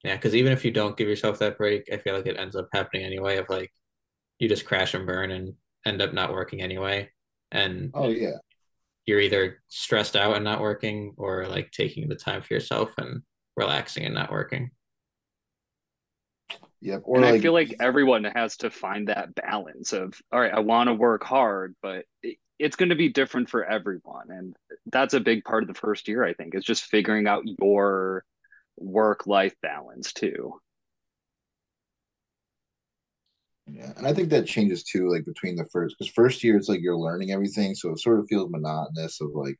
Yeah, 0.03 0.15
because 0.15 0.35
even 0.35 0.51
if 0.51 0.63
you 0.63 0.69
don't 0.69 0.95
give 0.95 1.07
yourself 1.07 1.39
that 1.39 1.57
break, 1.57 1.89
I 1.91 1.97
feel 1.97 2.15
like 2.15 2.27
it 2.27 2.37
ends 2.37 2.55
up 2.55 2.67
happening 2.71 3.03
anyway. 3.03 3.37
Of 3.37 3.49
like, 3.49 3.71
you 4.37 4.47
just 4.47 4.65
crash 4.65 4.93
and 4.93 5.07
burn 5.07 5.31
and 5.31 5.53
end 5.85 6.01
up 6.01 6.13
not 6.13 6.33
working 6.33 6.61
anyway. 6.61 7.09
And 7.51 7.91
oh 7.93 8.09
yeah, 8.09 8.37
you're 9.05 9.19
either 9.19 9.61
stressed 9.67 10.15
out 10.15 10.35
and 10.35 10.43
not 10.43 10.61
working, 10.61 11.13
or 11.17 11.47
like 11.47 11.71
taking 11.71 12.09
the 12.09 12.15
time 12.15 12.41
for 12.41 12.53
yourself 12.53 12.93
and 12.97 13.21
relaxing 13.55 14.05
and 14.05 14.15
not 14.15 14.31
working. 14.31 14.71
Yep. 16.81 17.03
Or 17.05 17.21
like, 17.21 17.35
I 17.35 17.39
feel 17.39 17.53
like 17.53 17.75
everyone 17.79 18.25
has 18.25 18.57
to 18.57 18.69
find 18.69 19.07
that 19.07 19.33
balance 19.33 19.93
of, 19.93 20.13
all 20.31 20.39
right, 20.39 20.53
I 20.53 20.59
want 20.59 20.87
to 20.87 20.93
work 20.93 21.23
hard, 21.23 21.75
but 21.81 22.05
it, 22.21 22.37
it's 22.59 22.75
going 22.75 22.89
to 22.89 22.95
be 22.95 23.09
different 23.09 23.49
for 23.49 23.65
everyone. 23.65 24.29
And 24.29 24.55
that's 24.91 25.15
a 25.15 25.19
big 25.19 25.43
part 25.45 25.63
of 25.63 25.67
the 25.67 25.73
first 25.73 26.07
year, 26.07 26.23
I 26.23 26.33
think, 26.33 26.53
is 26.53 26.63
just 26.63 26.83
figuring 26.83 27.27
out 27.27 27.43
your 27.45 28.23
work 28.77 29.25
life 29.25 29.55
balance 29.63 30.13
too. 30.13 30.59
Yeah. 33.75 33.91
And 33.97 34.07
I 34.07 34.13
think 34.13 34.29
that 34.29 34.47
changes 34.47 34.83
too, 34.83 35.11
like 35.11 35.25
between 35.25 35.57
the 35.57 35.65
first, 35.65 35.95
because 35.97 36.13
first 36.13 36.43
year 36.43 36.55
it's 36.55 36.69
like 36.69 36.79
you're 36.79 36.95
learning 36.97 37.31
everything. 37.31 37.75
So 37.75 37.91
it 37.91 37.99
sort 37.99 38.19
of 38.19 38.27
feels 38.29 38.49
monotonous 38.49 39.19
of 39.19 39.31
like, 39.33 39.57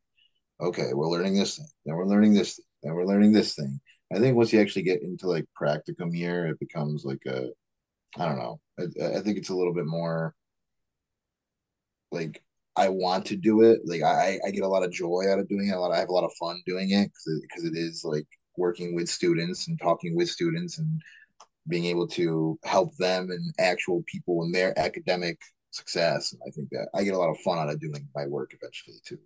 okay, 0.61 0.93
we're 0.93 1.09
learning 1.09 1.35
this 1.35 1.57
thing, 1.57 1.67
then 1.85 1.95
we're 1.95 2.07
learning 2.07 2.33
this, 2.33 2.55
thing, 2.55 2.65
then 2.83 2.93
we're 2.93 3.05
learning 3.05 3.33
this 3.33 3.55
thing. 3.55 3.77
I 4.15 4.19
think 4.19 4.37
once 4.37 4.53
you 4.53 4.61
actually 4.61 4.83
get 4.83 5.01
into 5.01 5.27
like 5.27 5.45
practicum 5.61 6.15
year, 6.15 6.47
it 6.47 6.59
becomes 6.59 7.03
like 7.03 7.19
a, 7.27 7.49
I 8.17 8.25
don't 8.25 8.37
know. 8.37 8.61
I, 8.79 9.17
I 9.17 9.21
think 9.21 9.37
it's 9.37 9.49
a 9.49 9.55
little 9.55 9.73
bit 9.73 9.85
more 9.85 10.33
like 12.11 12.41
I 12.77 12.87
want 12.87 13.25
to 13.27 13.35
do 13.35 13.63
it. 13.63 13.81
Like 13.83 14.01
I, 14.01 14.39
I 14.47 14.51
get 14.51 14.63
a 14.63 14.69
lot 14.69 14.83
of 14.83 14.93
joy 14.93 15.25
out 15.29 15.39
of 15.39 15.49
doing 15.49 15.67
it. 15.67 15.75
A 15.75 15.79
lot, 15.79 15.91
I 15.91 15.99
have 15.99 16.09
a 16.09 16.13
lot 16.13 16.23
of 16.23 16.31
fun 16.39 16.61
doing 16.65 16.91
it 16.91 17.07
because 17.07 17.65
it, 17.65 17.75
it 17.75 17.77
is 17.77 18.05
like 18.05 18.27
working 18.55 18.95
with 18.95 19.09
students 19.09 19.67
and 19.67 19.77
talking 19.77 20.15
with 20.15 20.29
students 20.29 20.77
and 20.79 21.01
being 21.67 21.85
able 21.85 22.07
to 22.07 22.59
help 22.63 22.95
them 22.97 23.31
and 23.31 23.53
actual 23.59 24.03
people 24.05 24.43
in 24.43 24.51
their 24.51 24.77
academic 24.79 25.39
success. 25.71 26.33
And 26.33 26.41
I 26.47 26.51
think 26.51 26.69
that 26.69 26.89
I 26.93 27.03
get 27.03 27.13
a 27.13 27.17
lot 27.17 27.29
of 27.29 27.39
fun 27.39 27.57
out 27.57 27.69
of 27.69 27.79
doing 27.79 28.07
my 28.15 28.25
work 28.27 28.51
eventually 28.53 28.97
too. 29.05 29.19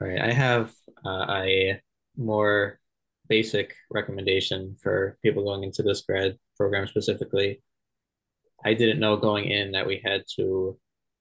All 0.00 0.08
right, 0.08 0.20
I 0.20 0.32
have 0.32 0.72
uh, 1.04 1.26
a 1.28 1.80
more 2.16 2.78
basic 3.28 3.74
recommendation 3.90 4.76
for 4.80 5.18
people 5.22 5.44
going 5.44 5.64
into 5.64 5.82
this 5.82 6.02
grad 6.02 6.38
program 6.56 6.86
specifically. 6.86 7.62
I 8.64 8.74
didn't 8.74 9.00
know 9.00 9.16
going 9.16 9.46
in 9.46 9.72
that 9.72 9.86
we 9.86 10.00
had 10.04 10.22
to 10.36 10.78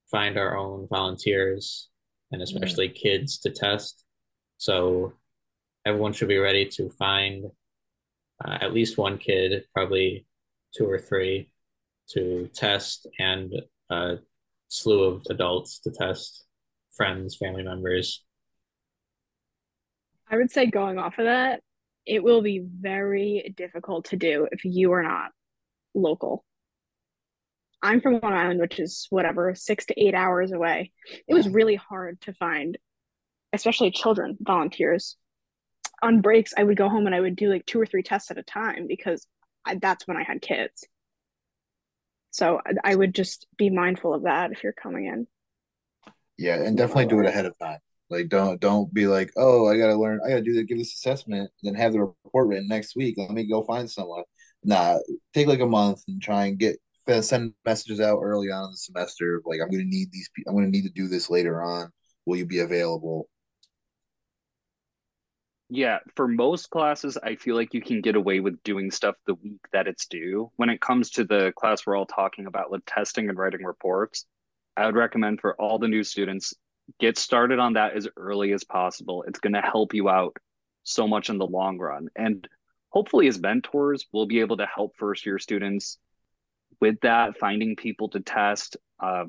find 0.09 0.37
our 0.37 0.57
own 0.57 0.87
volunteers 0.89 1.89
and 2.31 2.41
especially 2.41 2.89
mm. 2.89 2.95
kids 2.95 3.39
to 3.39 3.51
test. 3.51 4.03
So 4.57 5.13
everyone 5.87 6.11
should 6.11 6.27
be 6.27 6.37
ready 6.37 6.65
to 6.65 6.89
find 6.89 7.45
uh, 8.43 8.57
at 8.59 8.73
least 8.73 8.97
one 8.97 9.17
kid, 9.17 9.63
probably 9.73 10.25
two 10.75 10.85
or 10.85 10.99
three, 10.99 11.49
to 12.09 12.49
test 12.53 13.07
and 13.19 13.53
a 13.89 14.17
slew 14.67 15.03
of 15.03 15.23
adults 15.29 15.79
to 15.79 15.91
test, 15.91 16.43
friends, 16.93 17.37
family 17.37 17.63
members. 17.63 18.25
I 20.29 20.35
would 20.35 20.51
say 20.51 20.65
going 20.65 20.97
off 20.97 21.17
of 21.19 21.25
that, 21.25 21.61
it 22.05 22.21
will 22.21 22.41
be 22.41 22.59
very 22.59 23.53
difficult 23.55 24.05
to 24.09 24.17
do 24.17 24.45
if 24.51 24.65
you 24.65 24.91
are 24.91 25.03
not 25.03 25.31
local. 25.95 26.43
I'm 27.81 28.01
from 28.01 28.19
Long 28.21 28.33
Island, 28.33 28.59
which 28.59 28.77
is 28.77 29.07
whatever, 29.09 29.55
six 29.55 29.85
to 29.85 29.97
eight 29.97 30.15
hours 30.15 30.51
away. 30.51 30.91
It 31.27 31.33
was 31.33 31.47
really 31.47 31.75
hard 31.75 32.19
to 32.21 32.33
find, 32.33 32.77
especially 33.53 33.91
children 33.91 34.37
volunteers 34.41 35.15
on 36.01 36.21
breaks, 36.21 36.53
I 36.57 36.63
would 36.63 36.77
go 36.77 36.89
home 36.89 37.05
and 37.05 37.15
I 37.15 37.19
would 37.19 37.35
do 37.35 37.49
like 37.49 37.65
two 37.65 37.79
or 37.79 37.85
three 37.85 38.03
tests 38.03 38.31
at 38.31 38.37
a 38.37 38.43
time 38.43 38.87
because 38.87 39.25
I, 39.65 39.75
that's 39.75 40.07
when 40.07 40.17
I 40.17 40.23
had 40.23 40.41
kids. 40.41 40.87
So 42.31 42.61
I, 42.65 42.91
I 42.91 42.95
would 42.95 43.15
just 43.15 43.47
be 43.57 43.69
mindful 43.69 44.13
of 44.13 44.23
that 44.23 44.51
if 44.51 44.63
you're 44.63 44.73
coming 44.73 45.05
in. 45.05 45.27
Yeah, 46.37 46.61
and 46.61 46.77
definitely 46.77 47.07
do 47.07 47.19
it 47.19 47.25
ahead 47.25 47.45
of 47.45 47.57
time. 47.59 47.79
Like 48.09 48.29
don't 48.29 48.61
don't 48.61 48.93
be 48.93 49.07
like, 49.07 49.31
oh, 49.35 49.67
I 49.67 49.77
gotta 49.77 49.95
learn, 49.95 50.21
I 50.25 50.29
gotta 50.29 50.41
do 50.41 50.53
the 50.53 50.63
give 50.63 50.77
this 50.77 50.93
assessment, 50.93 51.51
then 51.63 51.75
have 51.75 51.93
the 51.93 52.01
report 52.01 52.47
written 52.47 52.67
next 52.67 52.95
week. 52.95 53.15
Let 53.17 53.31
me 53.31 53.47
go 53.47 53.63
find 53.63 53.89
someone. 53.89 54.23
Nah, 54.63 54.99
take 55.33 55.47
like 55.47 55.59
a 55.59 55.65
month 55.65 56.03
and 56.07 56.21
try 56.21 56.45
and 56.45 56.57
get 56.57 56.77
send 57.21 57.53
messages 57.65 57.99
out 57.99 58.19
early 58.21 58.51
on 58.51 58.65
in 58.65 58.71
the 58.71 58.77
semester. 58.77 59.41
Like 59.45 59.59
I'm 59.61 59.69
gonna 59.69 59.83
need 59.83 60.11
these. 60.11 60.29
I'm 60.47 60.55
gonna 60.55 60.67
need 60.67 60.83
to 60.83 60.89
do 60.89 61.07
this 61.07 61.29
later 61.29 61.61
on. 61.61 61.89
Will 62.25 62.37
you 62.37 62.45
be 62.45 62.59
available? 62.59 63.29
Yeah, 65.69 65.99
for 66.15 66.29
most 66.29 66.69
classes, 66.69 67.17
I 67.21 67.35
feel 67.35 67.55
like 67.55 67.73
you 67.73 67.81
can 67.81 67.99
get 67.99 68.15
away 68.15 68.39
with 68.39 68.63
doing 68.63 68.89
stuff 68.89 69.15
the 69.25 69.33
week 69.35 69.59
that 69.73 69.87
it's 69.87 70.07
due. 70.07 70.49
When 70.55 70.69
it 70.69 70.79
comes 70.79 71.11
to 71.11 71.25
the 71.25 71.51
class 71.57 71.85
we're 71.85 71.97
all 71.97 72.05
talking 72.05 72.45
about, 72.45 72.71
like 72.71 72.83
testing 72.87 73.27
and 73.27 73.37
writing 73.37 73.65
reports, 73.65 74.25
I 74.77 74.85
would 74.85 74.95
recommend 74.95 75.41
for 75.41 75.59
all 75.59 75.77
the 75.77 75.89
new 75.89 76.03
students, 76.03 76.53
get 76.99 77.17
started 77.17 77.59
on 77.59 77.73
that 77.73 77.97
as 77.97 78.07
early 78.15 78.53
as 78.53 78.63
possible. 78.63 79.25
It's 79.27 79.39
going 79.39 79.53
to 79.53 79.61
help 79.61 79.93
you 79.93 80.07
out 80.07 80.37
so 80.83 81.05
much 81.05 81.29
in 81.29 81.37
the 81.37 81.45
long 81.45 81.77
run. 81.77 82.07
And 82.15 82.47
hopefully, 82.89 83.27
as 83.27 83.39
mentors, 83.39 84.05
we'll 84.13 84.25
be 84.25 84.39
able 84.39 84.57
to 84.57 84.67
help 84.73 84.95
first 84.95 85.25
year 85.25 85.37
students 85.37 85.97
with 86.79 86.97
that, 87.01 87.37
finding 87.37 87.75
people 87.75 88.07
to 88.09 88.21
test. 88.21 88.77
Uh, 89.01 89.25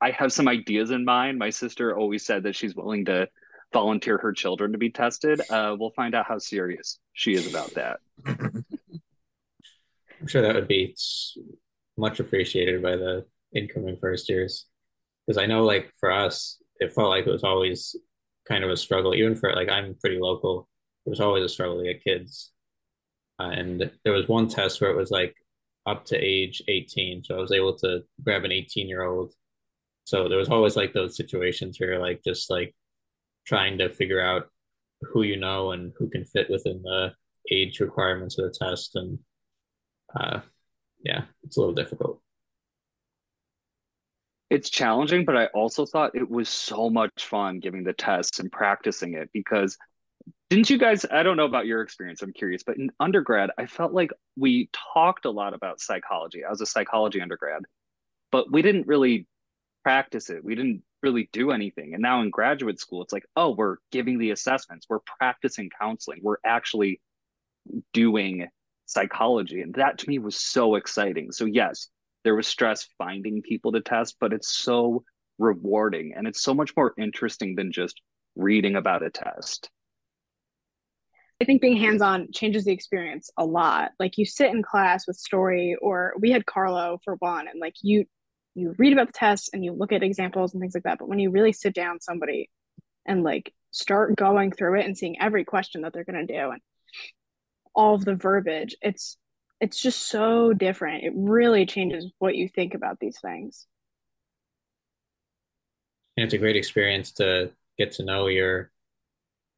I 0.00 0.12
have 0.12 0.32
some 0.32 0.48
ideas 0.48 0.90
in 0.92 1.04
mind. 1.04 1.38
My 1.38 1.50
sister 1.50 1.94
always 1.94 2.24
said 2.24 2.44
that 2.44 2.56
she's 2.56 2.74
willing 2.74 3.04
to 3.04 3.28
volunteer 3.74 4.16
her 4.16 4.32
children 4.32 4.72
to 4.72 4.78
be 4.78 4.88
tested. 4.88 5.42
Uh, 5.50 5.76
we'll 5.78 5.90
find 5.90 6.14
out 6.14 6.24
how 6.26 6.38
serious 6.38 6.98
she 7.12 7.34
is 7.34 7.46
about 7.50 7.74
that. 7.74 7.98
I'm 8.26 8.64
sure 10.26 10.40
that 10.40 10.54
would 10.54 10.68
be 10.68 10.96
much 11.98 12.20
appreciated 12.20 12.82
by 12.82 12.96
the 12.96 13.26
incoming 13.54 13.98
first 14.00 14.30
years. 14.30 14.66
Because 15.26 15.36
I 15.42 15.46
know, 15.46 15.64
like, 15.64 15.92
for 16.00 16.10
us, 16.10 16.58
it 16.78 16.94
felt 16.94 17.10
like 17.10 17.26
it 17.26 17.32
was 17.32 17.44
always 17.44 17.96
kind 18.48 18.64
of 18.64 18.70
a 18.70 18.76
struggle, 18.76 19.14
even 19.14 19.34
for, 19.34 19.52
like, 19.54 19.68
I'm 19.68 19.96
pretty 20.00 20.18
local. 20.18 20.68
It 21.04 21.10
was 21.10 21.20
always 21.20 21.44
a 21.44 21.48
struggle 21.48 21.78
to 21.78 21.84
get 21.84 22.04
kids. 22.04 22.52
Uh, 23.38 23.50
and 23.50 23.90
there 24.04 24.12
was 24.12 24.28
one 24.28 24.48
test 24.48 24.80
where 24.80 24.90
it 24.90 24.96
was 24.96 25.10
like 25.10 25.34
up 25.86 26.04
to 26.06 26.16
age 26.16 26.62
18. 26.68 27.24
So 27.24 27.36
I 27.36 27.40
was 27.40 27.52
able 27.52 27.76
to 27.78 28.02
grab 28.22 28.44
an 28.44 28.52
18 28.52 28.88
year 28.88 29.02
old. 29.02 29.34
So 30.04 30.28
there 30.28 30.38
was 30.38 30.48
always 30.48 30.76
like 30.76 30.92
those 30.92 31.16
situations 31.16 31.80
where 31.80 31.98
like 31.98 32.22
just 32.24 32.50
like 32.50 32.74
trying 33.46 33.78
to 33.78 33.90
figure 33.90 34.20
out 34.20 34.48
who 35.02 35.22
you 35.22 35.36
know 35.36 35.72
and 35.72 35.92
who 35.98 36.08
can 36.08 36.24
fit 36.24 36.48
within 36.50 36.82
the 36.82 37.12
age 37.50 37.80
requirements 37.80 38.38
of 38.38 38.44
the 38.46 38.58
test. 38.58 38.96
And 38.96 39.18
uh, 40.18 40.40
yeah, 41.04 41.24
it's 41.42 41.56
a 41.56 41.60
little 41.60 41.74
difficult. 41.74 42.20
It's 44.50 44.70
challenging, 44.70 45.24
but 45.24 45.36
I 45.36 45.46
also 45.46 45.84
thought 45.84 46.14
it 46.14 46.30
was 46.30 46.48
so 46.48 46.88
much 46.88 47.24
fun 47.24 47.60
giving 47.60 47.82
the 47.82 47.92
tests 47.92 48.38
and 48.38 48.52
practicing 48.52 49.14
it 49.14 49.30
because 49.32 49.76
didn't 50.50 50.70
you 50.70 50.78
guys 50.78 51.04
i 51.10 51.22
don't 51.22 51.36
know 51.36 51.44
about 51.44 51.66
your 51.66 51.82
experience 51.82 52.22
i'm 52.22 52.32
curious 52.32 52.62
but 52.62 52.76
in 52.76 52.90
undergrad 53.00 53.50
i 53.58 53.66
felt 53.66 53.92
like 53.92 54.10
we 54.36 54.68
talked 54.94 55.24
a 55.24 55.30
lot 55.30 55.54
about 55.54 55.80
psychology 55.80 56.44
i 56.44 56.50
was 56.50 56.60
a 56.60 56.66
psychology 56.66 57.20
undergrad 57.20 57.62
but 58.30 58.50
we 58.50 58.62
didn't 58.62 58.86
really 58.86 59.26
practice 59.82 60.30
it 60.30 60.44
we 60.44 60.54
didn't 60.54 60.82
really 61.04 61.28
do 61.32 61.52
anything. 61.52 61.94
And 61.94 62.02
now 62.02 62.22
in 62.22 62.30
graduate 62.30 62.80
school 62.80 63.02
it's 63.02 63.12
like 63.12 63.26
oh 63.36 63.54
we're 63.54 63.76
giving 63.92 64.18
the 64.18 64.32
assessments 64.32 64.86
we're 64.88 65.00
practicing 65.18 65.70
counseling 65.80 66.20
we're 66.22 66.38
actually 66.44 67.00
doing 67.92 68.48
psychology. 68.86 69.60
And 69.62 69.74
that 69.74 69.98
to 69.98 70.08
me 70.08 70.18
was 70.18 70.40
so 70.40 70.74
exciting. 70.74 71.30
So 71.30 71.44
yes 71.44 71.88
there 72.24 72.34
was 72.34 72.48
stress 72.48 72.88
finding 72.98 73.42
people 73.42 73.72
to 73.72 73.80
test 73.80 74.16
but 74.18 74.32
it's 74.32 74.56
so 74.56 75.04
rewarding 75.38 76.14
and 76.16 76.26
it's 76.26 76.42
so 76.42 76.54
much 76.54 76.72
more 76.76 76.94
interesting 76.98 77.54
than 77.54 77.70
just 77.70 78.00
reading 78.34 78.76
about 78.76 79.04
a 79.04 79.10
test. 79.10 79.70
I 81.40 81.44
think 81.44 81.60
being 81.60 81.76
hands 81.76 82.00
on 82.00 82.28
changes 82.32 82.64
the 82.64 82.72
experience 82.72 83.30
a 83.36 83.44
lot. 83.44 83.90
Like 83.98 84.18
you 84.18 84.24
sit 84.24 84.50
in 84.50 84.62
class 84.62 85.06
with 85.06 85.16
story, 85.16 85.76
or 85.82 86.14
we 86.18 86.30
had 86.30 86.46
Carlo 86.46 87.00
for 87.04 87.16
one, 87.16 87.48
and 87.48 87.60
like 87.60 87.74
you 87.82 88.06
you 88.54 88.74
read 88.78 88.92
about 88.92 89.08
the 89.08 89.12
tests 89.12 89.50
and 89.52 89.64
you 89.64 89.72
look 89.72 89.92
at 89.92 90.02
examples 90.02 90.52
and 90.52 90.60
things 90.60 90.74
like 90.74 90.84
that. 90.84 90.98
But 90.98 91.08
when 91.08 91.18
you 91.18 91.30
really 91.30 91.52
sit 91.52 91.74
down 91.74 92.00
somebody 92.00 92.50
and 93.06 93.22
like 93.22 93.52
start 93.70 94.16
going 94.16 94.52
through 94.52 94.78
it 94.80 94.86
and 94.86 94.96
seeing 94.96 95.20
every 95.20 95.44
question 95.44 95.82
that 95.82 95.92
they're 95.92 96.04
gonna 96.04 96.26
do 96.26 96.50
and 96.50 96.60
all 97.74 97.94
of 97.94 98.04
the 98.04 98.14
verbiage, 98.14 98.76
it's 98.80 99.16
it's 99.60 99.80
just 99.80 100.08
so 100.08 100.52
different. 100.52 101.04
It 101.04 101.12
really 101.16 101.66
changes 101.66 102.10
what 102.18 102.36
you 102.36 102.48
think 102.48 102.74
about 102.74 102.98
these 103.00 103.18
things. 103.20 103.66
And 106.16 106.24
it's 106.24 106.34
a 106.34 106.38
great 106.38 106.56
experience 106.56 107.12
to 107.12 107.50
get 107.76 107.92
to 107.92 108.04
know 108.04 108.28
your 108.28 108.70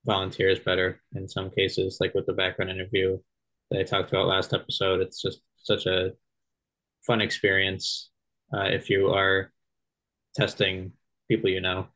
volunteers 0.05 0.59
better 0.59 1.03
in 1.15 1.29
some 1.29 1.51
cases, 1.51 1.99
like 2.01 2.15
with 2.15 2.27
the 2.27 2.33
background 2.33 2.71
interview 2.71 3.19
that 3.71 3.81
I 3.81 3.83
talked 3.83 4.11
about 4.11 4.29
last 4.29 4.55
episode. 4.55 5.01
It's 5.01 5.21
just 5.21 5.41
such 5.63 5.87
a 5.87 6.13
fun 7.07 7.21
experience 7.21 8.11
uh, 8.53 8.65
if 8.65 8.91
you 8.91 9.13
are 9.13 9.53
testing 10.35 10.93
people 11.29 11.51
you 11.51 11.61
know. 11.61 11.89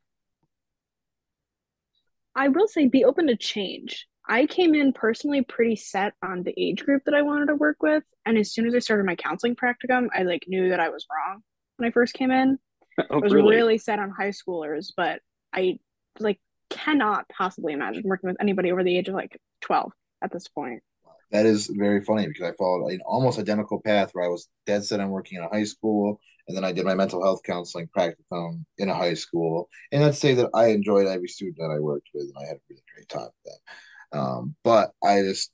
I 2.35 2.47
will 2.47 2.67
say 2.67 2.87
be 2.87 3.05
open 3.05 3.27
to 3.27 3.35
change. 3.35 4.07
I 4.27 4.45
came 4.45 4.75
in 4.75 4.93
personally 4.93 5.41
pretty 5.41 5.75
set 5.75 6.13
on 6.23 6.43
the 6.43 6.53
age 6.57 6.85
group 6.85 7.03
that 7.05 7.13
I 7.13 7.21
wanted 7.21 7.47
to 7.47 7.55
work 7.55 7.77
with. 7.81 8.03
And 8.25 8.37
as 8.37 8.53
soon 8.53 8.65
as 8.67 8.73
I 8.73 8.79
started 8.79 9.05
my 9.05 9.15
counseling 9.15 9.55
practicum, 9.55 10.07
I 10.15 10.23
like 10.23 10.45
knew 10.47 10.69
that 10.69 10.79
I 10.79 10.89
was 10.89 11.05
wrong 11.11 11.41
when 11.77 11.87
I 11.89 11.91
first 11.91 12.13
came 12.13 12.31
in. 12.31 12.57
Oh, 13.09 13.15
I 13.15 13.17
was 13.17 13.33
really? 13.33 13.55
really 13.55 13.77
set 13.77 13.99
on 13.99 14.11
high 14.11 14.29
schoolers, 14.29 14.91
but 14.95 15.21
I 15.53 15.79
like 16.19 16.39
cannot 16.69 17.27
possibly 17.29 17.71
imagine 17.71 18.03
working 18.05 18.29
with 18.29 18.37
anybody 18.39 18.71
over 18.71 18.83
the 18.83 18.95
age 18.95 19.07
of 19.07 19.15
like 19.15 19.39
12 19.61 19.91
at 20.21 20.31
this 20.31 20.49
point. 20.49 20.83
That 21.31 21.45
is 21.45 21.67
very 21.67 22.03
funny 22.03 22.27
because 22.27 22.43
I 22.43 22.51
followed 22.57 22.91
an 22.91 22.99
almost 23.05 23.39
identical 23.39 23.79
path 23.79 24.11
where 24.11 24.25
I 24.25 24.27
was 24.27 24.49
dead 24.67 24.83
set 24.83 24.99
on 24.99 25.09
working 25.09 25.37
in 25.37 25.45
a 25.45 25.47
high 25.47 25.63
school, 25.63 26.19
and 26.47 26.55
then 26.55 26.63
I 26.63 26.71
did 26.71 26.85
my 26.85 26.95
mental 26.95 27.23
health 27.23 27.41
counseling 27.45 27.89
practicum 27.95 28.63
in 28.77 28.89
a 28.89 28.95
high 28.95 29.13
school. 29.13 29.69
And 29.91 30.03
I'd 30.03 30.15
say 30.15 30.33
that 30.35 30.49
I 30.53 30.67
enjoyed 30.67 31.07
every 31.07 31.27
student 31.27 31.57
that 31.59 31.73
I 31.75 31.79
worked 31.79 32.09
with, 32.13 32.23
and 32.23 32.35
I 32.37 32.47
had 32.47 32.57
a 32.57 32.61
really 32.69 32.83
great 32.93 33.09
time 33.09 33.29
with 33.43 33.53
them. 33.53 34.19
Um, 34.19 34.55
but 34.63 34.91
I 35.03 35.21
just, 35.21 35.51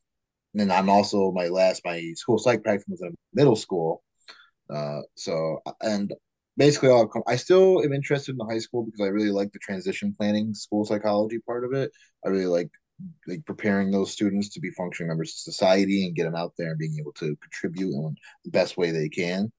and 0.55 0.71
I'm 0.71 0.89
also 0.89 1.31
my 1.31 1.47
last 1.47 1.81
my 1.85 2.13
school 2.15 2.39
psych 2.39 2.63
practicum 2.63 2.89
was 2.89 3.01
in 3.01 3.15
middle 3.33 3.55
school. 3.55 4.03
Uh, 4.69 5.01
so 5.15 5.59
and 5.81 6.13
basically 6.57 6.89
all 6.89 7.07
come, 7.07 7.23
I 7.27 7.35
still 7.35 7.83
am 7.83 7.93
interested 7.93 8.31
in 8.31 8.37
the 8.37 8.45
high 8.45 8.59
school 8.59 8.83
because 8.83 9.01
I 9.01 9.09
really 9.09 9.31
like 9.31 9.51
the 9.51 9.59
transition 9.59 10.15
planning 10.17 10.53
school 10.53 10.85
psychology 10.85 11.39
part 11.39 11.63
of 11.63 11.73
it. 11.73 11.91
I 12.25 12.29
really 12.29 12.47
like 12.47 12.69
like 13.27 13.45
preparing 13.45 13.91
those 13.91 14.11
students 14.11 14.49
to 14.49 14.59
be 14.59 14.71
functioning 14.71 15.09
members 15.09 15.29
of 15.29 15.53
society 15.53 16.05
and 16.05 16.15
get 16.15 16.23
them 16.23 16.35
out 16.35 16.53
there 16.57 16.69
and 16.69 16.79
being 16.79 16.97
able 16.99 17.13
to 17.13 17.35
contribute 17.37 17.93
in 17.93 18.15
the 18.43 18.51
best 18.51 18.75
way 18.75 18.91
they 18.91 19.09
can. 19.09 19.51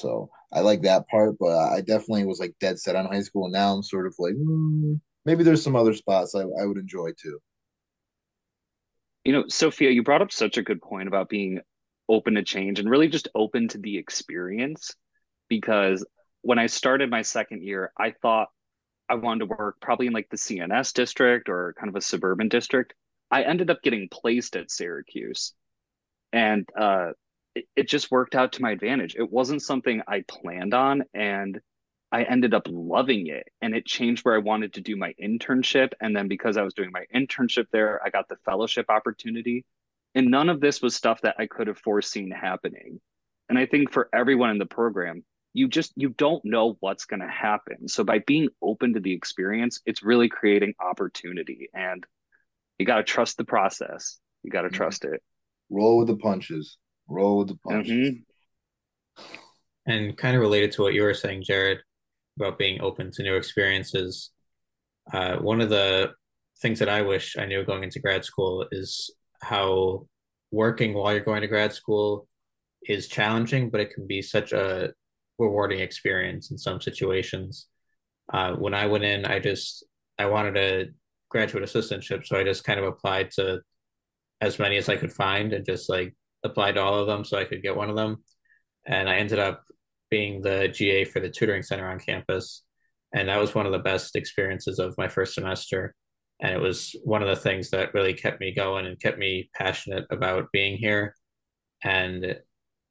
So 0.00 0.30
I 0.52 0.60
like 0.60 0.82
that 0.82 1.08
part, 1.08 1.36
but 1.38 1.56
I 1.56 1.80
definitely 1.80 2.24
was 2.24 2.40
like 2.40 2.54
dead 2.60 2.78
set 2.78 2.96
on 2.96 3.06
high 3.06 3.22
school. 3.22 3.44
And 3.44 3.52
now 3.52 3.74
I'm 3.74 3.82
sort 3.82 4.06
of 4.06 4.14
like, 4.18 4.34
mm, 4.34 5.00
maybe 5.24 5.44
there's 5.44 5.62
some 5.62 5.76
other 5.76 5.94
spots 5.94 6.34
I, 6.34 6.40
I 6.40 6.66
would 6.66 6.78
enjoy 6.78 7.10
too. 7.20 7.38
You 9.24 9.32
know, 9.32 9.44
Sophia, 9.48 9.90
you 9.90 10.02
brought 10.02 10.22
up 10.22 10.32
such 10.32 10.56
a 10.56 10.62
good 10.62 10.80
point 10.80 11.08
about 11.08 11.28
being 11.28 11.60
open 12.08 12.34
to 12.34 12.42
change 12.42 12.78
and 12.78 12.90
really 12.90 13.08
just 13.08 13.28
open 13.34 13.68
to 13.68 13.78
the 13.78 13.98
experience 13.98 14.94
because 15.48 16.04
when 16.42 16.58
I 16.58 16.66
started 16.66 17.10
my 17.10 17.22
second 17.22 17.62
year, 17.62 17.92
I 17.98 18.14
thought 18.22 18.48
I 19.08 19.14
wanted 19.14 19.40
to 19.40 19.54
work 19.56 19.76
probably 19.80 20.06
in 20.06 20.12
like 20.12 20.28
the 20.30 20.36
CNS 20.36 20.92
district 20.94 21.48
or 21.48 21.74
kind 21.78 21.88
of 21.88 21.96
a 21.96 22.00
suburban 22.00 22.48
district. 22.48 22.94
I 23.30 23.42
ended 23.42 23.70
up 23.70 23.82
getting 23.82 24.08
placed 24.10 24.56
at 24.56 24.70
Syracuse, 24.70 25.52
and 26.32 26.68
uh, 26.78 27.10
it, 27.54 27.64
it 27.76 27.88
just 27.88 28.10
worked 28.10 28.34
out 28.34 28.52
to 28.52 28.62
my 28.62 28.70
advantage. 28.70 29.16
It 29.16 29.30
wasn't 29.30 29.62
something 29.62 30.02
I 30.06 30.24
planned 30.28 30.74
on, 30.74 31.04
and 31.14 31.60
I 32.12 32.24
ended 32.24 32.54
up 32.54 32.66
loving 32.68 33.28
it. 33.28 33.48
And 33.62 33.74
it 33.74 33.86
changed 33.86 34.24
where 34.24 34.34
I 34.34 34.38
wanted 34.38 34.74
to 34.74 34.80
do 34.80 34.96
my 34.96 35.14
internship. 35.22 35.92
And 36.00 36.14
then 36.14 36.28
because 36.28 36.56
I 36.56 36.62
was 36.62 36.74
doing 36.74 36.90
my 36.92 37.04
internship 37.14 37.66
there, 37.72 38.00
I 38.04 38.10
got 38.10 38.28
the 38.28 38.36
fellowship 38.44 38.86
opportunity. 38.88 39.64
And 40.14 40.28
none 40.28 40.48
of 40.48 40.60
this 40.60 40.82
was 40.82 40.96
stuff 40.96 41.20
that 41.22 41.36
I 41.38 41.46
could 41.46 41.68
have 41.68 41.78
foreseen 41.78 42.30
happening. 42.30 43.00
And 43.48 43.58
I 43.58 43.66
think 43.66 43.92
for 43.92 44.08
everyone 44.12 44.50
in 44.50 44.58
the 44.58 44.66
program, 44.66 45.24
you 45.52 45.68
just 45.68 45.92
you 45.96 46.10
don't 46.10 46.44
know 46.44 46.76
what's 46.80 47.06
going 47.06 47.20
to 47.20 47.28
happen 47.28 47.88
so 47.88 48.04
by 48.04 48.20
being 48.20 48.48
open 48.62 48.94
to 48.94 49.00
the 49.00 49.12
experience 49.12 49.80
it's 49.84 50.02
really 50.02 50.28
creating 50.28 50.74
opportunity 50.80 51.68
and 51.74 52.06
you 52.78 52.86
got 52.86 52.96
to 52.96 53.02
trust 53.02 53.36
the 53.36 53.44
process 53.44 54.18
you 54.42 54.50
got 54.50 54.62
to 54.62 54.68
mm-hmm. 54.68 54.76
trust 54.76 55.04
it 55.04 55.22
roll 55.70 55.98
with 55.98 56.06
the 56.06 56.16
punches 56.16 56.78
roll 57.10 57.38
with 57.38 57.48
the 57.48 57.58
punches 57.68 58.10
mm-hmm. 59.18 59.24
and 59.86 60.16
kind 60.16 60.36
of 60.36 60.40
related 60.40 60.72
to 60.72 60.82
what 60.82 60.94
you 60.94 61.02
were 61.02 61.14
saying 61.14 61.42
jared 61.42 61.78
about 62.38 62.58
being 62.58 62.80
open 62.80 63.10
to 63.10 63.22
new 63.22 63.36
experiences 63.36 64.30
uh, 65.12 65.36
one 65.36 65.60
of 65.60 65.70
the 65.70 66.12
things 66.60 66.78
that 66.78 66.88
I 66.88 67.02
wish 67.02 67.36
I 67.38 67.46
knew 67.46 67.64
going 67.64 67.84
into 67.84 68.00
grad 68.00 68.24
school 68.24 68.66
is 68.70 69.10
how 69.42 70.06
working 70.50 70.94
while 70.94 71.12
you're 71.12 71.24
going 71.24 71.40
to 71.40 71.48
grad 71.48 71.72
school 71.72 72.28
is 72.86 73.08
challenging, 73.08 73.70
but 73.70 73.80
it 73.80 73.94
can 73.94 74.06
be 74.06 74.22
such 74.22 74.52
a 74.52 74.92
rewarding 75.38 75.80
experience 75.80 76.50
in 76.50 76.58
some 76.58 76.80
situations. 76.80 77.66
Uh, 78.32 78.52
when 78.52 78.74
I 78.74 78.86
went 78.86 79.04
in, 79.04 79.24
I 79.24 79.38
just 79.38 79.84
I 80.18 80.26
wanted 80.26 80.56
a 80.56 80.86
graduate 81.30 81.64
assistantship, 81.64 82.26
so 82.26 82.36
I 82.38 82.44
just 82.44 82.64
kind 82.64 82.78
of 82.78 82.86
applied 82.86 83.30
to 83.32 83.60
as 84.40 84.58
many 84.58 84.76
as 84.76 84.88
I 84.88 84.96
could 84.96 85.12
find 85.12 85.52
and 85.52 85.64
just 85.64 85.88
like 85.88 86.14
applied 86.44 86.72
to 86.72 86.82
all 86.82 86.98
of 86.98 87.06
them 87.06 87.24
so 87.24 87.38
I 87.38 87.44
could 87.44 87.62
get 87.62 87.76
one 87.76 87.90
of 87.90 87.96
them. 87.96 88.24
And 88.86 89.08
I 89.08 89.16
ended 89.16 89.38
up 89.38 89.64
being 90.10 90.42
the 90.42 90.68
GA 90.68 91.04
for 91.04 91.20
the 91.20 91.30
tutoring 91.30 91.62
center 91.62 91.88
on 91.88 92.00
campus. 92.00 92.62
And 93.14 93.28
that 93.28 93.40
was 93.40 93.54
one 93.54 93.66
of 93.66 93.72
the 93.72 93.78
best 93.78 94.16
experiences 94.16 94.78
of 94.78 94.96
my 94.98 95.08
first 95.08 95.34
semester. 95.34 95.94
And 96.40 96.52
it 96.52 96.60
was 96.60 96.96
one 97.04 97.22
of 97.22 97.28
the 97.28 97.36
things 97.36 97.70
that 97.70 97.94
really 97.94 98.14
kept 98.14 98.40
me 98.40 98.52
going 98.54 98.86
and 98.86 99.00
kept 99.00 99.18
me 99.18 99.50
passionate 99.54 100.06
about 100.10 100.52
being 100.52 100.76
here. 100.76 101.14
And 101.84 102.36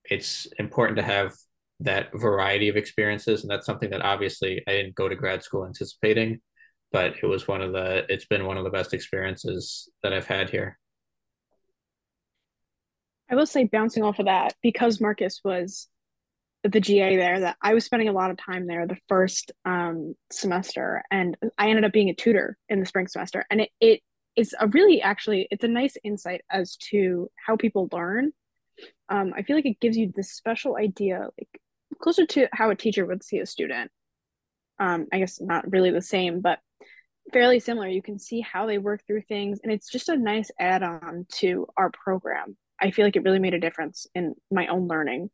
it's 0.06 0.48
important 0.58 0.98
to 0.98 1.04
have 1.04 1.34
that 1.82 2.10
variety 2.14 2.68
of 2.68 2.76
experiences. 2.76 3.42
And 3.42 3.50
that's 3.50 3.66
something 3.66 3.90
that 3.92 4.02
obviously 4.02 4.62
I 4.68 4.72
didn't 4.72 4.96
go 4.96 5.08
to 5.08 5.16
grad 5.16 5.44
school 5.44 5.66
anticipating, 5.66 6.42
but 6.92 7.16
it 7.22 7.26
was 7.26 7.48
one 7.48 7.62
of 7.62 7.72
the, 7.72 8.06
it's 8.10 8.26
been 8.26 8.46
one 8.46 8.58
of 8.58 8.64
the 8.64 8.70
best 8.70 8.94
experiences 8.94 9.90
that 10.04 10.14
I've 10.14 10.28
had 10.28 10.50
here. 10.50 10.78
I 13.30 13.36
will 13.36 13.46
say, 13.46 13.66
bouncing 13.66 14.04
off 14.04 14.20
of 14.20 14.26
that, 14.26 14.56
because 14.62 15.00
Marcus 15.00 15.42
was 15.44 15.88
the 16.64 16.80
GA 16.80 17.16
there, 17.16 17.40
that 17.42 17.58
I 17.62 17.74
was 17.74 17.86
spending 17.86 18.10
a 18.10 18.14
lot 18.14 18.32
of 18.32 18.38
time 18.38 18.68
there 18.68 18.88
the 18.88 18.98
first 19.08 19.52
um, 19.66 20.16
semester, 20.32 21.04
and 21.12 21.38
I 21.58 21.70
ended 21.70 21.86
up 21.86 21.94
being 21.94 22.10
a 22.10 22.16
tutor 22.16 22.58
in 22.68 22.80
the 22.80 22.86
spring 22.86 23.08
semester, 23.08 23.46
and 23.50 23.62
it 23.62 23.70
it 23.80 24.02
is 24.36 24.56
a 24.60 24.68
really 24.68 25.02
actually 25.02 25.48
it's 25.52 25.64
a 25.64 25.68
nice 25.68 25.96
insight 26.04 26.42
as 26.50 26.76
to 26.78 27.30
how 27.46 27.56
people 27.56 27.90
learn. 27.92 28.32
Um, 29.10 29.34
I 29.36 29.44
feel 29.44 29.56
like 29.56 29.66
it 29.66 29.80
gives 29.80 29.98
you 29.98 30.12
this 30.16 30.32
special 30.32 30.78
idea, 30.78 31.28
like 31.38 31.62
closer 32.02 32.26
to 32.26 32.48
how 32.54 32.70
a 32.70 32.76
teacher 32.76 33.06
would 33.06 33.24
see 33.24 33.40
a 33.40 33.46
student. 33.46 33.92
Um, 34.80 35.08
I 35.12 35.20
guess 35.20 35.42
not 35.42 35.70
really 35.72 35.92
the 35.92 36.02
same, 36.02 36.42
but 36.42 36.60
fairly 37.34 37.60
similar. 37.60 37.88
You 37.88 38.02
can 38.02 38.18
see 38.18 38.42
how 38.42 38.66
they 38.66 38.78
work 38.78 39.02
through 39.06 39.24
things, 39.24 39.60
and 39.64 39.72
it's 39.72 39.90
just 39.90 40.10
a 40.10 40.18
nice 40.18 40.50
add 40.60 40.84
on 40.84 41.26
to 41.40 41.68
our 41.78 41.92
program. 41.92 42.58
I 42.82 42.92
feel 42.92 43.06
like 43.06 43.16
it 43.16 43.24
really 43.24 43.40
made 43.40 43.54
a 43.54 43.60
difference 43.60 44.08
in 44.16 44.36
my 44.52 44.68
own 44.68 44.88
learning. 44.88 45.30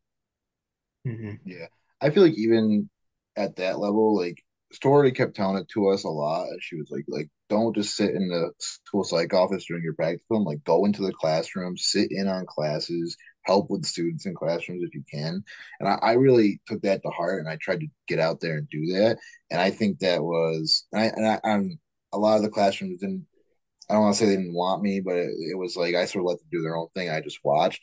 Mm-hmm. 1.08 1.36
Yeah. 1.46 1.68
I 2.02 2.10
feel 2.10 2.24
like 2.24 2.38
even 2.38 2.89
at 3.36 3.56
that 3.58 3.80
level, 3.80 4.16
like 4.16 4.43
Story 4.74 5.12
kept 5.12 5.36
telling 5.36 5.58
it 5.58 5.70
to 5.70 5.89
us 5.89 6.04
a 6.04 6.10
lot. 6.10 6.48
She 6.60 6.76
was 6.76 6.89
like, 6.89 7.06
like, 7.08 7.30
don't 7.50 7.76
just 7.76 7.96
sit 7.96 8.16
in 8.16 8.28
the 8.28 8.52
school 8.60 9.04
psych 9.04 9.34
office 9.34 9.66
during 9.66 9.84
your 9.84 9.93
practicum. 9.93 10.46
Like, 10.46 10.64
go 10.64 10.86
into 10.86 11.04
the 11.04 11.14
classroom, 11.14 11.78
sit 11.78 12.12
in 12.12 12.28
on 12.28 12.46
classes, 12.46 13.16
help 13.43 13.70
with 13.70 13.86
students 13.86 14.26
in 14.26 14.34
classrooms 14.34 14.84
if 14.84 14.93
you 14.93 15.04
can. 15.10 15.43
And 15.80 15.88
I, 15.88 15.93
I 16.02 16.12
really 16.14 16.60
took 16.68 16.82
that 16.82 17.04
to 17.04 17.10
heart, 17.10 17.39
and 17.39 17.48
I 17.48 17.58
tried 17.62 17.82
to 17.82 17.88
get 18.08 18.20
out 18.20 18.41
there 18.41 18.58
and 18.58 18.70
do 18.70 18.88
that. 18.93 19.18
And 19.52 19.62
I 19.62 19.70
think 19.70 20.00
that 20.00 20.24
was, 20.24 20.86
and 20.91 21.02
I, 21.02 21.06
and 21.06 21.28
I, 21.28 21.39
I'm 21.46 21.80
a 22.12 22.18
lot 22.18 22.38
of 22.38 22.41
the 22.41 22.50
classrooms 22.50 23.00
didn't 23.00 23.26
I 23.89 23.93
don't 23.93 24.03
want 24.03 24.15
to 24.15 24.19
say 24.19 24.25
they 24.27 24.38
didn't 24.38 24.55
want 24.55 24.81
me, 24.81 24.99
but 24.99 25.15
it, 25.15 25.31
it, 25.51 25.57
was 25.57 25.75
like 25.75 25.95
I 25.95 26.05
sort 26.05 26.23
of 26.23 26.29
let 26.29 26.39
them 26.39 26.47
do 26.51 26.61
their 26.61 26.75
own 26.75 26.88
thing. 26.95 27.09
I 27.09 27.21
just 27.21 27.39
watched. 27.43 27.81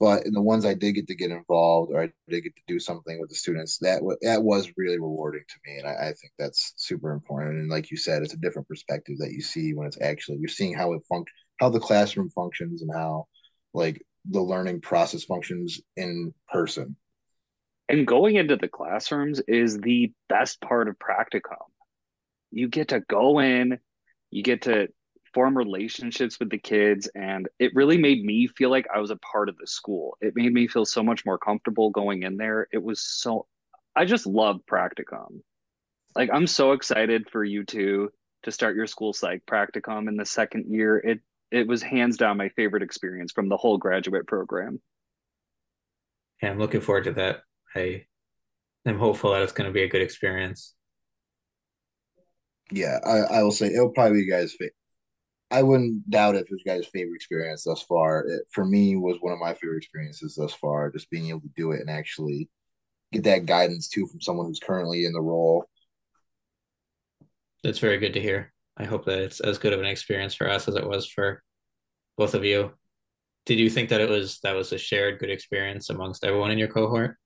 But 0.00 0.26
in 0.26 0.32
the 0.32 0.42
ones 0.42 0.64
I 0.64 0.74
did 0.74 0.92
get 0.92 1.06
to 1.06 1.14
get 1.14 1.30
involved 1.30 1.92
or 1.92 2.02
I 2.02 2.12
did 2.28 2.42
get 2.42 2.56
to 2.56 2.62
do 2.66 2.80
something 2.80 3.20
with 3.20 3.30
the 3.30 3.36
students, 3.36 3.78
that 3.78 4.00
w- 4.00 4.18
that 4.22 4.42
was 4.42 4.72
really 4.76 4.98
rewarding 4.98 5.44
to 5.48 5.54
me, 5.64 5.78
and 5.78 5.86
I, 5.86 5.92
I, 5.92 6.04
think 6.06 6.32
that's 6.36 6.74
super 6.76 7.12
important. 7.12 7.60
And 7.60 7.70
like 7.70 7.92
you 7.92 7.96
said, 7.96 8.22
it's 8.22 8.34
a 8.34 8.38
different 8.38 8.66
perspective 8.66 9.18
that 9.18 9.32
you 9.32 9.40
see 9.40 9.72
when 9.72 9.86
it's 9.86 10.00
actually 10.00 10.38
you're 10.38 10.48
seeing 10.48 10.74
how 10.74 10.92
it 10.94 11.02
func- 11.10 11.28
how 11.60 11.68
the 11.68 11.78
classroom 11.78 12.28
functions 12.30 12.82
and 12.82 12.90
how 12.92 13.26
like 13.72 14.02
the 14.28 14.42
learning 14.42 14.80
process 14.80 15.22
functions 15.22 15.80
in 15.96 16.34
person. 16.48 16.96
And 17.88 18.06
going 18.06 18.36
into 18.36 18.56
the 18.56 18.68
classrooms 18.68 19.40
is 19.46 19.78
the 19.78 20.12
best 20.28 20.60
part 20.60 20.88
of 20.88 20.96
practicum. 20.98 21.56
You 22.50 22.68
get 22.68 22.88
to 22.88 23.00
go 23.00 23.38
in, 23.40 23.78
you 24.30 24.42
get 24.42 24.62
to 24.62 24.88
form 25.34 25.58
relationships 25.58 26.38
with 26.38 26.48
the 26.48 26.58
kids 26.58 27.08
and 27.14 27.48
it 27.58 27.74
really 27.74 27.98
made 27.98 28.24
me 28.24 28.46
feel 28.46 28.70
like 28.70 28.86
I 28.94 29.00
was 29.00 29.10
a 29.10 29.16
part 29.16 29.48
of 29.48 29.58
the 29.58 29.66
school. 29.66 30.16
It 30.20 30.36
made 30.36 30.52
me 30.52 30.68
feel 30.68 30.84
so 30.84 31.02
much 31.02 31.26
more 31.26 31.38
comfortable 31.38 31.90
going 31.90 32.22
in 32.22 32.36
there. 32.36 32.68
It 32.72 32.82
was 32.82 33.00
so 33.00 33.46
I 33.96 34.04
just 34.04 34.26
love 34.26 34.60
practicum. 34.70 35.40
Like 36.16 36.30
I'm 36.32 36.46
so 36.46 36.72
excited 36.72 37.28
for 37.30 37.44
you 37.44 37.64
two 37.64 38.10
to 38.44 38.52
start 38.52 38.76
your 38.76 38.86
school 38.86 39.12
psych 39.12 39.42
practicum 39.46 40.08
in 40.08 40.16
the 40.16 40.24
second 40.24 40.72
year. 40.72 40.98
It 40.98 41.20
it 41.50 41.66
was 41.66 41.82
hands 41.82 42.16
down 42.16 42.36
my 42.36 42.48
favorite 42.50 42.82
experience 42.82 43.32
from 43.32 43.48
the 43.48 43.56
whole 43.56 43.78
graduate 43.78 44.26
program. 44.26 44.80
Yeah, 46.42 46.50
I'm 46.50 46.58
looking 46.58 46.80
forward 46.80 47.04
to 47.04 47.12
that. 47.12 47.42
I 47.74 48.06
am 48.86 48.98
hopeful 48.98 49.32
that 49.32 49.42
it's 49.42 49.52
going 49.52 49.68
to 49.68 49.72
be 49.72 49.82
a 49.82 49.88
good 49.88 50.02
experience. 50.02 50.74
Yeah, 52.70 52.98
I, 53.04 53.38
I 53.38 53.42
will 53.42 53.52
say 53.52 53.66
it'll 53.66 53.90
probably 53.90 54.18
be 54.18 54.24
you 54.24 54.30
guys' 54.30 54.56
I 55.50 55.62
wouldn't 55.62 56.10
doubt 56.10 56.36
if 56.36 56.42
it 56.42 56.50
was 56.50 56.62
guys' 56.64 56.86
favorite 56.86 57.16
experience 57.16 57.64
thus 57.64 57.82
far. 57.82 58.26
It, 58.26 58.42
for 58.50 58.64
me, 58.64 58.96
was 58.96 59.18
one 59.20 59.32
of 59.32 59.38
my 59.38 59.54
favorite 59.54 59.78
experiences 59.78 60.34
thus 60.36 60.52
far. 60.52 60.90
Just 60.90 61.10
being 61.10 61.28
able 61.28 61.40
to 61.40 61.50
do 61.56 61.72
it 61.72 61.80
and 61.80 61.90
actually 61.90 62.48
get 63.12 63.24
that 63.24 63.46
guidance 63.46 63.88
too 63.88 64.06
from 64.06 64.20
someone 64.20 64.46
who's 64.46 64.60
currently 64.60 65.04
in 65.04 65.12
the 65.12 65.20
role. 65.20 65.64
That's 67.62 67.78
very 67.78 67.98
good 67.98 68.14
to 68.14 68.20
hear. 68.20 68.52
I 68.76 68.84
hope 68.84 69.04
that 69.04 69.20
it's 69.20 69.40
as 69.40 69.58
good 69.58 69.72
of 69.72 69.80
an 69.80 69.86
experience 69.86 70.34
for 70.34 70.48
us 70.48 70.66
as 70.66 70.74
it 70.74 70.86
was 70.86 71.06
for 71.06 71.42
both 72.16 72.34
of 72.34 72.44
you. 72.44 72.72
Did 73.46 73.58
you 73.58 73.70
think 73.70 73.90
that 73.90 74.00
it 74.00 74.08
was 74.08 74.40
that 74.42 74.56
was 74.56 74.72
a 74.72 74.78
shared 74.78 75.18
good 75.20 75.30
experience 75.30 75.90
amongst 75.90 76.24
everyone 76.24 76.50
in 76.50 76.58
your 76.58 76.68
cohort? 76.68 77.16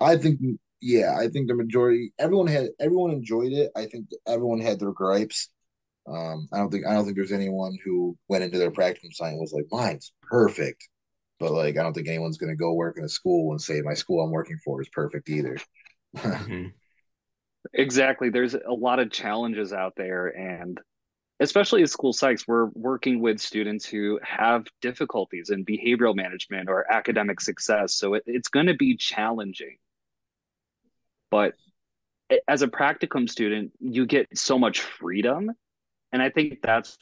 I 0.00 0.16
think 0.16 0.40
yeah, 0.82 1.16
I 1.18 1.28
think 1.28 1.48
the 1.48 1.54
majority 1.54 2.12
everyone 2.18 2.48
had 2.48 2.68
everyone 2.78 3.12
enjoyed 3.12 3.52
it. 3.52 3.70
I 3.74 3.86
think 3.86 4.08
everyone 4.26 4.60
had 4.60 4.78
their 4.78 4.92
gripes 4.92 5.48
um, 6.08 6.48
I 6.52 6.58
don't 6.58 6.70
think 6.70 6.86
I 6.86 6.94
don't 6.94 7.04
think 7.04 7.16
there's 7.16 7.32
anyone 7.32 7.76
who 7.84 8.16
went 8.28 8.44
into 8.44 8.58
their 8.58 8.70
practicum 8.70 9.12
sign 9.12 9.36
was 9.36 9.52
like, 9.52 9.66
mine's 9.70 10.12
perfect. 10.22 10.88
But 11.38 11.52
like 11.52 11.76
I 11.76 11.82
don't 11.82 11.92
think 11.92 12.08
anyone's 12.08 12.38
gonna 12.38 12.56
go 12.56 12.72
work 12.72 12.98
in 12.98 13.04
a 13.04 13.08
school 13.08 13.50
and 13.52 13.60
say 13.60 13.80
my 13.82 13.94
school 13.94 14.22
I'm 14.22 14.30
working 14.30 14.58
for 14.64 14.80
is 14.80 14.88
perfect 14.88 15.28
either. 15.28 15.58
mm-hmm. 16.16 16.68
Exactly. 17.74 18.30
There's 18.30 18.54
a 18.54 18.72
lot 18.72 19.00
of 19.00 19.10
challenges 19.10 19.72
out 19.72 19.94
there 19.96 20.28
and 20.28 20.80
especially 21.40 21.82
at 21.82 21.90
school 21.90 22.12
psychs, 22.12 22.44
we're 22.46 22.66
working 22.74 23.20
with 23.20 23.40
students 23.40 23.84
who 23.84 24.18
have 24.22 24.66
difficulties 24.80 25.50
in 25.50 25.64
behavioral 25.64 26.14
management 26.14 26.68
or 26.68 26.90
academic 26.90 27.40
success. 27.40 27.94
So 27.94 28.14
it, 28.14 28.22
it's 28.26 28.48
going 28.48 28.66
to 28.66 28.74
be 28.74 28.96
challenging. 28.96 29.76
But 31.30 31.54
as 32.48 32.62
a 32.62 32.68
practicum 32.68 33.28
student, 33.28 33.72
you 33.80 34.06
get 34.06 34.26
so 34.34 34.58
much 34.58 34.80
freedom 34.80 35.50
and 36.12 36.22
i 36.22 36.30
think 36.30 36.60
that's 36.62 36.96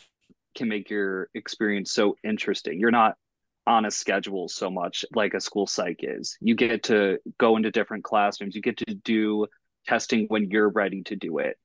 can 0.55 0.68
make 0.68 0.90
your 0.90 1.28
experience 1.34 1.92
so 1.92 2.16
interesting. 2.24 2.78
You're 2.78 2.90
not 2.90 3.16
on 3.66 3.84
a 3.84 3.90
schedule 3.90 4.48
so 4.48 4.70
much 4.70 5.05
like 5.14 5.34
a 5.34 5.40
school 5.40 5.66
psych 5.66 6.00
is. 6.00 6.36
You 6.40 6.55
get 6.55 6.84
to 6.84 7.18
go 7.38 7.57
into 7.57 7.70
different 7.70 8.05
classrooms. 8.05 8.55
You 8.55 8.62
get 8.62 8.76
to 8.78 8.94
do 8.94 9.46
testing 9.86 10.26
when 10.28 10.50
you're 10.50 10.68
ready 10.68 11.02
to 11.05 11.16
do 11.16 11.38
it. 11.38 11.57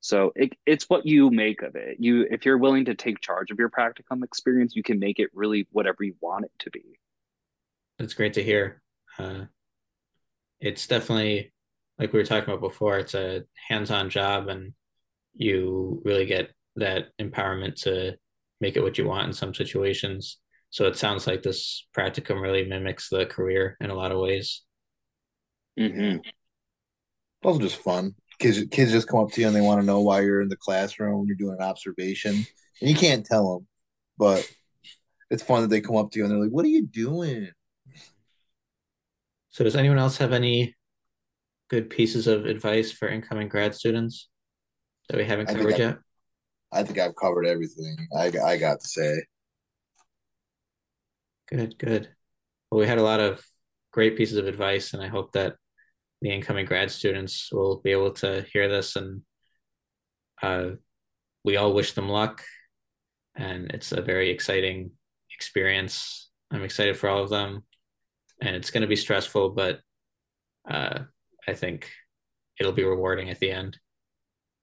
So 0.00 0.32
it, 0.36 0.52
it's 0.66 0.84
what 0.84 1.06
you 1.06 1.30
make 1.30 1.62
of 1.62 1.76
it. 1.76 1.96
You 1.98 2.26
if 2.30 2.44
you're 2.44 2.58
willing 2.58 2.84
to 2.86 2.94
take 2.94 3.20
charge 3.20 3.50
of 3.50 3.58
your 3.58 3.70
practicum 3.70 4.22
experience 4.22 4.76
you 4.76 4.82
can 4.82 4.98
make 4.98 5.18
it 5.18 5.30
really 5.32 5.66
whatever 5.72 6.04
you 6.04 6.14
want 6.20 6.44
it 6.44 6.52
to 6.60 6.70
be. 6.70 6.84
That's 7.98 8.14
great 8.14 8.34
to 8.34 8.42
hear. 8.42 8.82
Uh, 9.18 9.44
it's 10.60 10.86
definitely 10.86 11.52
like 11.98 12.12
we 12.12 12.18
were 12.18 12.24
talking 12.24 12.52
about 12.52 12.60
before 12.60 12.98
it's 12.98 13.14
a 13.14 13.44
hands-on 13.68 14.10
job 14.10 14.48
and 14.48 14.74
you 15.34 16.02
really 16.04 16.26
get 16.26 16.50
that 16.76 17.06
empowerment 17.20 17.82
to 17.82 18.16
make 18.60 18.76
it 18.76 18.82
what 18.82 18.98
you 18.98 19.06
want 19.06 19.26
in 19.26 19.32
some 19.32 19.54
situations. 19.54 20.38
So 20.70 20.86
it 20.86 20.96
sounds 20.96 21.26
like 21.26 21.42
this 21.42 21.86
practicum 21.96 22.40
really 22.40 22.64
mimics 22.64 23.08
the 23.08 23.26
career 23.26 23.76
in 23.80 23.90
a 23.90 23.94
lot 23.94 24.10
of 24.10 24.18
ways. 24.18 24.62
Mm-hmm. 25.78 26.18
Also, 27.44 27.60
just 27.60 27.76
fun. 27.76 28.14
Kids, 28.38 28.64
kids 28.70 28.90
just 28.90 29.06
come 29.06 29.20
up 29.20 29.30
to 29.32 29.40
you 29.40 29.46
and 29.46 29.54
they 29.54 29.60
want 29.60 29.80
to 29.80 29.86
know 29.86 30.00
why 30.00 30.20
you're 30.20 30.42
in 30.42 30.48
the 30.48 30.56
classroom 30.56 31.18
when 31.18 31.26
you're 31.26 31.36
doing 31.36 31.56
an 31.58 31.64
observation, 31.64 32.34
and 32.80 32.90
you 32.90 32.96
can't 32.96 33.24
tell 33.24 33.54
them, 33.54 33.68
but 34.18 34.50
it's 35.30 35.42
fun 35.42 35.62
that 35.62 35.68
they 35.68 35.80
come 35.80 35.96
up 35.96 36.10
to 36.10 36.18
you 36.18 36.24
and 36.24 36.32
they're 36.32 36.40
like, 36.40 36.50
"What 36.50 36.64
are 36.64 36.68
you 36.68 36.86
doing?" 36.86 37.50
So, 39.50 39.62
does 39.62 39.76
anyone 39.76 39.98
else 39.98 40.16
have 40.16 40.32
any 40.32 40.74
good 41.68 41.90
pieces 41.90 42.26
of 42.26 42.46
advice 42.46 42.90
for 42.90 43.08
incoming 43.08 43.48
grad 43.48 43.74
students 43.74 44.28
that 45.08 45.16
we 45.16 45.24
haven't 45.24 45.46
covered 45.46 45.78
yet? 45.78 45.98
I 46.72 46.82
think 46.82 46.98
I've 46.98 47.16
covered 47.16 47.46
everything 47.46 47.96
I, 48.16 48.32
I 48.44 48.56
got 48.58 48.80
to 48.80 48.88
say. 48.88 49.22
Good, 51.48 51.78
good. 51.78 52.08
Well, 52.70 52.80
we 52.80 52.86
had 52.86 52.98
a 52.98 53.02
lot 53.02 53.20
of 53.20 53.44
great 53.92 54.16
pieces 54.16 54.38
of 54.38 54.46
advice, 54.46 54.92
and 54.92 55.02
I 55.02 55.08
hope 55.08 55.32
that 55.32 55.56
the 56.20 56.30
incoming 56.30 56.66
grad 56.66 56.90
students 56.90 57.50
will 57.52 57.80
be 57.80 57.92
able 57.92 58.12
to 58.12 58.44
hear 58.52 58.68
this 58.68 58.96
and 58.96 59.22
uh, 60.42 60.70
we 61.44 61.56
all 61.56 61.72
wish 61.72 61.92
them 61.92 62.08
luck, 62.08 62.42
and 63.36 63.70
it's 63.72 63.92
a 63.92 64.02
very 64.02 64.30
exciting 64.30 64.90
experience. 65.34 66.30
I'm 66.50 66.64
excited 66.64 66.96
for 66.96 67.08
all 67.08 67.22
of 67.22 67.30
them, 67.30 67.64
and 68.40 68.56
it's 68.56 68.70
going 68.70 68.82
to 68.82 68.88
be 68.88 68.96
stressful, 68.96 69.50
but 69.50 69.80
uh, 70.68 71.00
I 71.46 71.54
think 71.54 71.90
it'll 72.58 72.72
be 72.72 72.84
rewarding 72.84 73.30
at 73.30 73.38
the 73.40 73.50
end. 73.50 73.78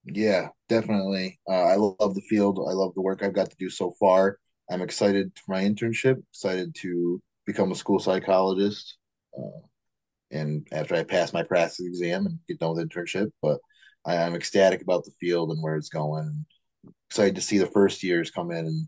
Yeah, 0.05 0.49
definitely. 0.67 1.39
Uh, 1.49 1.63
I 1.63 1.75
love 1.75 2.15
the 2.15 2.25
field. 2.29 2.59
I 2.59 2.73
love 2.73 2.93
the 2.95 3.01
work 3.01 3.23
I've 3.23 3.33
got 3.33 3.49
to 3.49 3.57
do 3.57 3.69
so 3.69 3.91
far. 3.99 4.37
I'm 4.69 4.81
excited 4.81 5.31
for 5.35 5.53
my 5.53 5.63
internship. 5.63 6.21
Excited 6.31 6.75
to 6.81 7.21
become 7.45 7.71
a 7.71 7.75
school 7.75 7.99
psychologist. 7.99 8.97
Uh, 9.37 9.61
and 10.31 10.67
after 10.71 10.95
I 10.95 11.03
pass 11.03 11.33
my 11.33 11.43
practice 11.43 11.81
exam 11.81 12.25
and 12.25 12.39
get 12.47 12.59
done 12.59 12.75
with 12.75 12.89
internship, 12.89 13.31
but 13.41 13.59
I, 14.05 14.15
am 14.15 14.33
ecstatic 14.33 14.81
about 14.81 15.03
the 15.03 15.11
field 15.19 15.51
and 15.51 15.61
where 15.61 15.75
it's 15.75 15.89
going. 15.89 16.45
Excited 17.09 17.35
to 17.35 17.41
see 17.41 17.57
the 17.57 17.67
first 17.67 18.01
years 18.01 18.31
come 18.31 18.51
in 18.51 18.65
and 18.65 18.87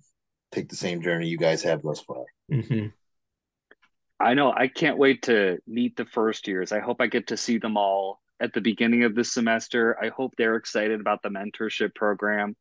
take 0.51 0.70
the 0.70 0.76
same 0.76 1.01
journey 1.01 1.28
you 1.28 1.38
guys 1.38 1.61
have 1.64 1.84
thus 1.84 1.99
far. 1.99 2.24
Mm-hmm. 2.51 2.88
I 4.20 4.34
know. 4.34 4.53
I 4.55 4.68
can't 4.68 4.97
wait 4.97 5.24
to 5.24 5.57
meet 5.68 5.97
the 5.97 6.05
first 6.05 6.47
years. 6.47 6.72
I 6.72 6.80
hope 6.80 7.01
I 7.01 7.07
get 7.07 7.28
to 7.28 7.38
see 7.38 7.57
them 7.57 7.78
all 7.78 8.22
at 8.40 8.54
the 8.54 8.62
beginning 8.62 9.04
of 9.04 9.16
the 9.16 9.24
semester. 9.24 9.98
I 10.02 10.10
hope 10.10 10.34
they're 10.38 10.56
excited 10.56 11.00
about 11.00 11.22
the 11.22 11.30
mentorship 11.30 11.96
program 11.96 12.56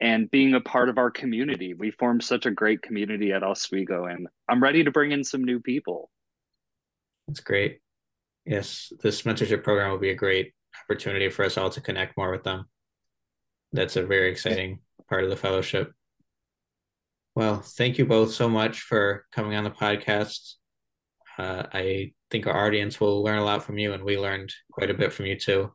and 0.00 0.30
being 0.30 0.54
a 0.54 0.60
part 0.60 0.88
of 0.88 0.98
our 0.98 1.10
community. 1.10 1.74
We 1.74 1.90
formed 1.90 2.22
such 2.22 2.46
a 2.46 2.50
great 2.50 2.82
community 2.82 3.32
at 3.32 3.42
Oswego, 3.42 4.06
and 4.06 4.28
I'm 4.48 4.62
ready 4.62 4.84
to 4.84 4.90
bring 4.90 5.12
in 5.12 5.24
some 5.24 5.44
new 5.44 5.60
people. 5.60 6.10
That's 7.26 7.40
great. 7.40 7.80
Yes, 8.44 8.92
this 9.02 9.22
mentorship 9.22 9.62
program 9.62 9.90
will 9.90 9.98
be 9.98 10.10
a 10.10 10.14
great 10.14 10.52
opportunity 10.84 11.28
for 11.28 11.44
us 11.44 11.58
all 11.58 11.70
to 11.70 11.80
connect 11.80 12.16
more 12.16 12.30
with 12.30 12.44
them. 12.44 12.66
That's 13.72 13.96
a 13.96 14.06
very 14.06 14.30
exciting 14.30 14.80
part 15.08 15.24
of 15.24 15.30
the 15.30 15.36
fellowship. 15.36 15.92
Well, 17.34 17.60
thank 17.60 17.98
you 17.98 18.06
both 18.06 18.32
so 18.32 18.48
much 18.48 18.80
for 18.80 19.26
coming 19.32 19.54
on 19.54 19.64
the 19.64 19.70
podcast. 19.70 20.54
Uh, 21.36 21.64
I 21.72 22.12
think 22.30 22.46
our 22.46 22.66
audience 22.66 23.00
will 23.00 23.22
learn 23.22 23.38
a 23.38 23.44
lot 23.44 23.64
from 23.64 23.78
you, 23.78 23.92
and 23.92 24.04
we 24.04 24.18
learned 24.18 24.52
quite 24.70 24.90
a 24.90 24.94
bit 24.94 25.12
from 25.12 25.26
you 25.26 25.38
too. 25.38 25.72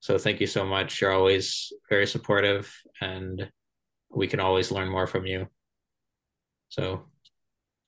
So 0.00 0.18
thank 0.18 0.40
you 0.40 0.46
so 0.46 0.64
much. 0.64 1.00
You're 1.00 1.12
always 1.12 1.72
very 1.88 2.06
supportive, 2.06 2.74
and 3.00 3.50
we 4.10 4.26
can 4.26 4.40
always 4.40 4.70
learn 4.70 4.88
more 4.88 5.06
from 5.06 5.26
you. 5.26 5.48
So 6.68 7.06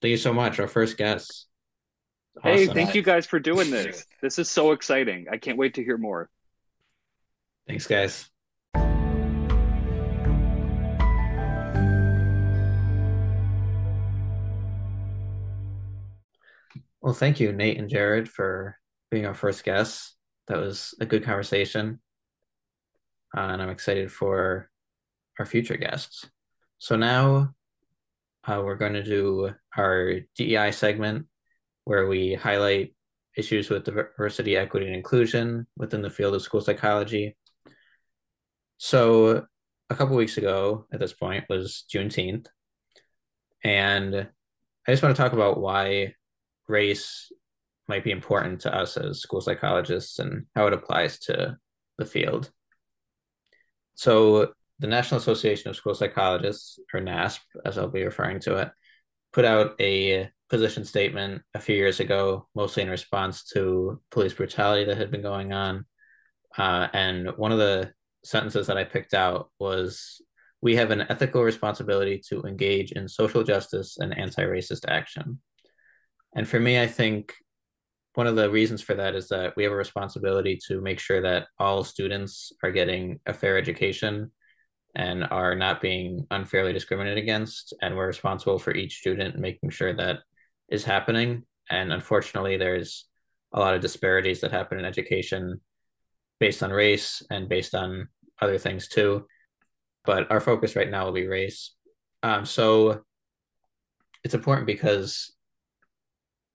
thank 0.01 0.11
you 0.11 0.16
so 0.16 0.32
much. 0.32 0.59
Our 0.59 0.68
first 0.68 0.97
guest. 0.97 1.47
Awesome. 2.38 2.53
Hey, 2.53 2.66
thank 2.66 2.94
you 2.94 3.03
guys 3.03 3.26
for 3.26 3.38
doing 3.38 3.70
this. 3.70 4.05
This 4.20 4.38
is 4.38 4.51
so 4.51 4.72
exciting. 4.72 5.26
I 5.30 5.38
can't 5.38 5.59
wait 5.59 5.74
to 5.74 5.84
hear 5.84 5.97
more. 5.97 6.28
Thanks, 7.66 7.86
guys. 7.86 8.28
Well, 17.07 17.14
thank 17.14 17.38
you, 17.38 17.52
Nate 17.52 17.78
and 17.78 17.88
Jared, 17.88 18.28
for 18.28 18.76
being 19.12 19.26
our 19.26 19.34
first 19.34 19.62
guests. 19.62 20.16
That 20.48 20.59
was 20.59 20.92
a 20.98 21.07
good 21.07 21.22
conversation. 21.22 22.00
Uh, 23.32 23.42
and 23.42 23.62
I'm 23.62 23.70
excited 23.70 24.11
for 24.11 24.68
our 25.38 25.46
future 25.46 25.76
guests. 25.76 26.28
So 26.78 26.96
now 26.96 27.54
uh, 28.42 28.61
we're 28.64 28.74
going 28.74 28.94
to 28.94 29.04
do 29.04 29.50
our 29.76 30.14
DEI 30.34 30.72
segment 30.72 31.26
where 31.84 32.09
we 32.09 32.34
highlight 32.34 32.92
issues 33.36 33.70
with 33.70 33.84
diversity, 33.84 34.57
equity, 34.57 34.86
and 34.86 34.96
inclusion 34.96 35.68
within 35.76 36.02
the 36.02 36.11
field 36.11 36.34
of 36.34 36.42
school 36.42 36.61
psychology. 36.61 37.36
So 38.78 39.46
a 39.90 39.94
couple 39.94 40.16
weeks 40.16 40.38
ago 40.38 40.86
at 40.92 40.98
this 40.98 41.12
point 41.12 41.44
was 41.48 41.84
Juneteenth. 41.88 42.48
And 43.62 44.12
I 44.88 44.90
just 44.90 45.04
want 45.04 45.14
to 45.14 45.22
talk 45.22 45.34
about 45.34 45.61
why 45.61 46.14
race 46.69 47.31
might 47.89 48.05
be 48.05 48.11
important 48.11 48.61
to 48.62 48.75
us 48.75 48.97
as 48.97 49.21
school 49.21 49.41
psychologists 49.41 50.19
and 50.19 50.47
how 50.55 50.67
it 50.67 50.73
applies 50.73 51.19
to 51.21 51.57
the 51.99 52.05
field. 52.05 52.51
So, 53.95 54.53
the 54.79 54.87
National 54.87 55.19
Association 55.19 55.71
of 55.71 55.77
School 55.77 55.95
Psychologists, 55.95 56.79
or 56.93 57.01
NASP, 57.01 57.41
as 57.64 57.79
I'll 57.79 57.89
be 57.89 58.05
referring 58.05 58.41
to 58.41 58.57
it, 58.57 58.71
put 59.33 59.47
out 59.47 59.75
a 59.81 60.29
position 60.51 60.85
statement 60.85 61.43
a 61.55 61.61
few 61.61 61.77
years 61.77 62.01
ago, 62.01 62.47
mostly 62.55 62.83
in 62.83 62.91
response 62.91 63.45
to 63.45 64.01
police 64.11 64.35
brutality 64.35 64.85
that 64.85 64.99
had 64.99 65.11
been 65.11 65.23
going 65.23 65.53
on. 65.53 65.87
Uh, 66.57 66.89
and 66.93 67.31
one 67.37 67.53
of 67.53 67.59
the 67.59 67.93
sentences 68.25 68.67
that 68.67 68.77
I 68.77 68.85
picked 68.85 69.14
out 69.14 69.51
was 69.59 70.21
We 70.62 70.77
have 70.77 70.91
an 70.91 71.03
ethical 71.11 71.43
responsibility 71.43 72.21
to 72.29 72.43
engage 72.43 72.93
in 72.93 73.09
social 73.09 73.45
justice 73.45 73.99
and 73.99 74.17
anti 74.19 74.43
racist 74.43 74.89
action. 74.89 75.41
And 76.37 76.47
for 76.47 76.61
me, 76.61 76.78
I 76.78 76.87
think 76.87 77.34
one 78.14 78.26
of 78.26 78.37
the 78.37 78.51
reasons 78.51 78.82
for 78.82 78.95
that 78.95 79.14
is 79.14 79.28
that 79.28 79.57
we 79.57 79.64
have 79.64 79.72
a 79.72 79.76
responsibility 79.76 80.59
to 80.68 80.82
make 80.82 81.01
sure 81.01 81.22
that 81.22 81.49
all 81.59 81.82
students 81.82 82.53
are 82.62 82.70
getting 82.70 83.20
a 83.26 83.32
fair 83.32 83.57
education 83.57 84.30
and 84.95 85.24
are 85.30 85.55
not 85.55 85.80
being 85.80 86.26
unfairly 86.30 86.74
discriminated 86.74 87.18
against. 87.18 87.74
And 87.80 87.97
we're 87.97 88.07
responsible 88.07 88.59
for 88.59 88.74
each 88.74 88.99
student 88.99 89.39
making 89.39 89.70
sure 89.70 89.95
that 89.95 90.20
is 90.68 90.84
happening. 90.84 91.45
And 91.70 91.93
unfortunately, 91.93 92.59
there's 92.59 93.07
a 93.53 93.61
lot 93.61 93.74
of 93.74 93.80
disparities 93.80 94.43
that 94.43 94.53
happen 94.53 94.78
in 94.78 94.84
education 94.84 95.61
based 96.39 96.62
on 96.62 96.70
race 96.70 97.22
and 97.30 97.49
based 97.49 97.74
on 97.74 98.09
other 98.43 98.59
things 98.59 98.89
too. 98.89 99.26
But 100.05 100.30
our 100.30 100.41
focus 100.41 100.76
right 100.76 100.91
now 100.91 101.07
will 101.07 101.12
be 101.12 101.26
race. 101.26 101.74
Um, 102.22 102.45
so 102.45 103.03
it's 104.22 104.34
important 104.34 104.66
because 104.66 105.36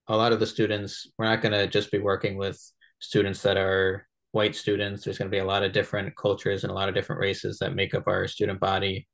a 0.07 0.17
lot 0.17 0.31
of 0.31 0.39
the 0.39 0.47
students, 0.47 1.07
we're 1.17 1.25
not 1.25 1.41
going 1.41 1.53
to 1.53 1.67
just 1.67 1.91
be 1.91 1.99
working 1.99 2.37
with 2.37 2.59
students 2.99 3.41
that 3.43 3.57
are 3.57 4.07
white 4.31 4.55
students. 4.55 5.03
There's 5.03 5.17
going 5.17 5.29
to 5.29 5.35
be 5.35 5.39
a 5.39 5.45
lot 5.45 5.63
of 5.63 5.73
different 5.73 6.15
cultures 6.15 6.63
and 6.63 6.71
a 6.71 6.75
lot 6.75 6.89
of 6.89 6.95
different 6.95 7.21
races 7.21 7.59
that 7.59 7.75
make 7.75 7.93
up 7.93 8.07
our 8.07 8.27
student 8.27 8.59
body. 8.59 9.07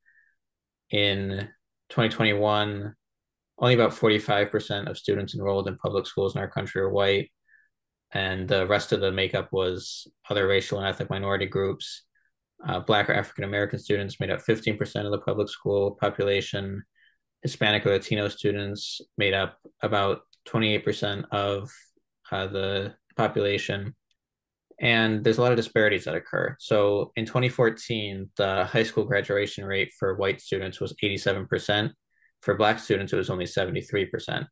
In 0.92 1.50
2021, 1.90 2.94
only 3.60 3.74
about 3.74 3.92
45% 3.92 4.90
of 4.90 4.98
students 4.98 5.36
enrolled 5.36 5.68
in 5.68 5.78
public 5.78 6.06
schools 6.06 6.36
in 6.36 6.42
our 6.42 6.50
country 6.50 6.82
are 6.82 6.90
white. 6.90 7.32
And 8.12 8.48
the 8.48 8.68
rest 8.68 8.92
of 8.92 9.02
the 9.02 9.12
makeup 9.12 9.50
was 9.52 10.08
other 10.30 10.48
racial 10.48 10.78
and 10.78 10.88
ethnic 10.88 11.10
minority 11.10 11.46
groups. 11.46 12.04
Uh, 12.66 12.80
Black 12.80 13.10
or 13.10 13.14
African 13.14 13.44
American 13.44 13.80
students 13.80 14.20
made 14.20 14.32
up 14.32 14.42
15% 14.42 15.06
of 15.06 15.12
the 15.12 15.20
public 15.20 15.50
school 15.50 15.98
population. 16.00 16.84
Hispanic 17.42 17.86
or 17.86 17.92
Latino 17.92 18.28
students 18.30 19.02
made 19.18 19.34
up 19.34 19.58
about 19.82 20.22
28% 20.48 21.26
of 21.32 21.72
uh, 22.32 22.48
the 22.48 22.96
population. 23.16 23.96
And 24.80 25.24
there's 25.24 25.40
a 25.40 25.42
lot 25.42 25.52
of 25.52 25.58
disparities 25.58 26.06
that 26.06 26.16
occur. 26.16 26.56
So 26.60 27.12
in 27.16 27.26
2014, 27.26 28.30
the 28.38 28.66
high 28.66 28.84
school 28.84 29.06
graduation 29.06 29.66
rate 29.66 29.92
for 29.98 30.16
white 30.16 30.40
students 30.42 30.80
was 30.80 30.94
87%. 31.04 31.92
For 32.42 32.56
Black 32.56 32.80
students, 32.80 33.14
it 33.14 33.18
was 33.18 33.32
only 33.32 33.46
73%. 33.46 34.46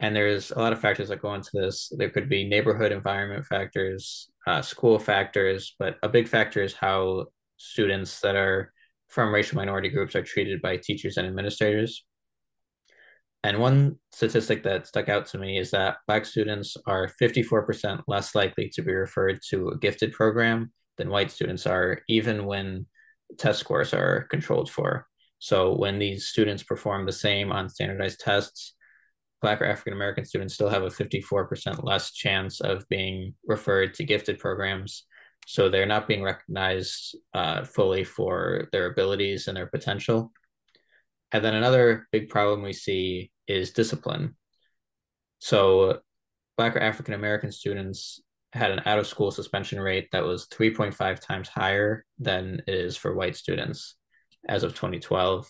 And 0.00 0.14
there's 0.14 0.50
a 0.50 0.58
lot 0.58 0.74
of 0.74 0.80
factors 0.80 1.08
that 1.08 1.22
go 1.22 1.32
into 1.34 1.50
this. 1.54 1.90
There 1.96 2.10
could 2.10 2.28
be 2.28 2.46
neighborhood 2.46 2.92
environment 2.92 3.46
factors, 3.46 4.30
uh, 4.46 4.60
school 4.60 4.98
factors, 4.98 5.74
but 5.78 5.96
a 6.02 6.08
big 6.08 6.28
factor 6.28 6.62
is 6.62 6.74
how 6.74 7.26
students 7.56 8.20
that 8.20 8.36
are 8.36 8.72
from 9.08 9.32
racial 9.32 9.56
minority 9.56 9.88
groups 9.88 10.14
are 10.14 10.22
treated 10.22 10.60
by 10.60 10.76
teachers 10.76 11.16
and 11.16 11.26
administrators. 11.26 12.04
And 13.46 13.60
one 13.60 14.00
statistic 14.10 14.64
that 14.64 14.88
stuck 14.88 15.08
out 15.08 15.26
to 15.26 15.38
me 15.38 15.56
is 15.56 15.70
that 15.70 15.98
Black 16.08 16.24
students 16.24 16.76
are 16.84 17.08
54% 17.22 18.02
less 18.08 18.34
likely 18.34 18.68
to 18.70 18.82
be 18.82 18.92
referred 18.92 19.38
to 19.50 19.68
a 19.68 19.78
gifted 19.78 20.12
program 20.12 20.72
than 20.98 21.10
white 21.10 21.30
students 21.30 21.64
are, 21.64 22.00
even 22.08 22.44
when 22.44 22.86
test 23.38 23.60
scores 23.60 23.94
are 23.94 24.26
controlled 24.32 24.68
for. 24.68 25.06
So 25.38 25.76
when 25.76 26.00
these 26.00 26.26
students 26.26 26.64
perform 26.64 27.06
the 27.06 27.12
same 27.12 27.52
on 27.52 27.68
standardized 27.68 28.18
tests, 28.18 28.74
Black 29.40 29.62
or 29.62 29.66
African 29.66 29.92
American 29.92 30.24
students 30.24 30.54
still 30.54 30.68
have 30.68 30.82
a 30.82 30.88
54% 30.88 31.84
less 31.84 32.10
chance 32.10 32.60
of 32.60 32.88
being 32.88 33.32
referred 33.46 33.94
to 33.94 34.02
gifted 34.02 34.40
programs. 34.40 35.04
So 35.46 35.68
they're 35.68 35.86
not 35.86 36.08
being 36.08 36.24
recognized 36.24 37.16
uh, 37.32 37.62
fully 37.62 38.02
for 38.02 38.66
their 38.72 38.86
abilities 38.86 39.46
and 39.46 39.56
their 39.56 39.68
potential. 39.68 40.32
And 41.32 41.44
then 41.44 41.54
another 41.54 42.06
big 42.12 42.28
problem 42.28 42.62
we 42.62 42.72
see 42.72 43.30
is 43.48 43.72
discipline. 43.72 44.36
So, 45.38 46.00
Black 46.56 46.74
or 46.74 46.80
African 46.80 47.14
American 47.14 47.52
students 47.52 48.22
had 48.52 48.70
an 48.70 48.82
out 48.86 48.98
of 48.98 49.06
school 49.06 49.30
suspension 49.30 49.78
rate 49.78 50.08
that 50.12 50.24
was 50.24 50.46
3.5 50.48 51.20
times 51.20 51.48
higher 51.48 52.04
than 52.18 52.62
it 52.66 52.74
is 52.74 52.96
for 52.96 53.14
white 53.14 53.36
students 53.36 53.96
as 54.48 54.62
of 54.62 54.74
2012. 54.74 55.48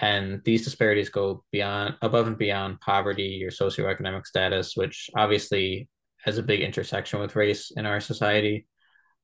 And 0.00 0.42
these 0.44 0.64
disparities 0.64 1.08
go 1.08 1.44
beyond, 1.50 1.96
above 2.02 2.26
and 2.26 2.38
beyond 2.38 2.80
poverty 2.80 3.42
or 3.44 3.50
socioeconomic 3.50 4.26
status, 4.26 4.76
which 4.76 5.10
obviously 5.16 5.88
has 6.18 6.38
a 6.38 6.42
big 6.42 6.60
intersection 6.60 7.20
with 7.20 7.36
race 7.36 7.72
in 7.74 7.86
our 7.86 8.00
society, 8.00 8.66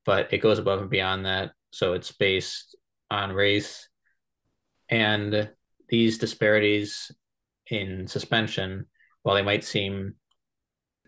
but 0.05 0.33
it 0.33 0.39
goes 0.39 0.59
above 0.59 0.81
and 0.81 0.91
beyond 0.91 1.27
that. 1.27 1.53
So 1.73 1.93
it's 1.93 2.13
based 2.13 2.77
on 3.11 3.33
race. 3.33 3.89
And 4.89 5.51
these 5.95 6.19
disparities 6.19 7.13
in 7.71 8.09
suspension, 8.09 8.85
while 9.23 9.37
they 9.37 9.43
might 9.43 9.63
seem 9.63 10.15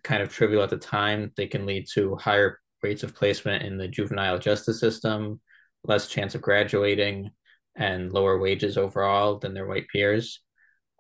kind 0.05 0.23
of 0.23 0.33
trivial 0.33 0.63
at 0.63 0.71
the 0.71 0.77
time, 0.77 1.33
they 1.37 1.49
can 1.49 1.67
lead 1.67 1.89
to 1.93 2.15
higher 2.15 2.61
rates 2.85 3.03
of 3.03 3.13
placement 3.13 3.65
in 3.65 3.77
the 3.77 3.89
juvenile 3.89 4.39
justice 4.39 4.79
system, 4.79 5.41
less 5.83 6.07
chance 6.07 6.37
of 6.37 6.41
graduating, 6.41 7.31
and 7.75 8.13
lower 8.13 8.39
wages 8.39 8.79
overall 8.79 9.41
than 9.41 9.55
their 9.55 9.67
white 9.67 9.89
peers. 9.89 10.41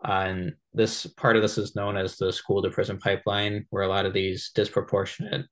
And 0.03 0.55
this 0.75 1.07
part 1.07 1.37
of 1.37 1.43
this 1.43 1.57
is 1.57 1.77
known 1.77 1.97
as 1.97 2.17
the 2.17 2.33
school 2.33 2.63
to 2.63 2.71
prison 2.71 2.99
pipeline, 2.99 3.67
where 3.71 3.85
a 3.85 3.89
lot 3.89 4.05
of 4.05 4.13
these 4.13 4.51
disproportionate 4.53 5.47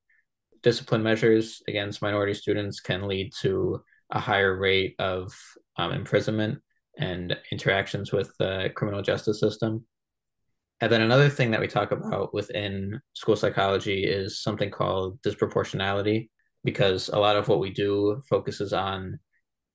discipline 0.65 1.05
measures 1.05 1.63
against 1.69 2.03
minority 2.03 2.35
students 2.35 2.81
can 2.81 3.07
lead 3.07 3.33
to 3.43 3.81
a 4.11 4.19
higher 4.19 4.59
rate 4.59 4.97
of 4.99 5.33
um, 5.77 5.93
imprisonment 5.93 6.59
and 6.99 7.37
interactions 7.51 8.13
with 8.13 8.33
the 8.39 8.71
criminal 8.75 9.03
justice 9.03 9.41
system. 9.41 9.85
And 10.81 10.91
then 10.91 11.03
another 11.03 11.29
thing 11.29 11.51
that 11.53 11.61
we 11.61 11.69
talk 11.69 11.93
about 11.93 12.35
within 12.35 13.01
school 13.15 13.37
psychology 13.37 14.05
is 14.05 14.43
something 14.43 14.71
called 14.71 15.21
disproportionality, 15.23 16.29
because 16.63 17.09
a 17.09 17.19
lot 17.19 17.37
of 17.37 17.49
what 17.49 17.61
we 17.61 17.71
do 17.71 18.23
focuses 18.29 18.73
on 18.73 19.19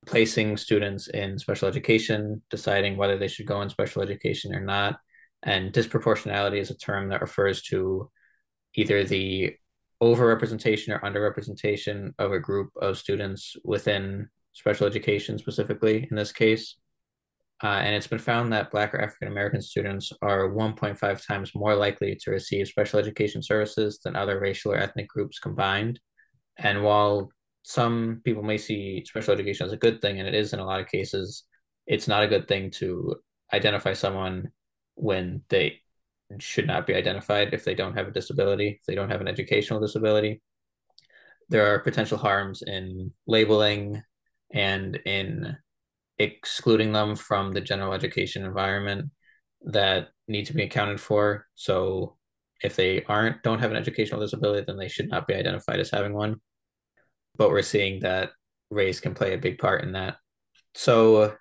placing 0.05 0.57
students 0.57 1.07
in 1.07 1.38
special 1.39 1.67
education, 1.67 2.41
deciding 2.49 2.95
whether 2.95 3.17
they 3.17 3.28
should 3.28 3.45
go 3.45 3.61
in 3.61 3.70
special 3.70 4.01
education 4.01 4.53
or 4.53 4.61
not. 4.61 4.97
And 5.43 5.74
disproportionality 5.74 6.59
is 6.59 6.70
a 6.70 6.78
term 6.78 7.09
that 7.09 7.22
refers 7.22 7.61
to 7.63 8.09
either 8.76 9.03
the 9.03 9.55
overrepresentation 10.01 10.89
or 10.89 10.99
underrepresentation 10.99 12.13
of 12.20 12.32
a 12.32 12.39
group 12.39 12.70
of 12.82 12.97
students 12.97 13.55
within 13.63 14.30
special 14.53 14.88
education, 14.88 15.38
specifically 15.38 16.07
in 16.09 16.15
this 16.15 16.32
case. 16.32 16.76
Uh, 17.62 17.82
and 17.84 17.93
it's 17.93 18.07
been 18.07 18.20
found 18.20 18.53
that 18.53 18.72
Black 18.72 18.93
or 18.93 19.01
African 19.01 19.28
American 19.28 19.62
students 19.62 20.14
are 20.22 20.49
1.5 20.49 21.28
times 21.28 21.51
more 21.53 21.76
likely 21.76 22.16
to 22.22 22.32
receive 22.32 22.68
special 22.68 22.99
education 22.99 23.43
services 23.43 23.99
than 24.03 24.16
other 24.16 24.39
racial 24.39 24.72
or 24.72 24.78
ethnic 24.78 25.10
groups 25.10 25.39
combined. 25.39 25.99
And 26.57 26.84
while 26.84 27.32
some 27.64 28.22
people 28.24 28.43
may 28.43 28.57
see 28.57 29.03
special 29.05 29.34
education 29.34 29.66
as 29.66 29.74
a 29.74 29.78
good 29.78 30.01
thing, 30.01 30.20
and 30.20 30.28
it 30.28 30.36
is 30.36 30.53
in 30.53 30.60
a 30.60 30.66
lot 30.66 30.80
of 30.80 30.88
cases, 30.88 31.43
it's 31.86 32.07
not 32.07 32.24
a 32.24 32.28
good 32.28 32.47
thing 32.47 32.72
to 32.72 33.16
identify 33.51 33.93
someone 33.93 34.51
when 34.95 35.41
they 35.49 35.82
should 36.38 36.68
not 36.68 36.88
be 36.88 36.93
identified 36.93 37.53
if 37.53 37.66
they 37.66 37.74
don't 37.74 37.97
have 37.97 38.07
a 38.07 38.12
disability, 38.12 38.78
if 38.80 38.86
they 38.86 38.95
don't 38.95 39.10
have 39.10 39.22
an 39.22 39.28
educational 39.28 39.80
disability. 39.80 40.41
There 41.49 41.74
are 41.74 41.80
potential 41.80 42.18
harms 42.18 42.62
in 42.62 43.12
labeling 43.28 44.03
and 44.53 44.95
in 45.05 45.57
excluding 46.20 46.91
them 46.91 47.15
from 47.15 47.53
the 47.53 47.61
general 47.61 47.93
education 47.93 48.43
environment 48.43 49.09
that 49.61 50.09
need 50.28 50.45
to 50.45 50.53
be 50.53 50.63
accounted 50.63 50.99
for. 50.99 51.47
So 51.55 52.17
if 52.61 52.76
they 52.76 53.03
aren't 53.05 53.41
don't 53.41 53.59
have 53.59 53.72
an 53.72 53.78
educational 53.78 54.20
disability, 54.20 54.65
then 54.67 54.78
they 54.78 54.89
should 54.89 55.09
not 55.09 55.28
be 55.28 55.34
identified 55.34 55.80
as 55.80 55.89
having 55.89 56.13
one. 56.13 56.41
But 57.38 57.49
we're 57.49 57.61
seeing 57.61 58.01
that 58.01 58.32
race 58.70 58.99
can 58.99 59.15
play 59.15 59.34
a 59.34 59.38
big 59.38 59.57
part 59.57 59.84
in 59.84 59.93
that. 59.93 60.17
So 60.76 61.36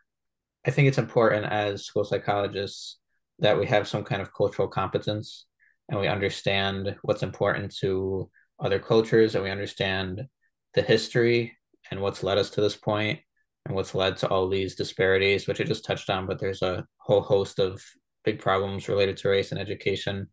I 0.65 0.71
think 0.71 0.89
it's 0.89 0.99
important 0.99 1.47
as 1.47 1.85
school 1.85 2.05
psychologists 2.05 2.99
that 3.41 3.59
we 3.59 3.67
have 3.67 3.89
some 3.89 4.05
kind 4.05 4.23
of 4.23 4.33
cultural 4.33 4.69
competence 4.69 5.47
and 5.89 5.99
we 5.99 6.09
understand 6.09 6.97
what's 7.03 7.23
important 7.23 7.75
to 7.79 8.31
other 8.61 8.79
cultures 8.79 9.35
and 9.35 9.45
we 9.45 9.51
understand 9.51 10.27
the 10.75 10.83
history 10.83 11.57
and 11.91 12.01
what's 12.01 12.23
led 12.23 12.39
us 12.39 12.51
to 12.51 12.61
this 12.61 12.77
point 12.77 13.21
and 13.69 13.77
what's 13.77 13.95
led 13.95 14.17
to 14.17 14.29
all 14.29 14.49
these 14.49 14.75
disparities, 14.75 15.47
which 15.47 15.61
I 15.61 15.65
just 15.65 15.85
touched 15.85 16.09
on, 16.09 16.27
but 16.27 16.41
there's 16.41 16.63
a 16.63 16.87
whole 16.97 17.21
host 17.21 17.59
of 17.59 17.83
big 18.25 18.41
problems 18.41 18.89
related 18.89 19.19
to 19.19 19.29
race 19.29 19.53
and 19.53 19.61
education. 19.61 20.29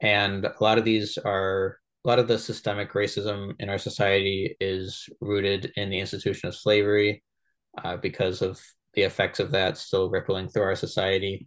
And 0.00 0.46
a 0.46 0.54
lot 0.60 0.78
of 0.78 0.84
these 0.84 1.18
are 1.18 1.78
a 2.04 2.08
lot 2.08 2.18
of 2.18 2.26
the 2.26 2.38
systemic 2.38 2.92
racism 2.94 3.52
in 3.58 3.68
our 3.68 3.76
society 3.76 4.56
is 4.58 5.06
rooted 5.20 5.72
in 5.76 5.90
the 5.90 5.98
institution 5.98 6.48
of 6.48 6.56
slavery 6.56 7.22
uh, 7.84 7.98
because 7.98 8.40
of 8.40 8.58
the 8.94 9.02
effects 9.02 9.38
of 9.38 9.50
that 9.50 9.76
still 9.76 10.08
rippling 10.08 10.48
through 10.48 10.62
our 10.62 10.76
society. 10.76 11.46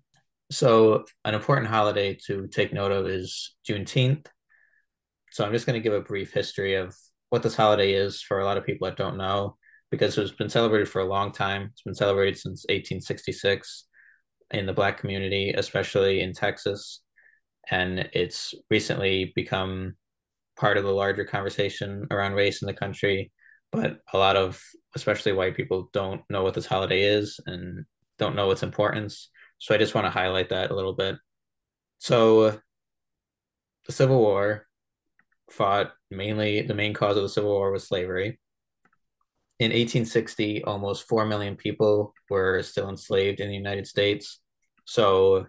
So, 0.52 1.06
an 1.26 1.34
important 1.34 1.68
holiday 1.68 2.18
to 2.28 2.48
take 2.48 2.72
note 2.74 2.92
of 2.92 3.08
is 3.08 3.56
Juneteenth. 3.68 4.28
So, 5.32 5.44
I'm 5.44 5.54
just 5.54 5.66
going 5.66 5.82
to 5.82 5.84
give 5.84 5.94
a 5.94 6.02
brief 6.02 6.34
history 6.34 6.76
of 6.76 6.94
what 7.30 7.42
this 7.42 7.56
holiday 7.56 7.94
is 7.94 8.22
for 8.22 8.40
a 8.40 8.46
lot 8.46 8.58
of 8.58 8.66
people 8.66 8.88
that 8.88 8.98
don't 8.98 9.18
know 9.18 9.56
because 9.92 10.18
it's 10.18 10.32
been 10.32 10.50
celebrated 10.50 10.88
for 10.88 11.02
a 11.02 11.08
long 11.08 11.32
time. 11.32 11.70
It's 11.74 11.82
been 11.84 11.94
celebrated 11.94 12.38
since 12.38 12.64
1866 12.70 13.86
in 14.52 14.66
the 14.66 14.74
Black 14.74 14.98
community, 14.98 15.54
especially 15.56 16.22
in 16.22 16.34
Texas. 16.34 17.02
And 17.70 18.10
it's 18.14 18.56
recently 18.70 19.34
become 19.36 19.96
part 20.58 20.78
of 20.78 20.86
the 20.86 20.92
larger 20.92 21.26
conversation 21.26 22.08
around 22.10 22.34
race 22.34 22.62
in 22.62 22.68
the 22.68 22.74
country. 22.74 23.32
But 23.72 24.00
a 24.14 24.18
lot 24.18 24.38
of, 24.38 24.62
especially 24.96 25.34
white 25.34 25.56
people, 25.56 25.90
don't 25.94 26.22
know 26.30 26.44
what 26.44 26.54
this 26.54 26.66
holiday 26.66 27.04
is 27.04 27.40
and 27.46 27.86
don't 28.18 28.36
know 28.36 28.52
its 28.52 28.64
importance. 28.64 29.30
So 29.60 29.76
I 29.76 29.78
just 29.78 29.94
want 29.94 30.06
to 30.06 30.12
highlight 30.12 30.50
that 30.50 30.72
a 30.72 30.76
little 30.76 30.94
bit. 30.94 31.16
So 31.98 32.60
the 33.86 33.92
Civil 33.92 34.20
War 34.20 34.66
fought 35.50 35.92
mainly, 36.10 36.62
the 36.62 36.74
main 36.74 36.94
cause 36.94 37.18
of 37.18 37.24
the 37.24 37.30
Civil 37.30 37.52
War 37.52 37.72
was 37.72 37.88
slavery 37.88 38.40
in 39.62 39.70
1860, 39.70 40.64
almost 40.64 41.08
4 41.08 41.28
million 41.28 41.56
people 41.56 42.16
were 42.32 42.64
still 42.64 42.90
enslaved 42.90 43.40
in 43.40 43.48
the 43.48 43.56
United 43.56 43.86
States. 43.86 44.40
So 44.86 45.46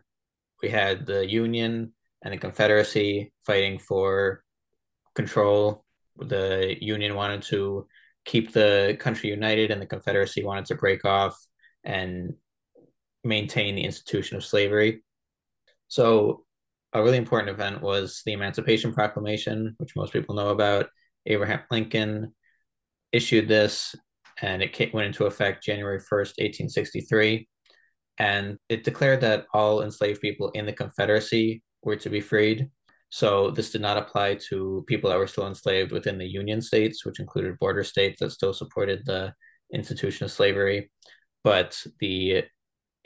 we 0.62 0.68
had 0.68 1.06
the 1.06 1.26
Union 1.26 1.94
and 2.22 2.34
the 2.34 2.36
Confederacy 2.36 3.32
fighting 3.46 3.78
for 3.78 4.44
control. 5.14 5.86
The 6.18 6.76
Union 6.78 7.14
wanted 7.14 7.40
to 7.44 7.88
keep 8.26 8.52
the 8.52 8.98
country 9.00 9.30
united, 9.30 9.70
and 9.70 9.80
the 9.80 9.86
Confederacy 9.86 10.44
wanted 10.44 10.66
to 10.66 10.74
break 10.74 11.06
off 11.06 11.34
and 11.82 12.34
maintain 13.24 13.76
the 13.76 13.84
institution 13.84 14.36
of 14.36 14.44
slavery. 14.44 15.02
So, 15.88 16.44
a 16.92 17.02
really 17.02 17.16
important 17.16 17.48
event 17.48 17.80
was 17.80 18.20
the 18.26 18.34
Emancipation 18.34 18.92
Proclamation, 18.92 19.74
which 19.78 19.96
most 19.96 20.12
people 20.12 20.34
know 20.34 20.50
about. 20.50 20.90
Abraham 21.24 21.60
Lincoln 21.70 22.34
issued 23.12 23.48
this, 23.48 23.94
and 24.40 24.62
it 24.62 24.94
went 24.94 25.06
into 25.06 25.26
effect 25.26 25.64
January 25.64 25.98
1st, 25.98 26.38
1863. 26.38 27.48
And 28.18 28.58
it 28.68 28.84
declared 28.84 29.20
that 29.22 29.46
all 29.54 29.82
enslaved 29.82 30.20
people 30.20 30.50
in 30.50 30.66
the 30.66 30.72
Confederacy 30.72 31.62
were 31.82 31.96
to 31.96 32.10
be 32.10 32.20
freed. 32.20 32.68
So 33.10 33.50
this 33.50 33.70
did 33.70 33.82
not 33.82 33.98
apply 33.98 34.36
to 34.48 34.84
people 34.86 35.10
that 35.10 35.18
were 35.18 35.26
still 35.26 35.46
enslaved 35.46 35.92
within 35.92 36.18
the 36.18 36.26
Union 36.26 36.60
states, 36.62 37.04
which 37.04 37.20
included 37.20 37.58
border 37.58 37.84
states 37.84 38.20
that 38.20 38.30
still 38.30 38.54
supported 38.54 39.04
the 39.04 39.34
institution 39.72 40.24
of 40.24 40.32
slavery. 40.32 40.90
But 41.44 41.84
the 42.00 42.44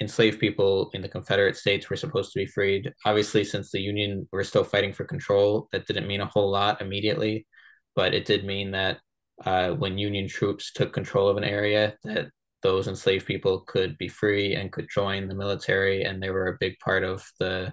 enslaved 0.01 0.39
people 0.39 0.91
in 0.93 1.03
the 1.03 1.09
Confederate 1.09 1.57
states 1.57 1.89
were 1.89 1.97
supposed 1.97 2.33
to 2.33 2.39
be 2.39 2.47
freed. 2.47 2.93
Obviously, 3.05 3.45
since 3.45 3.71
the 3.71 3.81
Union 3.81 4.29
were 4.31 4.45
still 4.45 4.65
fighting 4.65 4.93
for 4.93 5.05
control, 5.05 5.69
that 5.73 5.87
didn't 5.87 6.07
mean 6.07 6.21
a 6.21 6.27
whole 6.27 6.51
lot 6.51 6.81
immediately, 6.81 7.47
but 7.95 8.15
it 8.15 8.27
did 8.27 8.45
mean 8.45 8.73
that 8.73 8.99
uh, 9.45 9.71
when 9.71 9.99
Union 9.99 10.29
troops 10.29 10.73
took 10.73 10.93
control 10.93 11.29
of 11.29 11.37
an 11.37 11.45
area, 11.45 11.97
that 12.05 12.31
those 12.63 12.89
enslaved 12.89 13.27
people 13.27 13.61
could 13.61 13.97
be 13.99 14.09
free 14.09 14.55
and 14.55 14.73
could 14.73 14.89
join 14.93 15.29
the 15.29 15.35
military, 15.35 16.05
and 16.05 16.23
they 16.23 16.31
were 16.31 16.49
a 16.49 16.59
big 16.59 16.79
part 16.79 17.05
of 17.05 17.25
the 17.39 17.73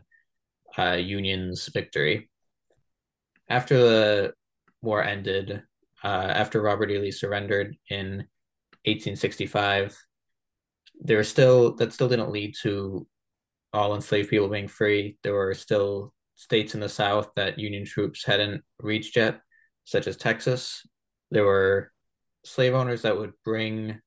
uh, 0.78 0.94
Union's 0.94 1.68
victory. 1.68 2.30
After 3.50 3.78
the 3.78 4.34
war 4.82 5.04
ended, 5.04 5.64
uh, 6.04 6.08
after 6.08 6.62
Robert 6.62 6.92
E. 6.92 7.00
Lee 7.00 7.12
surrendered 7.12 7.78
in 7.90 8.28
1865, 8.86 9.98
there 11.00 11.18
were 11.18 11.24
still 11.24 11.76
that 11.76 11.94
still 11.94 12.10
didn't 12.10 12.32
lead 12.32 12.56
to 12.62 13.08
all 13.72 13.96
enslaved 13.96 14.30
people 14.30 14.48
being 14.50 14.68
free. 14.68 15.18
There 15.24 15.34
were 15.34 15.54
still 15.54 16.14
states 16.36 16.74
in 16.76 16.82
the 16.82 16.90
South 16.90 17.32
that 17.36 17.58
Union 17.60 17.86
troops 17.86 18.26
hadn't 18.26 18.64
reached 18.80 19.16
yet, 19.16 19.42
such 19.86 20.08
as 20.08 20.18
Texas, 20.18 20.86
there 21.34 21.46
were 21.46 21.92
slave 22.46 22.74
owners 22.74 23.02
that 23.02 23.18
would 23.18 23.34
bring 23.44 24.00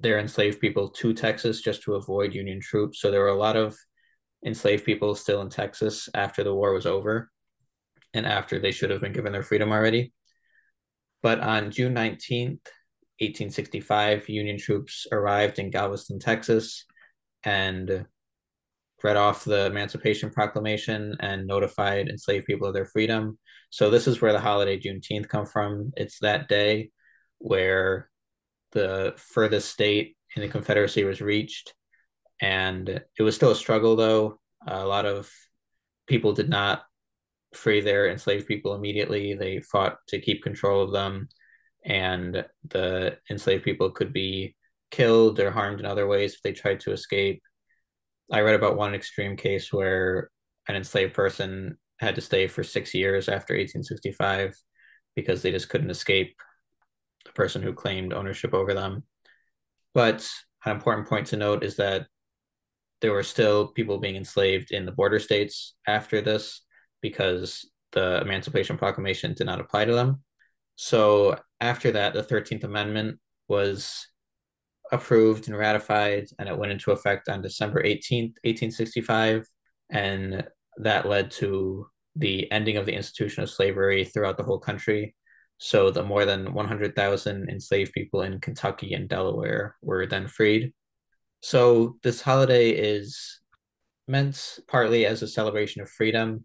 their 0.00 0.18
enslaved 0.18 0.60
people 0.60 0.88
to 0.90 1.12
Texas 1.12 1.60
just 1.60 1.82
to 1.82 1.94
avoid 1.94 2.34
Union 2.34 2.60
troops. 2.60 3.00
So 3.00 3.10
there 3.10 3.20
were 3.20 3.28
a 3.28 3.38
lot 3.38 3.56
of 3.56 3.76
enslaved 4.44 4.84
people 4.84 5.14
still 5.14 5.40
in 5.40 5.48
Texas 5.48 6.08
after 6.14 6.44
the 6.44 6.54
war 6.54 6.72
was 6.72 6.86
over 6.86 7.30
and 8.14 8.26
after 8.26 8.58
they 8.58 8.72
should 8.72 8.90
have 8.90 9.00
been 9.00 9.12
given 9.12 9.32
their 9.32 9.42
freedom 9.42 9.72
already. 9.72 10.12
But 11.22 11.40
on 11.40 11.70
June 11.70 11.94
19th, 11.94 12.66
1865, 13.20 14.28
Union 14.28 14.58
troops 14.58 15.06
arrived 15.10 15.58
in 15.58 15.70
Galveston, 15.70 16.20
Texas, 16.20 16.84
and 17.44 18.06
read 19.02 19.16
off 19.16 19.44
the 19.44 19.66
Emancipation 19.66 20.30
Proclamation 20.30 21.16
and 21.20 21.46
notified 21.46 22.08
enslaved 22.08 22.46
people 22.46 22.68
of 22.68 22.74
their 22.74 22.86
freedom. 22.86 23.38
So 23.70 23.90
this 23.90 24.06
is 24.06 24.20
where 24.20 24.32
the 24.32 24.40
holiday 24.40 24.78
Juneteenth 24.78 25.28
come 25.28 25.46
from. 25.46 25.92
It's 25.96 26.18
that 26.20 26.48
day 26.48 26.90
where 27.38 28.10
the 28.72 28.88
the 28.88 29.14
furthest 29.16 29.70
state 29.70 30.16
in 30.36 30.42
the 30.42 30.48
Confederacy 30.48 31.04
was 31.04 31.20
reached. 31.20 31.74
And 32.40 32.88
it 32.88 33.22
was 33.22 33.34
still 33.34 33.50
a 33.50 33.56
struggle, 33.56 33.96
though. 33.96 34.40
A 34.66 34.86
lot 34.86 35.06
of 35.06 35.30
people 36.06 36.32
did 36.32 36.48
not 36.48 36.82
free 37.54 37.80
their 37.80 38.08
enslaved 38.08 38.46
people 38.46 38.74
immediately. 38.74 39.34
They 39.34 39.60
fought 39.60 39.96
to 40.08 40.20
keep 40.20 40.42
control 40.42 40.82
of 40.82 40.92
them, 40.92 41.28
and 41.84 42.44
the 42.68 43.18
enslaved 43.30 43.64
people 43.64 43.90
could 43.90 44.12
be 44.12 44.54
killed 44.90 45.40
or 45.40 45.50
harmed 45.50 45.80
in 45.80 45.86
other 45.86 46.06
ways 46.06 46.34
if 46.34 46.42
they 46.42 46.52
tried 46.52 46.80
to 46.80 46.92
escape. 46.92 47.42
I 48.30 48.40
read 48.40 48.54
about 48.54 48.76
one 48.76 48.94
extreme 48.94 49.36
case 49.36 49.72
where 49.72 50.30
an 50.68 50.76
enslaved 50.76 51.14
person 51.14 51.78
had 51.98 52.14
to 52.14 52.20
stay 52.20 52.46
for 52.46 52.62
six 52.62 52.94
years 52.94 53.28
after 53.28 53.54
1865 53.54 54.56
because 55.14 55.42
they 55.42 55.50
just 55.50 55.68
couldn't 55.68 55.90
escape 55.90 56.36
the 57.24 57.32
person 57.32 57.62
who 57.62 57.72
claimed 57.72 58.12
ownership 58.12 58.54
over 58.54 58.74
them. 58.74 59.02
But 59.94 60.28
an 60.64 60.72
important 60.72 61.08
point 61.08 61.28
to 61.28 61.36
note 61.36 61.64
is 61.64 61.76
that 61.76 62.06
there 63.00 63.12
were 63.12 63.22
still 63.22 63.68
people 63.68 63.98
being 63.98 64.16
enslaved 64.16 64.70
in 64.70 64.86
the 64.86 64.92
border 64.92 65.18
states 65.18 65.74
after 65.86 66.20
this 66.20 66.62
because 67.00 67.68
the 67.92 68.20
Emancipation 68.20 68.76
Proclamation 68.76 69.34
did 69.34 69.46
not 69.46 69.60
apply 69.60 69.84
to 69.84 69.94
them. 69.94 70.22
So 70.76 71.38
after 71.60 71.92
that, 71.92 72.14
the 72.14 72.22
13th 72.22 72.64
Amendment 72.64 73.18
was 73.48 74.06
approved 74.90 75.48
and 75.48 75.56
ratified, 75.56 76.26
and 76.38 76.48
it 76.48 76.56
went 76.56 76.72
into 76.72 76.92
effect 76.92 77.28
on 77.28 77.42
December 77.42 77.82
18th, 77.82 78.34
1865. 78.44 79.46
And 79.90 80.46
that 80.78 81.06
led 81.06 81.30
to 81.32 81.86
the 82.16 82.50
ending 82.50 82.76
of 82.76 82.86
the 82.86 82.94
institution 82.94 83.42
of 83.42 83.50
slavery 83.50 84.04
throughout 84.04 84.36
the 84.36 84.44
whole 84.44 84.58
country. 84.58 85.14
So 85.58 85.90
the 85.90 86.04
more 86.04 86.24
than 86.24 86.52
100,000 86.54 87.48
enslaved 87.48 87.92
people 87.92 88.22
in 88.22 88.40
Kentucky 88.40 88.94
and 88.94 89.08
Delaware 89.08 89.76
were 89.82 90.06
then 90.06 90.28
freed. 90.28 90.72
So 91.40 91.96
this 92.02 92.20
holiday 92.20 92.70
is 92.70 93.40
meant 94.06 94.58
partly 94.68 95.06
as 95.06 95.22
a 95.22 95.28
celebration 95.28 95.82
of 95.82 95.90
freedom, 95.90 96.44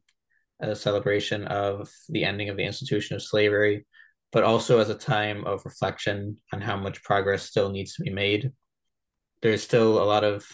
a 0.60 0.76
celebration 0.76 1.46
of 1.46 1.90
the 2.10 2.24
ending 2.24 2.50
of 2.50 2.58
the 2.58 2.64
institution 2.64 3.16
of 3.16 3.24
slavery, 3.24 3.86
but 4.32 4.44
also 4.44 4.80
as 4.80 4.90
a 4.90 4.96
time 4.96 5.46
of 5.46 5.66
reflection 5.66 6.38
on 6.52 6.62
how 6.62 6.76
much 6.76 7.04
progress 7.04 7.44
still 7.44 7.70
needs 7.70 7.94
to 7.96 8.04
be 8.04 8.10
made. 8.10 8.52
There's 9.42 9.64
still 9.64 10.02
a 10.02 10.06
lot 10.06 10.24
of 10.24 10.46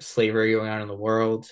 slavery 0.00 0.52
going 0.52 0.70
on 0.70 0.82
in 0.82 0.88
the 0.88 0.94
world. 0.94 1.48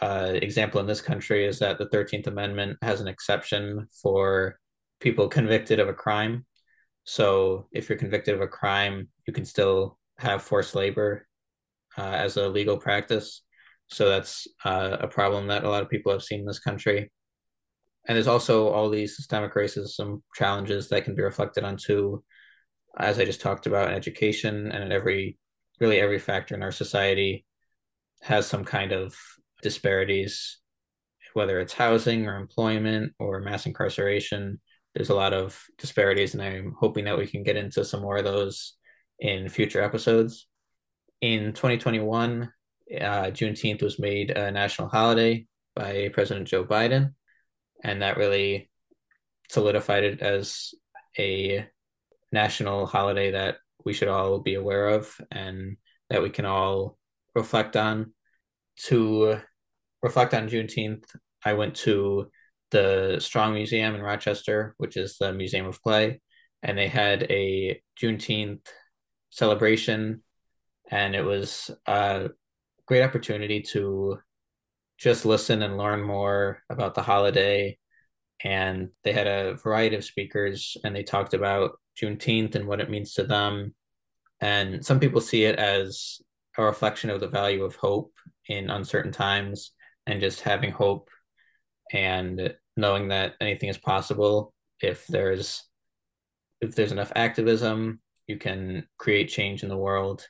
Uh, 0.00 0.32
example 0.34 0.80
in 0.80 0.86
this 0.86 1.00
country 1.00 1.44
is 1.44 1.58
that 1.60 1.78
the 1.78 1.86
13th 1.86 2.26
Amendment 2.26 2.78
has 2.82 3.00
an 3.00 3.08
exception 3.08 3.86
for 4.02 4.58
people 5.00 5.28
convicted 5.28 5.78
of 5.78 5.88
a 5.88 5.94
crime. 5.94 6.44
So 7.04 7.68
if 7.72 7.88
you're 7.88 7.98
convicted 7.98 8.34
of 8.34 8.40
a 8.40 8.48
crime, 8.48 9.08
you 9.26 9.32
can 9.32 9.44
still 9.44 9.98
have 10.18 10.42
forced 10.42 10.74
labor 10.74 11.26
uh, 11.98 12.02
as 12.02 12.36
a 12.36 12.48
legal 12.48 12.76
practice. 12.76 13.42
So 13.88 14.08
that's 14.08 14.48
uh, 14.64 14.96
a 15.00 15.08
problem 15.08 15.48
that 15.48 15.64
a 15.64 15.68
lot 15.68 15.82
of 15.82 15.90
people 15.90 16.12
have 16.12 16.22
seen 16.22 16.40
in 16.40 16.46
this 16.46 16.58
country. 16.58 17.10
And 18.06 18.16
there's 18.16 18.26
also 18.26 18.68
all 18.68 18.90
these 18.90 19.16
systemic 19.16 19.54
racism 19.54 20.22
challenges 20.34 20.88
that 20.88 21.04
can 21.04 21.14
be 21.14 21.22
reflected 21.22 21.64
onto, 21.64 22.22
as 22.98 23.18
I 23.18 23.24
just 23.24 23.40
talked 23.40 23.66
about, 23.66 23.88
in 23.88 23.94
education 23.94 24.70
and 24.70 24.84
in 24.84 24.92
every, 24.92 25.38
really 25.80 26.00
every 26.00 26.18
factor 26.18 26.54
in 26.54 26.62
our 26.62 26.72
society 26.72 27.44
has 28.22 28.46
some 28.46 28.64
kind 28.64 28.92
of 28.92 29.14
disparities, 29.64 30.58
whether 31.32 31.58
it's 31.58 31.72
housing 31.72 32.28
or 32.28 32.36
employment 32.36 33.12
or 33.18 33.40
mass 33.40 33.66
incarceration. 33.66 34.60
There's 34.94 35.10
a 35.10 35.14
lot 35.16 35.32
of 35.32 35.60
disparities, 35.78 36.34
and 36.34 36.42
I'm 36.42 36.76
hoping 36.78 37.06
that 37.06 37.18
we 37.18 37.26
can 37.26 37.42
get 37.42 37.56
into 37.56 37.84
some 37.84 38.02
more 38.02 38.18
of 38.18 38.24
those 38.24 38.74
in 39.18 39.48
future 39.48 39.82
episodes. 39.82 40.46
In 41.20 41.52
2021, 41.54 42.52
uh, 43.00 43.30
Juneteenth 43.32 43.82
was 43.82 43.98
made 43.98 44.30
a 44.30 44.52
national 44.52 44.88
holiday 44.88 45.46
by 45.74 46.10
President 46.12 46.46
Joe 46.46 46.64
Biden, 46.64 47.14
and 47.82 48.02
that 48.02 48.18
really 48.18 48.70
solidified 49.50 50.04
it 50.04 50.20
as 50.20 50.74
a 51.18 51.66
national 52.30 52.86
holiday 52.86 53.30
that 53.30 53.56
we 53.84 53.94
should 53.94 54.08
all 54.08 54.40
be 54.40 54.54
aware 54.54 54.88
of 54.88 55.18
and 55.30 55.76
that 56.10 56.22
we 56.22 56.30
can 56.30 56.44
all 56.44 56.98
reflect 57.34 57.76
on. 57.76 58.12
To 58.88 59.40
reflect 60.04 60.34
on 60.34 60.50
Juneteenth, 60.50 61.04
I 61.46 61.54
went 61.54 61.74
to 61.76 62.30
the 62.70 63.16
Strong 63.20 63.54
Museum 63.54 63.94
in 63.94 64.02
Rochester, 64.02 64.74
which 64.76 64.98
is 64.98 65.16
the 65.18 65.32
Museum 65.32 65.64
of 65.64 65.82
Play, 65.82 66.20
and 66.62 66.76
they 66.76 66.88
had 66.88 67.22
a 67.30 67.80
Juneteenth 67.98 68.66
celebration, 69.30 70.22
and 70.90 71.16
it 71.16 71.22
was 71.22 71.70
a 71.86 72.28
great 72.86 73.02
opportunity 73.02 73.62
to 73.62 74.18
just 74.98 75.24
listen 75.24 75.62
and 75.62 75.78
learn 75.78 76.02
more 76.02 76.62
about 76.68 76.94
the 76.94 77.02
holiday. 77.02 77.78
And 78.42 78.90
they 79.04 79.12
had 79.12 79.26
a 79.26 79.54
variety 79.54 79.96
of 79.96 80.04
speakers, 80.04 80.76
and 80.84 80.94
they 80.94 81.02
talked 81.02 81.32
about 81.32 81.80
Juneteenth 81.98 82.56
and 82.56 82.66
what 82.66 82.80
it 82.80 82.90
means 82.90 83.14
to 83.14 83.24
them. 83.24 83.74
And 84.38 84.84
some 84.84 85.00
people 85.00 85.22
see 85.22 85.44
it 85.44 85.58
as 85.58 86.20
a 86.58 86.62
reflection 86.62 87.08
of 87.08 87.20
the 87.20 87.28
value 87.28 87.64
of 87.64 87.76
hope 87.76 88.12
in 88.48 88.68
uncertain 88.68 89.10
times 89.10 89.72
and 90.06 90.20
just 90.20 90.40
having 90.40 90.70
hope 90.70 91.08
and 91.92 92.54
knowing 92.76 93.08
that 93.08 93.34
anything 93.40 93.68
is 93.68 93.78
possible 93.78 94.52
if 94.80 95.06
there's 95.06 95.64
if 96.60 96.74
there's 96.74 96.92
enough 96.92 97.12
activism 97.14 98.00
you 98.26 98.36
can 98.38 98.86
create 98.98 99.28
change 99.28 99.62
in 99.62 99.68
the 99.68 99.76
world 99.76 100.26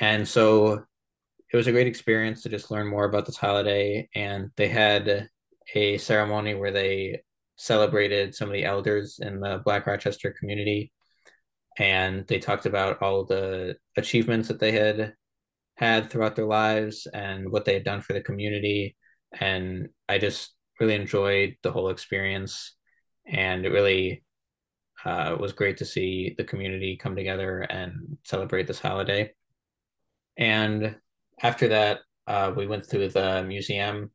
and 0.00 0.26
so 0.26 0.84
it 1.52 1.56
was 1.56 1.66
a 1.66 1.72
great 1.72 1.86
experience 1.86 2.42
to 2.42 2.48
just 2.48 2.70
learn 2.70 2.88
more 2.88 3.04
about 3.04 3.26
this 3.26 3.36
holiday. 3.36 4.08
And 4.14 4.50
they 4.56 4.68
had 4.68 5.28
a 5.74 5.98
ceremony 5.98 6.54
where 6.54 6.72
they 6.72 7.22
celebrated 7.56 8.34
some 8.34 8.48
of 8.48 8.54
the 8.54 8.64
elders 8.64 9.20
in 9.22 9.38
the 9.38 9.62
Black 9.64 9.86
Rochester 9.86 10.34
community. 10.36 10.92
And 11.78 12.26
they 12.26 12.40
talked 12.40 12.66
about 12.66 13.02
all 13.02 13.24
the 13.24 13.76
achievements 13.96 14.48
that 14.48 14.58
they 14.58 14.72
had 14.72 15.14
had 15.76 16.10
throughout 16.10 16.36
their 16.36 16.46
lives 16.46 17.06
and 17.12 17.50
what 17.50 17.64
they 17.64 17.74
had 17.74 17.84
done 17.84 18.00
for 18.00 18.12
the 18.12 18.20
community. 18.20 18.96
And 19.40 19.88
I 20.08 20.18
just 20.18 20.54
really 20.80 20.94
enjoyed 20.94 21.56
the 21.62 21.72
whole 21.72 21.90
experience. 21.90 22.74
And 23.26 23.64
it 23.64 23.70
really 23.70 24.22
uh, 25.04 25.36
was 25.38 25.52
great 25.52 25.78
to 25.78 25.84
see 25.84 26.34
the 26.36 26.44
community 26.44 26.96
come 26.96 27.16
together 27.16 27.60
and 27.60 28.18
celebrate 28.24 28.66
this 28.66 28.80
holiday. 28.80 29.32
And 30.36 30.96
after 31.42 31.68
that, 31.68 32.00
uh, 32.26 32.52
we 32.56 32.66
went 32.66 32.86
through 32.86 33.08
the 33.10 33.44
museum, 33.44 34.10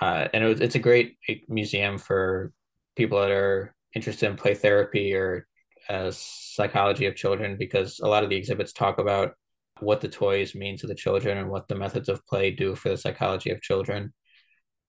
uh, 0.00 0.28
and 0.32 0.44
it 0.44 0.46
was, 0.46 0.60
it's 0.60 0.76
a 0.76 0.80
great 0.80 1.16
museum 1.48 1.98
for 1.98 2.52
people 2.96 3.20
that 3.20 3.30
are 3.30 3.74
interested 3.94 4.30
in 4.30 4.36
play 4.36 4.54
therapy 4.54 5.14
or 5.14 5.46
uh, 5.88 6.10
psychology 6.12 7.06
of 7.06 7.16
children 7.16 7.56
because 7.58 8.00
a 8.00 8.06
lot 8.06 8.22
of 8.22 8.30
the 8.30 8.36
exhibits 8.36 8.72
talk 8.72 8.98
about 8.98 9.32
what 9.80 10.00
the 10.00 10.08
toys 10.08 10.54
mean 10.54 10.76
to 10.78 10.86
the 10.86 10.94
children 10.94 11.38
and 11.38 11.50
what 11.50 11.68
the 11.68 11.74
methods 11.74 12.08
of 12.08 12.24
play 12.26 12.50
do 12.50 12.74
for 12.74 12.90
the 12.90 12.96
psychology 12.96 13.50
of 13.50 13.60
children. 13.60 14.12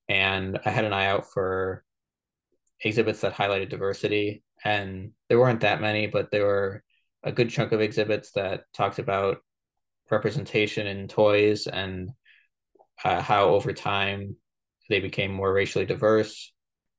And 0.08 0.60
I 0.66 0.70
had 0.70 0.86
an 0.86 0.94
eye 0.94 1.08
out 1.08 1.26
for 1.32 1.84
exhibits 2.82 3.22
that 3.22 3.34
highlighted 3.34 3.70
diversity, 3.70 4.44
and 4.64 5.12
there 5.30 5.40
weren't 5.40 5.62
that 5.62 5.82
many, 5.82 6.08
but 6.08 6.30
there 6.32 6.46
were 6.46 6.84
a 7.24 7.32
good 7.32 7.50
chunk 7.50 7.72
of 7.72 7.82
exhibits 7.82 8.32
that 8.32 8.66
talked 8.74 9.00
about 9.00 9.38
representation 10.12 10.86
in 10.86 11.08
toys 11.08 11.66
and 11.66 12.12
uh, 13.04 13.22
how 13.22 13.50
over 13.50 13.74
time 13.74 14.36
they 14.90 15.00
became 15.00 15.32
more 15.32 15.52
racially 15.52 15.86
diverse. 15.86 16.54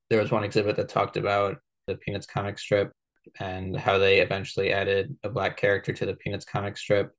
There 0.09 0.21
was 0.21 0.31
one 0.31 0.43
exhibit 0.43 0.75
that 0.75 0.89
talked 0.89 1.15
about 1.15 1.57
the 1.87 1.95
Peanuts 1.95 2.27
comic 2.27 2.59
strip 2.59 2.91
and 3.39 3.75
how 3.75 3.97
they 3.97 4.19
eventually 4.19 4.73
added 4.73 5.15
a 5.23 5.29
black 5.29 5.57
character 5.57 5.93
to 5.93 6.05
the 6.05 6.15
Peanuts 6.15 6.45
comic 6.45 6.77
strip 6.77 7.11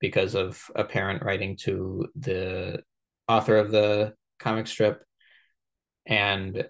because 0.00 0.34
of 0.34 0.62
a 0.74 0.84
parent 0.84 1.24
writing 1.24 1.56
to 1.56 2.06
the 2.16 2.82
author 3.28 3.56
of 3.56 3.70
the 3.70 4.14
comic 4.38 4.66
strip. 4.66 5.02
And 6.06 6.68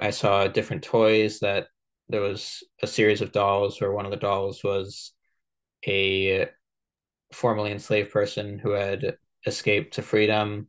I 0.00 0.10
saw 0.10 0.46
different 0.46 0.82
toys 0.82 1.40
that 1.40 1.68
there 2.08 2.20
was 2.20 2.62
a 2.82 2.86
series 2.86 3.20
of 3.20 3.32
dolls 3.32 3.80
where 3.80 3.92
one 3.92 4.04
of 4.04 4.10
the 4.10 4.16
dolls 4.16 4.62
was 4.62 5.12
a 5.86 6.48
formerly 7.32 7.72
enslaved 7.72 8.10
person 8.10 8.58
who 8.58 8.70
had 8.70 9.16
escaped 9.46 9.94
to 9.94 10.02
freedom. 10.02 10.68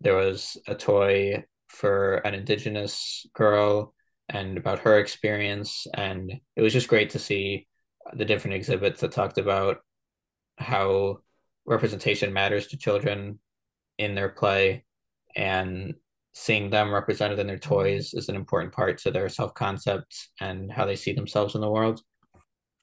There 0.00 0.16
was 0.16 0.56
a 0.66 0.74
toy 0.74 1.44
for 1.68 2.16
an 2.16 2.34
indigenous 2.34 3.26
girl 3.34 3.94
and 4.28 4.56
about 4.56 4.80
her 4.80 4.98
experience. 4.98 5.86
And 5.94 6.32
it 6.56 6.62
was 6.62 6.72
just 6.72 6.88
great 6.88 7.10
to 7.10 7.18
see 7.18 7.66
the 8.12 8.24
different 8.24 8.56
exhibits 8.56 9.00
that 9.00 9.12
talked 9.12 9.38
about 9.38 9.78
how 10.56 11.18
representation 11.66 12.32
matters 12.32 12.68
to 12.68 12.76
children 12.76 13.38
in 13.98 14.14
their 14.14 14.28
play 14.28 14.84
and 15.36 15.94
seeing 16.32 16.68
them 16.68 16.92
represented 16.92 17.38
in 17.38 17.46
their 17.46 17.58
toys 17.58 18.12
is 18.12 18.28
an 18.28 18.34
important 18.34 18.72
part 18.72 18.98
to 18.98 19.10
their 19.10 19.28
self-concept 19.28 20.28
and 20.40 20.70
how 20.70 20.84
they 20.84 20.96
see 20.96 21.12
themselves 21.12 21.54
in 21.54 21.60
the 21.60 21.70
world 21.70 22.00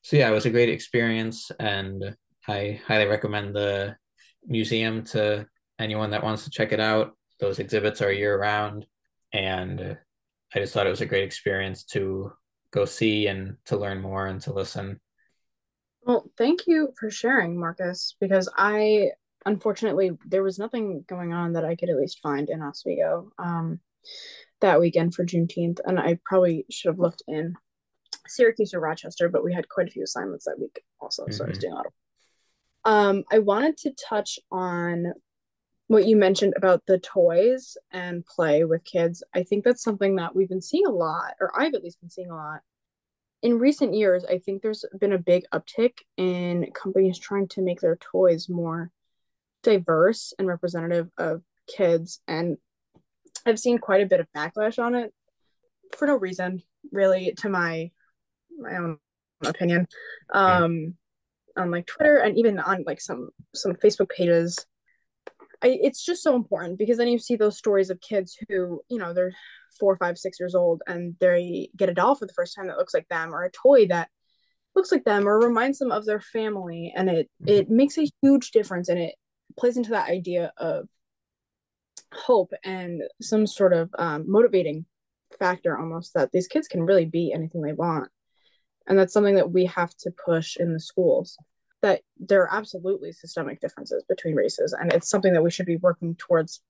so 0.04 0.18
yeah, 0.18 0.30
it 0.30 0.34
was 0.34 0.46
a 0.46 0.52
great 0.52 0.70
experience, 0.70 1.52
and 1.60 2.16
I 2.48 2.82
highly 2.88 3.06
recommend 3.06 3.56
the 3.56 3.96
museum 4.48 5.04
to 5.06 5.46
anyone 5.78 6.10
that 6.12 6.24
wants 6.24 6.44
to 6.44 6.50
check 6.50 6.72
it 6.72 6.80
out. 6.80 7.16
Those 7.40 7.60
exhibits 7.60 8.02
are 8.02 8.12
year 8.12 8.40
round, 8.40 8.88
and 9.32 9.98
I 10.56 10.60
just 10.60 10.74
thought 10.74 10.88
it 10.88 10.92
was 10.92 11.02
a 11.02 11.06
great 11.06 11.24
experience 11.24 11.84
to 11.86 12.34
go 12.72 12.86
see 12.86 13.28
and 13.28 13.58
to 13.66 13.78
learn 13.78 14.02
more 14.02 14.26
and 14.26 14.42
to 14.42 14.54
listen. 14.54 15.00
Well, 16.04 16.30
thank 16.38 16.68
you 16.68 16.94
for 17.00 17.10
sharing, 17.10 17.60
Marcus, 17.60 18.16
because 18.20 18.50
I 18.58 19.12
unfortunately 19.46 20.12
there 20.26 20.44
was 20.44 20.60
nothing 20.60 21.04
going 21.08 21.34
on 21.34 21.54
that 21.54 21.66
I 21.66 21.76
could 21.76 21.90
at 21.90 21.98
least 21.98 22.20
find 22.22 22.50
in 22.50 22.62
Oswego 22.62 23.32
um, 23.40 23.80
that 24.62 24.80
weekend 24.80 25.16
for 25.16 25.26
Juneteenth, 25.26 25.80
and 25.86 26.00
I 26.00 26.20
probably 26.26 26.66
should 26.70 26.90
have 26.90 27.00
looked 27.00 27.24
in 27.28 27.56
Syracuse 28.28 28.74
or 28.74 28.80
Rochester, 28.80 29.30
but 29.30 29.44
we 29.44 29.54
had 29.54 29.70
quite 29.70 29.88
a 29.88 29.92
few 29.92 30.04
assignments 30.04 30.46
that 30.46 30.60
week 30.60 30.82
also, 31.00 31.24
mm-hmm. 31.24 31.32
so 31.32 31.46
I 31.46 31.48
was 31.48 31.58
mm-hmm. 31.58 31.62
doing 31.62 31.74
a 31.74 31.76
lot 31.76 31.86
of. 31.88 31.94
Um, 32.84 33.24
I 33.32 33.40
wanted 33.40 33.78
to 33.78 33.92
touch 33.92 34.40
on 34.52 35.14
what 35.88 36.08
you 36.08 36.16
mentioned 36.16 36.54
about 36.56 36.86
the 36.88 37.00
toys 37.00 37.78
and 37.92 38.26
play 38.26 38.64
with 38.64 38.84
kids. 38.86 39.24
I 39.36 39.44
think 39.44 39.64
that's 39.64 39.84
something 39.84 40.16
that 40.16 40.36
we've 40.36 40.50
been 40.50 40.62
seeing 40.62 40.88
a 40.88 40.92
lot, 40.92 41.34
or 41.40 41.52
I've 41.60 41.74
at 41.74 41.84
least 41.84 42.00
been 42.00 42.10
seeing 42.10 42.32
a 42.32 42.36
lot. 42.36 42.62
In 43.42 43.58
recent 43.58 43.94
years, 43.94 44.24
I 44.26 44.38
think 44.38 44.62
there's 44.62 44.86
been 45.00 45.14
a 45.14 45.18
big 45.18 45.46
uptick 45.54 45.94
in 46.18 46.72
companies 46.74 47.18
trying 47.18 47.48
to 47.50 47.62
make 47.62 47.82
their 47.82 47.96
toys 47.98 48.48
more 48.50 48.92
diverse 49.64 50.34
and 50.38 50.48
representative 50.48 51.10
of 51.18 51.42
kids. 51.68 52.22
And 52.28 52.58
I've 53.46 53.60
seen 53.60 53.80
quite 53.80 54.02
a 54.02 54.08
bit 54.08 54.20
of 54.20 54.28
backlash 54.36 54.78
on 54.78 54.96
it 54.96 55.14
for 55.98 56.08
no 56.08 56.16
reason, 56.16 56.62
really, 56.92 57.34
to 57.38 57.50
my 57.50 57.92
my 58.58 58.78
own 58.78 58.98
opinion. 59.44 59.88
Um, 60.32 60.96
on 61.58 61.72
like 61.72 61.86
Twitter 61.86 62.18
and 62.18 62.38
even 62.38 62.60
on 62.60 62.84
like 62.86 63.02
some 63.02 63.30
some 63.54 63.74
Facebook 63.74 64.10
pages 64.10 64.66
I, 65.62 65.78
it's 65.82 66.04
just 66.04 66.24
so 66.24 66.36
important 66.36 66.80
because 66.80 66.98
then 66.98 67.08
you 67.08 67.20
see 67.20 67.36
those 67.36 67.58
stories 67.58 67.90
of 67.90 68.02
kids 68.02 68.38
who 68.50 68.82
you 68.90 68.98
know 68.98 69.14
they're 69.14 69.34
four 69.80 69.96
five 69.98 70.18
six 70.18 70.40
years 70.40 70.56
old 70.56 70.82
and 70.88 71.16
they 71.20 71.70
get 71.76 71.90
a 71.90 71.94
doll 71.94 72.16
for 72.16 72.26
the 72.26 72.34
first 72.34 72.56
time 72.56 72.68
that 72.68 72.78
looks 72.78 72.94
like 72.94 73.08
them 73.10 73.34
or 73.34 73.44
a 73.44 73.52
toy 73.52 73.88
that 73.88 74.10
looks 74.76 74.92
like 74.92 75.04
them 75.04 75.28
or 75.28 75.40
reminds 75.40 75.80
them 75.80 75.92
of 75.92 76.06
their 76.06 76.22
family 76.22 76.94
and 76.96 77.10
it 77.10 77.30
it 77.46 77.70
makes 77.70 77.98
a 77.98 78.10
huge 78.22 78.52
difference 78.52 78.90
and 78.90 79.00
it 79.00 79.16
plays 79.58 79.78
into 79.78 79.92
that 79.92 80.10
idea 80.10 80.52
of 80.58 80.88
hope 82.14 82.52
and 82.64 83.02
some 83.22 83.48
sort 83.48 83.74
of 83.74 83.90
um, 83.98 84.26
motivating 84.28 84.86
factor 85.40 85.78
almost 85.78 86.14
that 86.14 86.32
these 86.32 86.48
kids 86.48 86.68
can 86.68 86.84
really 86.84 87.06
be 87.06 87.32
anything 87.34 87.62
they 87.62 87.74
want. 87.74 88.10
And 88.88 88.98
that's 88.98 89.14
something 89.14 89.36
that 89.36 89.52
we 89.52 89.66
have 89.66 89.96
to 90.00 90.12
push 90.12 90.58
in 90.58 90.74
the 90.74 90.80
schools 90.80 91.38
that 91.82 92.02
there 92.20 92.42
are 92.44 92.54
absolutely 92.54 93.12
systemic 93.12 93.60
differences 93.60 94.04
between 94.08 94.36
races 94.36 94.76
and 94.80 94.94
it's 94.94 95.10
something 95.10 95.34
that 95.34 95.44
we 95.44 95.50
should 95.50 95.66
be 95.66 95.78
working 95.78 96.16
towards 96.16 96.62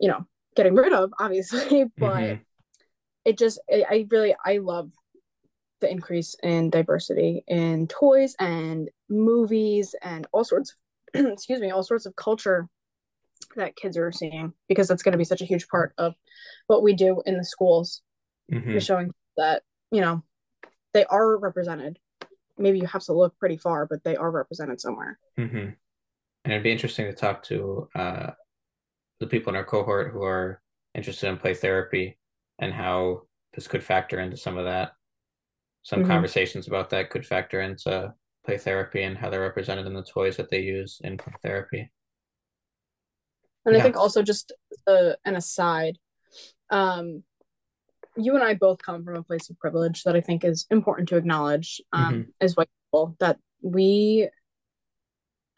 you 0.00 0.08
know 0.08 0.26
getting 0.56 0.74
rid 0.74 0.92
of 0.92 1.12
obviously 1.18 1.84
but 1.98 2.14
mm-hmm. 2.14 2.42
it 3.24 3.38
just 3.38 3.60
i 3.70 4.06
really 4.10 4.34
i 4.44 4.58
love 4.58 4.90
the 5.80 5.90
increase 5.90 6.34
in 6.42 6.70
diversity 6.70 7.44
in 7.46 7.86
toys 7.86 8.34
and 8.40 8.88
movies 9.08 9.94
and 10.02 10.26
all 10.32 10.44
sorts 10.44 10.74
of 11.14 11.26
excuse 11.32 11.60
me 11.60 11.70
all 11.70 11.82
sorts 11.82 12.06
of 12.06 12.16
culture 12.16 12.68
that 13.54 13.76
kids 13.76 13.96
are 13.96 14.10
seeing 14.10 14.52
because 14.68 14.88
that's 14.88 15.02
going 15.02 15.12
to 15.12 15.18
be 15.18 15.24
such 15.24 15.42
a 15.42 15.46
huge 15.46 15.68
part 15.68 15.92
of 15.98 16.14
what 16.66 16.82
we 16.82 16.94
do 16.94 17.22
in 17.26 17.36
the 17.36 17.44
schools 17.44 18.02
mm-hmm. 18.50 18.78
showing 18.78 19.12
that 19.36 19.62
you 19.90 20.00
know 20.00 20.22
they 20.94 21.04
are 21.04 21.36
represented 21.36 21.98
maybe 22.58 22.78
you 22.78 22.86
have 22.86 23.04
to 23.04 23.12
look 23.12 23.38
pretty 23.38 23.56
far, 23.56 23.86
but 23.86 24.02
they 24.04 24.16
are 24.16 24.30
represented 24.30 24.80
somewhere. 24.80 25.18
Mm-hmm. 25.38 25.56
And 25.56 26.52
it'd 26.52 26.62
be 26.62 26.72
interesting 26.72 27.06
to 27.06 27.12
talk 27.12 27.42
to 27.44 27.88
uh, 27.94 28.30
the 29.20 29.26
people 29.26 29.50
in 29.50 29.56
our 29.56 29.64
cohort 29.64 30.12
who 30.12 30.22
are 30.22 30.60
interested 30.94 31.28
in 31.28 31.36
play 31.36 31.54
therapy 31.54 32.18
and 32.58 32.72
how 32.72 33.22
this 33.54 33.68
could 33.68 33.82
factor 33.82 34.20
into 34.20 34.36
some 34.36 34.56
of 34.56 34.64
that. 34.64 34.92
Some 35.82 36.00
mm-hmm. 36.00 36.10
conversations 36.10 36.66
about 36.66 36.90
that 36.90 37.10
could 37.10 37.26
factor 37.26 37.60
into 37.60 38.12
play 38.44 38.58
therapy 38.58 39.02
and 39.02 39.16
how 39.16 39.30
they're 39.30 39.40
represented 39.40 39.86
in 39.86 39.94
the 39.94 40.02
toys 40.02 40.36
that 40.36 40.50
they 40.50 40.60
use 40.60 41.00
in 41.02 41.16
play 41.16 41.32
therapy. 41.42 41.90
And 43.64 43.74
yeah. 43.74 43.80
I 43.80 43.82
think 43.82 43.96
also 43.96 44.22
just 44.22 44.52
uh, 44.86 45.12
an 45.24 45.36
aside, 45.36 45.98
um, 46.70 47.24
you 48.16 48.34
and 48.34 48.44
I 48.44 48.54
both 48.54 48.82
come 48.82 49.04
from 49.04 49.16
a 49.16 49.22
place 49.22 49.50
of 49.50 49.58
privilege 49.58 50.04
that 50.04 50.16
I 50.16 50.20
think 50.20 50.44
is 50.44 50.66
important 50.70 51.08
to 51.10 51.16
acknowledge 51.16 51.80
um, 51.92 52.14
mm-hmm. 52.14 52.30
as 52.40 52.56
white 52.56 52.68
people 52.86 53.16
that 53.20 53.38
we 53.62 54.28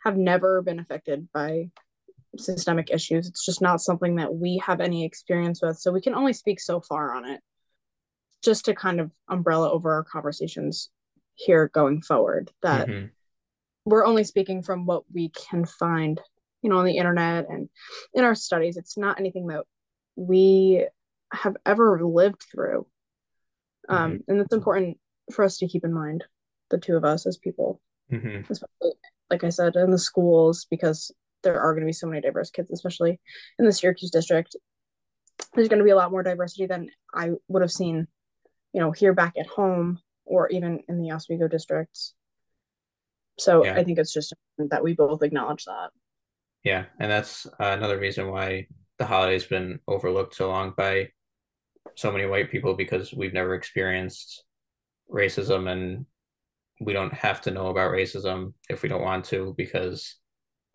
have 0.04 0.16
never 0.16 0.62
been 0.62 0.78
affected 0.78 1.28
by 1.32 1.70
systemic 2.36 2.90
issues. 2.90 3.26
It's 3.26 3.44
just 3.44 3.62
not 3.62 3.80
something 3.80 4.16
that 4.16 4.34
we 4.34 4.60
have 4.64 4.80
any 4.80 5.04
experience 5.04 5.60
with. 5.62 5.78
So 5.78 5.92
we 5.92 6.00
can 6.00 6.14
only 6.14 6.32
speak 6.32 6.60
so 6.60 6.80
far 6.80 7.14
on 7.14 7.24
it 7.24 7.40
just 8.44 8.66
to 8.66 8.74
kind 8.74 9.00
of 9.00 9.10
umbrella 9.28 9.70
over 9.70 9.92
our 9.92 10.04
conversations 10.04 10.90
here 11.34 11.70
going 11.72 12.02
forward 12.02 12.50
that 12.62 12.88
mm-hmm. 12.88 13.06
we're 13.84 14.04
only 14.04 14.24
speaking 14.24 14.62
from 14.62 14.86
what 14.86 15.04
we 15.12 15.28
can 15.30 15.64
find 15.64 16.20
you 16.62 16.70
know 16.70 16.78
on 16.78 16.84
the 16.84 16.96
internet 16.96 17.46
and 17.48 17.68
in 18.12 18.24
our 18.24 18.34
studies 18.34 18.76
it's 18.76 18.96
not 18.96 19.20
anything 19.20 19.46
that 19.46 19.64
we 20.16 20.84
have 21.32 21.56
ever 21.64 22.04
lived 22.04 22.44
through. 22.52 22.86
Um, 23.88 24.12
mm-hmm. 24.12 24.30
And 24.30 24.40
it's 24.40 24.54
important 24.54 24.98
for 25.32 25.44
us 25.44 25.58
to 25.58 25.68
keep 25.68 25.84
in 25.84 25.92
mind, 25.92 26.24
the 26.70 26.78
two 26.78 26.96
of 26.96 27.04
us 27.04 27.26
as 27.26 27.36
people, 27.36 27.80
mm-hmm. 28.12 28.50
especially, 28.50 28.92
like 29.30 29.44
I 29.44 29.50
said, 29.50 29.76
in 29.76 29.90
the 29.90 29.98
schools, 29.98 30.66
because 30.70 31.12
there 31.42 31.60
are 31.60 31.72
going 31.72 31.82
to 31.82 31.86
be 31.86 31.92
so 31.92 32.06
many 32.06 32.20
diverse 32.20 32.50
kids, 32.50 32.70
especially 32.70 33.20
in 33.58 33.64
the 33.64 33.72
Syracuse 33.72 34.10
district. 34.10 34.56
There's 35.54 35.68
going 35.68 35.78
to 35.78 35.84
be 35.84 35.90
a 35.90 35.96
lot 35.96 36.10
more 36.10 36.22
diversity 36.22 36.66
than 36.66 36.90
I 37.14 37.30
would 37.48 37.62
have 37.62 37.70
seen, 37.70 38.08
you 38.72 38.80
know, 38.80 38.90
here 38.90 39.12
back 39.12 39.34
at 39.38 39.46
home 39.46 40.00
or 40.24 40.48
even 40.48 40.80
in 40.88 41.00
the 41.00 41.12
Oswego 41.12 41.48
districts. 41.48 42.14
So 43.38 43.64
yeah. 43.64 43.74
I 43.74 43.84
think 43.84 43.98
it's 43.98 44.12
just 44.12 44.34
that 44.58 44.82
we 44.82 44.94
both 44.94 45.22
acknowledge 45.22 45.64
that. 45.64 45.90
Yeah, 46.64 46.86
and 46.98 47.10
that's 47.10 47.46
uh, 47.46 47.76
another 47.76 47.98
reason 47.98 48.30
why 48.30 48.66
the 48.98 49.06
holiday's 49.06 49.46
been 49.46 49.78
overlooked 49.86 50.34
so 50.34 50.48
long 50.48 50.74
by 50.76 51.10
so 51.94 52.10
many 52.10 52.26
white 52.26 52.50
people 52.50 52.74
because 52.74 53.12
we've 53.14 53.32
never 53.32 53.54
experienced 53.54 54.44
racism 55.10 55.70
and 55.70 56.04
we 56.80 56.92
don't 56.92 57.14
have 57.14 57.40
to 57.42 57.50
know 57.50 57.68
about 57.68 57.92
racism 57.92 58.52
if 58.68 58.82
we 58.82 58.88
don't 58.88 59.02
want 59.02 59.24
to 59.26 59.54
because 59.56 60.16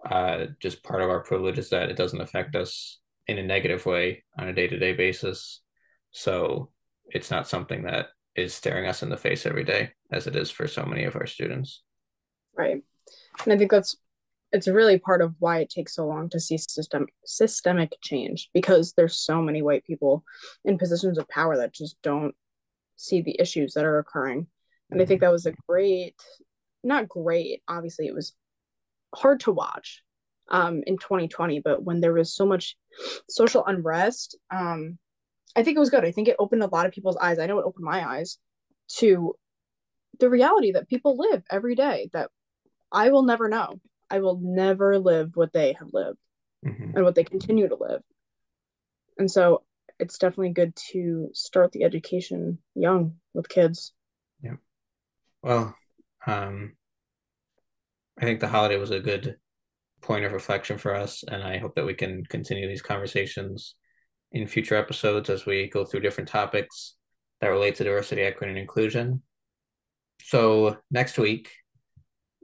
uh, 0.06 0.47
just 0.60 0.84
part 0.84 1.01
of 1.01 1.09
our 1.09 1.21
privilege 1.21 1.58
is 1.58 1.70
that 1.70 1.89
it 1.89 1.97
doesn't 1.97 2.21
affect 2.21 2.55
us 2.55 3.00
in 3.28 3.38
a 3.38 3.43
negative 3.43 3.86
way 3.86 4.24
on 4.38 4.47
a 4.47 4.54
day-to-day 4.54 4.93
basis. 4.93 5.62
So 6.12 6.70
it's 7.08 7.32
not 7.32 7.47
something 7.47 7.84
that 7.84 8.08
is 8.36 8.54
staring 8.54 8.88
us 8.88 9.04
in 9.04 9.09
the 9.09 9.17
face 9.17 9.46
every 9.46 9.63
day 9.63 9.92
as 10.12 10.28
it 10.28 10.36
is 10.36 10.50
for 10.50 10.67
so 10.67 10.86
many 10.86 11.04
of 11.04 11.16
our 11.16 11.28
students. 11.28 11.84
Right. 12.58 12.82
And 13.43 13.54
i 13.54 13.58
think 13.58 13.71
that's 13.71 13.97
it's 14.51 14.67
really 14.67 15.00
part 15.00 15.21
of 15.21 15.34
why 15.39 15.59
it 15.59 15.70
takes 15.70 15.96
so 15.96 16.05
long 16.05 16.30
to 16.30 16.39
see 16.39 16.58
system 16.58 17.08
systemic 17.25 17.96
change 18.04 18.50
because 18.54 18.93
there's 18.93 19.17
so 19.17 19.42
many 19.42 19.62
white 19.62 19.84
people 19.84 20.24
in 20.63 20.78
positions 20.78 21.17
of 21.17 21.28
power 21.28 21.58
that 21.58 21.74
just 21.74 22.00
don't 22.04 22.36
see 22.96 23.21
the 23.21 23.36
issues 23.39 23.74
that 23.74 23.86
are 23.86 24.00
occurring. 24.00 24.47
And 24.92 25.01
i 25.01 25.05
think 25.05 25.20
mm-hmm. 25.20 25.25
that 25.25 25.32
was 25.32 25.46
a 25.46 25.55
great 25.67 26.16
not 26.84 27.09
great 27.09 27.63
obviously 27.67 28.08
it 28.08 28.13
was 28.13 28.34
hard 29.14 29.40
to 29.42 29.52
watch 29.52 30.04
um, 30.50 30.84
in 30.86 30.98
2020 30.98 31.60
but 31.60 31.84
when 31.84 32.02
there 32.02 32.14
was 32.14 32.34
so 32.34 32.46
much 32.46 32.78
social 33.30 33.66
unrest 33.66 34.38
um, 34.52 34.98
i 35.56 35.64
think 35.64 35.76
it 35.76 35.80
was 35.80 35.90
good 35.90 36.06
i 36.06 36.12
think 36.12 36.28
it 36.28 36.36
opened 36.40 36.64
a 36.64 36.68
lot 36.68 36.86
of 36.86 36.92
people's 36.92 37.18
eyes 37.18 37.40
i 37.40 37.46
know 37.46 37.60
it 37.60 37.66
opened 37.66 37.86
my 37.86 38.08
eyes 38.08 38.38
to 38.88 39.34
the 40.20 40.30
reality 40.30 40.72
that 40.72 40.90
people 40.90 41.18
live 41.18 41.44
every 41.50 41.76
day 41.76 42.10
that 42.14 42.30
i 42.92 43.10
will 43.10 43.24
never 43.24 43.48
know 43.48 43.80
I 44.14 44.20
will 44.20 44.40
never 44.40 45.00
live 45.00 45.32
what 45.34 45.54
they 45.54 45.74
have 45.74 45.90
lived 45.92 46.20
mm-hmm. 46.64 46.96
and 46.96 47.04
what 47.04 47.16
they 47.16 47.24
continue 47.24 47.68
to 47.68 47.76
live. 47.76 48.04
And 49.18 49.30
so 49.30 49.64
it's 50.00 50.20
definitely 50.20 50.52
good 50.52 50.76
to 50.92 51.30
start 51.34 51.72
the 51.72 51.84
education 51.84 52.60
young 52.76 53.16
with 53.34 53.50
kids. 53.50 53.92
Yeah. 54.44 54.58
Well, 55.42 55.76
um, 56.28 56.74
I 58.20 58.26
think 58.26 58.40
the 58.40 58.48
holiday 58.48 58.78
was 58.78 58.92
a 58.92 59.00
good 59.00 59.38
point 60.02 60.26
of 60.26 60.34
reflection 60.34 60.78
for 60.78 60.96
us, 60.96 61.24
and 61.24 61.42
I 61.42 61.58
hope 61.58 61.76
that 61.76 61.86
we 61.86 61.94
can 61.94 62.24
continue 62.26 62.68
these 62.68 62.82
conversations 62.82 63.76
in 64.32 64.48
future 64.48 64.76
episodes 64.76 65.30
as 65.30 65.46
we 65.46 65.70
go 65.70 65.86
through 65.86 66.02
different 66.02 66.30
topics 66.30 66.96
that 67.40 67.48
relate 67.48 67.76
to 67.76 67.84
diversity, 67.84 68.22
equity, 68.22 68.52
and 68.52 68.60
inclusion. 68.60 69.22
So 70.24 70.78
next 70.92 71.18
week, 71.18 71.52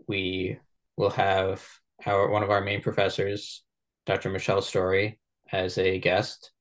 we 0.08 0.58
we'll 0.98 1.12
have 1.12 1.66
our 2.06 2.30
one 2.30 2.44
of 2.44 2.50
our 2.50 2.62
main 2.62 2.82
professors, 2.82 3.64
Dr. 4.06 4.30
Michelle 4.30 4.62
Story, 4.62 5.20
as 5.52 5.78
a 5.78 6.00
guest, 6.00 6.52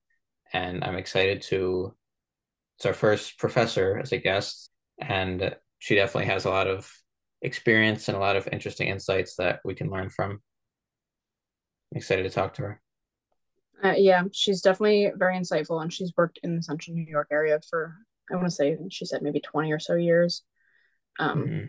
and 0.52 0.84
I'm 0.84 0.96
excited 0.96 1.42
to. 1.42 1.94
It's 2.76 2.86
our 2.86 2.94
first 2.94 3.38
professor 3.38 3.98
as 3.98 4.12
a 4.12 4.18
guest, 4.18 4.70
and 5.00 5.56
she 5.80 5.96
definitely 5.96 6.26
has 6.26 6.44
a 6.44 6.50
lot 6.50 6.68
of 6.68 6.88
experience 7.42 8.08
and 8.08 8.16
a 8.16 8.20
lot 8.20 8.36
of 8.36 8.48
interesting 8.50 8.88
insights 8.88 9.36
that 9.36 9.60
we 9.64 9.74
can 9.74 9.90
learn 9.90 10.10
from. 10.10 10.40
I'm 11.92 11.96
excited 11.96 12.24
to 12.24 12.30
talk 12.30 12.54
to 12.54 12.62
her. 12.62 12.80
Uh, 13.82 13.94
yeah, 13.96 14.24
she's 14.32 14.60
definitely 14.60 15.12
very 15.14 15.36
insightful, 15.36 15.80
and 15.80 15.92
she's 15.92 16.12
worked 16.16 16.40
in 16.42 16.56
the 16.56 16.62
central 16.62 16.96
New 16.96 17.06
York 17.08 17.28
area 17.30 17.60
for 17.70 17.96
I 18.30 18.34
want 18.34 18.46
to 18.46 18.50
say 18.50 18.76
she 18.90 19.04
said 19.04 19.22
maybe 19.22 19.40
twenty 19.40 19.72
or 19.72 19.78
so 19.78 19.94
years. 19.94 20.42
Um, 21.20 21.44
mm-hmm. 21.44 21.64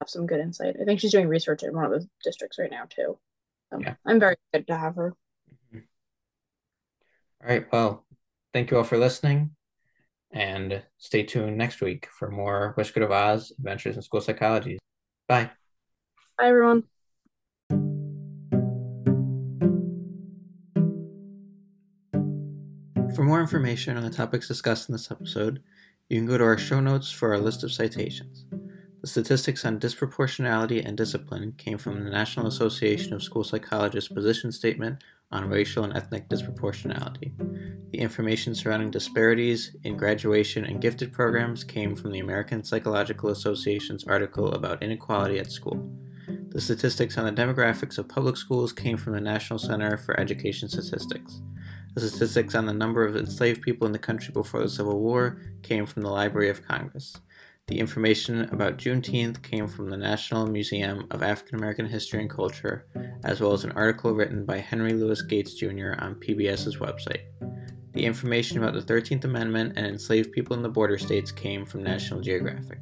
have 0.00 0.08
some 0.08 0.26
good 0.26 0.40
insight. 0.40 0.76
I 0.80 0.84
think 0.84 1.00
she's 1.00 1.12
doing 1.12 1.28
research 1.28 1.62
in 1.62 1.74
one 1.74 1.84
of 1.84 1.90
the 1.90 2.06
districts 2.24 2.58
right 2.58 2.70
now 2.70 2.84
too. 2.88 3.18
So 3.70 3.80
yeah. 3.80 3.94
I'm 4.06 4.20
very 4.20 4.36
good 4.52 4.66
to 4.66 4.76
have 4.76 4.96
her. 4.96 5.14
Mm-hmm. 5.74 5.78
All 7.42 7.48
right. 7.48 7.72
Well, 7.72 8.06
thank 8.52 8.70
you 8.70 8.76
all 8.76 8.84
for 8.84 8.98
listening, 8.98 9.50
and 10.30 10.82
stay 10.98 11.22
tuned 11.22 11.56
next 11.56 11.80
week 11.80 12.06
for 12.10 12.30
more 12.30 12.74
Whisker 12.76 13.02
of 13.02 13.12
Oz 13.12 13.50
Adventures 13.58 13.96
in 13.96 14.02
School 14.02 14.20
Psychology. 14.20 14.78
Bye. 15.30 15.48
Bye, 16.36 16.48
everyone. 16.48 16.82
For 23.14 23.22
more 23.22 23.40
information 23.40 23.96
on 23.96 24.02
the 24.02 24.10
topics 24.10 24.48
discussed 24.48 24.88
in 24.88 24.92
this 24.92 25.08
episode, 25.08 25.62
you 26.08 26.18
can 26.18 26.26
go 26.26 26.36
to 26.36 26.42
our 26.42 26.58
show 26.58 26.80
notes 26.80 27.12
for 27.12 27.32
our 27.32 27.38
list 27.38 27.62
of 27.62 27.70
citations. 27.70 28.44
The 29.02 29.06
statistics 29.06 29.64
on 29.64 29.78
disproportionality 29.78 30.84
and 30.84 30.96
discipline 30.96 31.54
came 31.56 31.78
from 31.78 32.02
the 32.02 32.10
National 32.10 32.48
Association 32.48 33.12
of 33.12 33.22
School 33.22 33.44
Psychologists 33.44 34.12
position 34.12 34.50
statement 34.50 35.04
on 35.32 35.48
racial 35.48 35.84
and 35.84 35.96
ethnic 35.96 36.28
disproportionality. 36.28 37.32
The 37.92 37.98
information 37.98 38.54
surrounding 38.54 38.90
disparities 38.90 39.76
in 39.84 39.96
graduation 39.96 40.64
and 40.64 40.80
gifted 40.80 41.12
programs 41.12 41.64
came 41.64 41.94
from 41.94 42.12
the 42.12 42.20
American 42.20 42.64
Psychological 42.64 43.30
Association's 43.30 44.04
article 44.04 44.52
about 44.52 44.82
inequality 44.82 45.38
at 45.38 45.50
school. 45.50 45.90
The 46.50 46.60
statistics 46.60 47.16
on 47.16 47.26
the 47.26 47.42
demographics 47.42 47.98
of 47.98 48.08
public 48.08 48.36
schools 48.36 48.72
came 48.72 48.96
from 48.96 49.12
the 49.12 49.20
National 49.20 49.58
Center 49.58 49.96
for 49.96 50.18
Education 50.18 50.68
Statistics. 50.68 51.42
The 51.94 52.08
statistics 52.08 52.54
on 52.54 52.66
the 52.66 52.72
number 52.72 53.04
of 53.04 53.16
enslaved 53.16 53.62
people 53.62 53.86
in 53.86 53.92
the 53.92 53.98
country 53.98 54.32
before 54.32 54.62
the 54.62 54.68
Civil 54.68 55.00
War 55.00 55.40
came 55.62 55.86
from 55.86 56.02
the 56.02 56.10
Library 56.10 56.48
of 56.48 56.66
Congress. 56.66 57.20
The 57.70 57.78
information 57.78 58.48
about 58.52 58.78
Juneteenth 58.78 59.42
came 59.42 59.68
from 59.68 59.90
the 59.90 59.96
National 59.96 60.44
Museum 60.48 61.06
of 61.12 61.22
African 61.22 61.54
American 61.54 61.86
History 61.86 62.20
and 62.20 62.28
Culture, 62.28 62.84
as 63.22 63.40
well 63.40 63.52
as 63.52 63.62
an 63.62 63.70
article 63.72 64.12
written 64.12 64.44
by 64.44 64.58
Henry 64.58 64.92
Louis 64.92 65.22
Gates 65.22 65.54
Jr. 65.54 65.92
on 65.98 66.16
PBS's 66.16 66.78
website. 66.78 67.22
The 67.92 68.04
information 68.04 68.58
about 68.58 68.74
the 68.74 68.82
13th 68.82 69.22
Amendment 69.22 69.74
and 69.76 69.86
enslaved 69.86 70.32
people 70.32 70.56
in 70.56 70.64
the 70.64 70.68
border 70.68 70.98
states 70.98 71.30
came 71.30 71.64
from 71.64 71.84
National 71.84 72.20
Geographic. 72.20 72.80